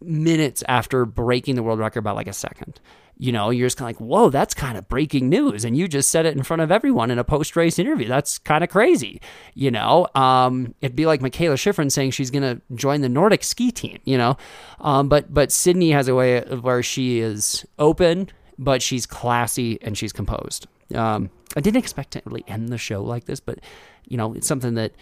Minutes 0.00 0.62
after 0.68 1.06
breaking 1.06 1.54
the 1.54 1.62
world 1.62 1.78
record 1.78 2.02
by 2.02 2.10
like 2.10 2.26
a 2.26 2.32
second, 2.32 2.78
you 3.16 3.30
know, 3.32 3.50
you're 3.50 3.66
just 3.66 3.76
kind 3.76 3.94
of 3.94 4.00
like, 4.00 4.08
"Whoa, 4.08 4.30
that's 4.30 4.54
kind 4.54 4.76
of 4.76 4.88
breaking 4.88 5.28
news!" 5.28 5.64
And 5.64 5.76
you 5.76 5.86
just 5.86 6.10
said 6.10 6.26
it 6.26 6.36
in 6.36 6.42
front 6.42 6.62
of 6.62 6.72
everyone 6.72 7.10
in 7.10 7.18
a 7.18 7.24
post 7.24 7.56
race 7.56 7.78
interview. 7.78 8.08
That's 8.08 8.38
kind 8.38 8.64
of 8.64 8.70
crazy, 8.70 9.20
you 9.54 9.70
know. 9.70 10.08
Um, 10.14 10.74
it'd 10.80 10.96
be 10.96 11.06
like 11.06 11.20
Mikaela 11.20 11.54
Shiffrin 11.54 11.92
saying 11.92 12.10
she's 12.10 12.30
going 12.30 12.42
to 12.42 12.60
join 12.74 13.02
the 13.02 13.08
Nordic 13.08 13.44
ski 13.44 13.70
team, 13.70 13.98
you 14.04 14.18
know. 14.18 14.36
Um, 14.80 15.08
but 15.08 15.32
but 15.32 15.52
Sydney 15.52 15.92
has 15.92 16.08
a 16.08 16.14
way 16.14 16.42
of 16.42 16.64
where 16.64 16.82
she 16.82 17.20
is 17.20 17.64
open, 17.78 18.30
but 18.58 18.82
she's 18.82 19.06
classy 19.06 19.78
and 19.82 19.96
she's 19.96 20.12
composed. 20.12 20.66
Um, 20.94 21.30
I 21.56 21.60
didn't 21.60 21.78
expect 21.78 22.12
to 22.12 22.22
really 22.24 22.44
end 22.48 22.68
the 22.68 22.78
show 22.78 23.02
like 23.02 23.24
this, 23.24 23.40
but 23.40 23.60
you 24.06 24.16
know, 24.16 24.34
it's 24.34 24.46
something 24.46 24.74
that 24.74 24.92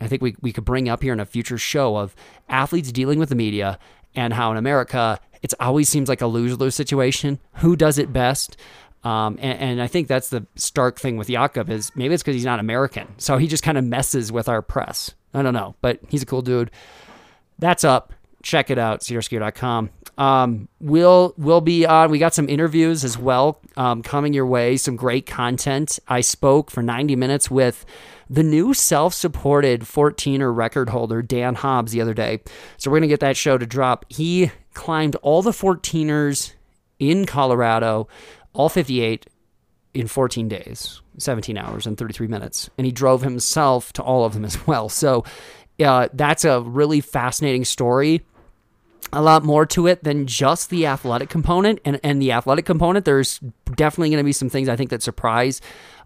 I 0.00 0.08
think 0.08 0.22
we, 0.22 0.36
we 0.40 0.52
could 0.52 0.64
bring 0.64 0.88
up 0.88 1.02
here 1.02 1.12
in 1.12 1.20
a 1.20 1.26
future 1.26 1.58
show 1.58 1.96
of 1.96 2.14
athletes 2.48 2.92
dealing 2.92 3.18
with 3.18 3.28
the 3.28 3.34
media 3.34 3.78
and 4.14 4.32
how 4.32 4.50
in 4.50 4.56
America 4.56 5.20
it 5.42 5.52
always 5.60 5.88
seems 5.88 6.08
like 6.08 6.20
a 6.20 6.26
lose 6.26 6.58
lose 6.58 6.74
situation. 6.74 7.38
Who 7.54 7.76
does 7.76 7.98
it 7.98 8.12
best? 8.12 8.56
Um, 9.04 9.38
and, 9.40 9.58
and 9.60 9.82
I 9.82 9.86
think 9.86 10.08
that's 10.08 10.30
the 10.30 10.46
stark 10.56 10.98
thing 10.98 11.16
with 11.16 11.28
Jakob 11.28 11.70
is 11.70 11.92
maybe 11.94 12.12
it's 12.14 12.24
because 12.24 12.34
he's 12.34 12.44
not 12.44 12.58
American, 12.58 13.06
so 13.18 13.36
he 13.36 13.46
just 13.46 13.62
kind 13.62 13.78
of 13.78 13.84
messes 13.84 14.32
with 14.32 14.48
our 14.48 14.62
press. 14.62 15.14
I 15.32 15.42
don't 15.42 15.54
know, 15.54 15.76
but 15.80 16.00
he's 16.08 16.22
a 16.22 16.26
cool 16.26 16.42
dude. 16.42 16.70
That's 17.58 17.84
up. 17.84 18.12
Check 18.42 18.70
it 18.70 18.78
out, 18.78 19.00
sederskier.com. 19.00 19.90
Um, 20.18 20.68
we'll 20.80 21.34
we'll 21.36 21.60
be 21.60 21.84
on. 21.84 22.10
We 22.10 22.18
got 22.18 22.34
some 22.34 22.48
interviews 22.48 23.04
as 23.04 23.18
well 23.18 23.60
um, 23.76 24.02
coming 24.02 24.32
your 24.32 24.46
way. 24.46 24.76
Some 24.76 24.96
great 24.96 25.26
content. 25.26 25.98
I 26.08 26.20
spoke 26.20 26.70
for 26.70 26.82
90 26.82 27.16
minutes 27.16 27.50
with 27.50 27.84
the 28.28 28.42
new 28.42 28.74
self-supported 28.74 29.82
14er 29.82 30.54
record 30.54 30.90
holder 30.90 31.22
Dan 31.22 31.54
Hobbs 31.54 31.92
the 31.92 32.00
other 32.00 32.14
day. 32.14 32.40
So 32.76 32.90
we're 32.90 32.98
gonna 32.98 33.08
get 33.08 33.20
that 33.20 33.36
show 33.36 33.58
to 33.58 33.66
drop. 33.66 34.04
He 34.08 34.50
climbed 34.76 35.16
all 35.16 35.42
the 35.42 35.50
14ers 35.50 36.52
in 37.00 37.26
Colorado, 37.26 38.06
all 38.52 38.68
58 38.68 39.26
in 39.94 40.06
14 40.06 40.48
days, 40.48 41.00
17 41.18 41.56
hours 41.56 41.86
and 41.86 41.96
33 41.96 42.28
minutes. 42.28 42.70
And 42.78 42.84
he 42.84 42.92
drove 42.92 43.22
himself 43.22 43.92
to 43.94 44.02
all 44.02 44.24
of 44.24 44.34
them 44.34 44.44
as 44.44 44.66
well. 44.66 44.88
So 44.88 45.24
uh, 45.84 46.08
that's 46.12 46.44
a 46.44 46.60
really 46.60 47.00
fascinating 47.00 47.64
story. 47.64 48.22
A 49.12 49.22
lot 49.22 49.44
more 49.44 49.64
to 49.66 49.86
it 49.86 50.04
than 50.04 50.26
just 50.26 50.68
the 50.68 50.86
athletic 50.86 51.28
component. 51.28 51.80
And, 51.84 51.98
and 52.02 52.20
the 52.20 52.32
athletic 52.32 52.66
component, 52.66 53.04
there's 53.04 53.40
definitely 53.74 54.10
going 54.10 54.18
to 54.18 54.24
be 54.24 54.32
some 54.32 54.50
things 54.50 54.68
I 54.68 54.76
think 54.76 54.90
that 54.90 55.02
surprise 55.02 55.60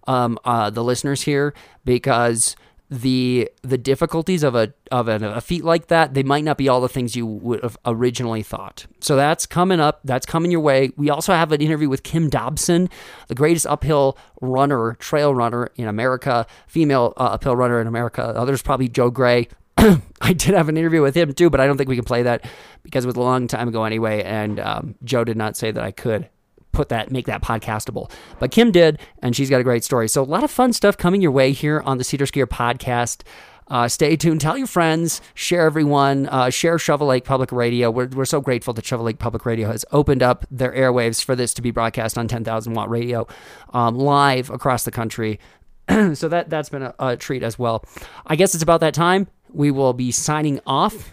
um, 0.07 0.39
uh, 0.45 0.71
the 0.71 0.85
listeners 0.85 1.23
here 1.23 1.55
because 1.85 2.57
the 2.91 3.49
the 3.63 3.79
difficulties 3.79 4.43
of 4.43 4.57
a 4.57 4.75
of 4.91 5.07
a, 5.07 5.17
a 5.37 5.41
feat 5.41 5.65
like 5.65 5.87
that 5.87 6.13
they 6.15 6.25
might 6.25 6.43
not 6.43 6.59
be 6.59 6.69
all 6.69 6.81
the 6.81 6.89
things 6.89 7.15
you 7.15 7.25
would 7.25 7.63
have 7.63 7.79
originally 7.87 8.43
thought. 8.43 8.87
So 8.99 9.15
that's 9.15 9.47
coming 9.47 9.79
up. 9.79 10.01
That's 10.05 10.27
coming 10.27 10.51
your 10.51 10.61
way. 10.61 10.91
We 10.97 11.09
also 11.09 11.33
have 11.33 11.53
an 11.53 11.61
interview 11.61 11.89
with 11.89 12.03
kim 12.03 12.29
dobson 12.29 12.91
the 13.29 13.35
greatest 13.35 13.67
uphill 13.67 14.19
runner 14.41 14.95
trail 14.95 15.35
runner 15.35 15.71
in 15.77 15.87
america 15.87 16.47
female 16.67 17.15
uh, 17.17 17.31
uphill 17.35 17.55
runner 17.55 17.81
in 17.81 17.87
america. 17.87 18.23
Others 18.23 18.63
probably 18.63 18.89
joe 18.89 19.11
gray. 19.11 19.49
I 20.21 20.33
did 20.33 20.55
have 20.55 20.69
an 20.69 20.77
interview 20.77 21.01
with 21.01 21.17
him 21.17 21.33
too, 21.33 21.49
but 21.49 21.61
I 21.61 21.67
don't 21.67 21.77
think 21.77 21.89
we 21.89 21.97
can 21.97 22.05
play 22.05 22.25
that 22.25 22.45
because 22.83 23.05
it 23.05 23.07
was 23.07 23.17
a 23.17 23.21
long 23.21 23.47
time 23.47 23.69
ago 23.69 23.85
anyway. 23.85 24.23
And 24.23 24.59
um, 24.59 24.95
Joe 25.05 25.25
did 25.25 25.37
not 25.37 25.57
say 25.57 25.71
that 25.71 25.83
I 25.83 25.91
could 25.93 26.29
put 26.73 26.89
that, 26.89 27.11
make 27.11 27.27
that 27.27 27.43
podcastable. 27.43 28.11
But 28.39 28.51
Kim 28.51 28.71
did, 28.71 28.99
and 29.23 29.35
she's 29.35 29.51
got 29.51 29.61
a 29.61 29.65
great 29.65 29.85
story. 29.85 30.09
So 30.09 30.23
a 30.23 30.25
lot 30.25 30.45
of 30.45 30.51
fun 30.51 30.73
stuff 30.73 30.97
coming 30.97 31.21
your 31.21 31.31
way 31.31 31.53
here 31.53 31.81
on 31.85 31.99
the 31.99 32.05
Seder 32.05 32.27
Skier 32.27 32.47
podcast. 32.47 33.23
Uh, 33.71 33.87
stay 33.87 34.17
tuned. 34.17 34.41
Tell 34.41 34.59
your 34.59 34.67
friends. 34.67 35.21
Share 35.35 35.65
everyone. 35.65 36.27
Uh, 36.27 36.51
share 36.51 36.77
Shovel 36.79 37.07
Lake 37.07 37.25
Public 37.25 37.53
Radio. 37.53 37.91
We're, 37.91 38.09
we're 38.09 38.25
so 38.25 38.41
grateful 38.41 38.75
that 38.75 38.85
Shovel 38.85 39.07
Lake 39.07 39.19
Public 39.19 39.47
Radio 39.47 39.69
has 39.69 39.85
opened 39.93 40.23
up 40.23 40.45
their 40.51 40.73
airwaves 40.73 41.23
for 41.23 41.37
this 41.37 41.55
to 41.55 41.63
be 41.63 41.71
broadcast 41.71 42.19
on 42.19 42.27
10,000 42.27 42.75
watt 42.75 42.91
radio 42.91 43.29
um, 43.73 43.95
live 43.95 44.51
across 44.51 44.85
the 44.85 44.91
country. 44.91 45.39
so 46.15 46.29
that 46.29 46.51
that's 46.51 46.69
been 46.69 46.83
a, 46.83 46.95
a 46.99 47.17
treat 47.17 47.45
as 47.45 47.59
well. 47.59 47.85
I 48.27 48.35
guess 48.35 48.55
it's 48.55 48.63
about 48.63 48.81
that 48.81 48.95
time. 48.95 49.29
We 49.53 49.71
will 49.71 49.93
be 49.93 50.11
signing 50.11 50.61
off. 50.67 51.13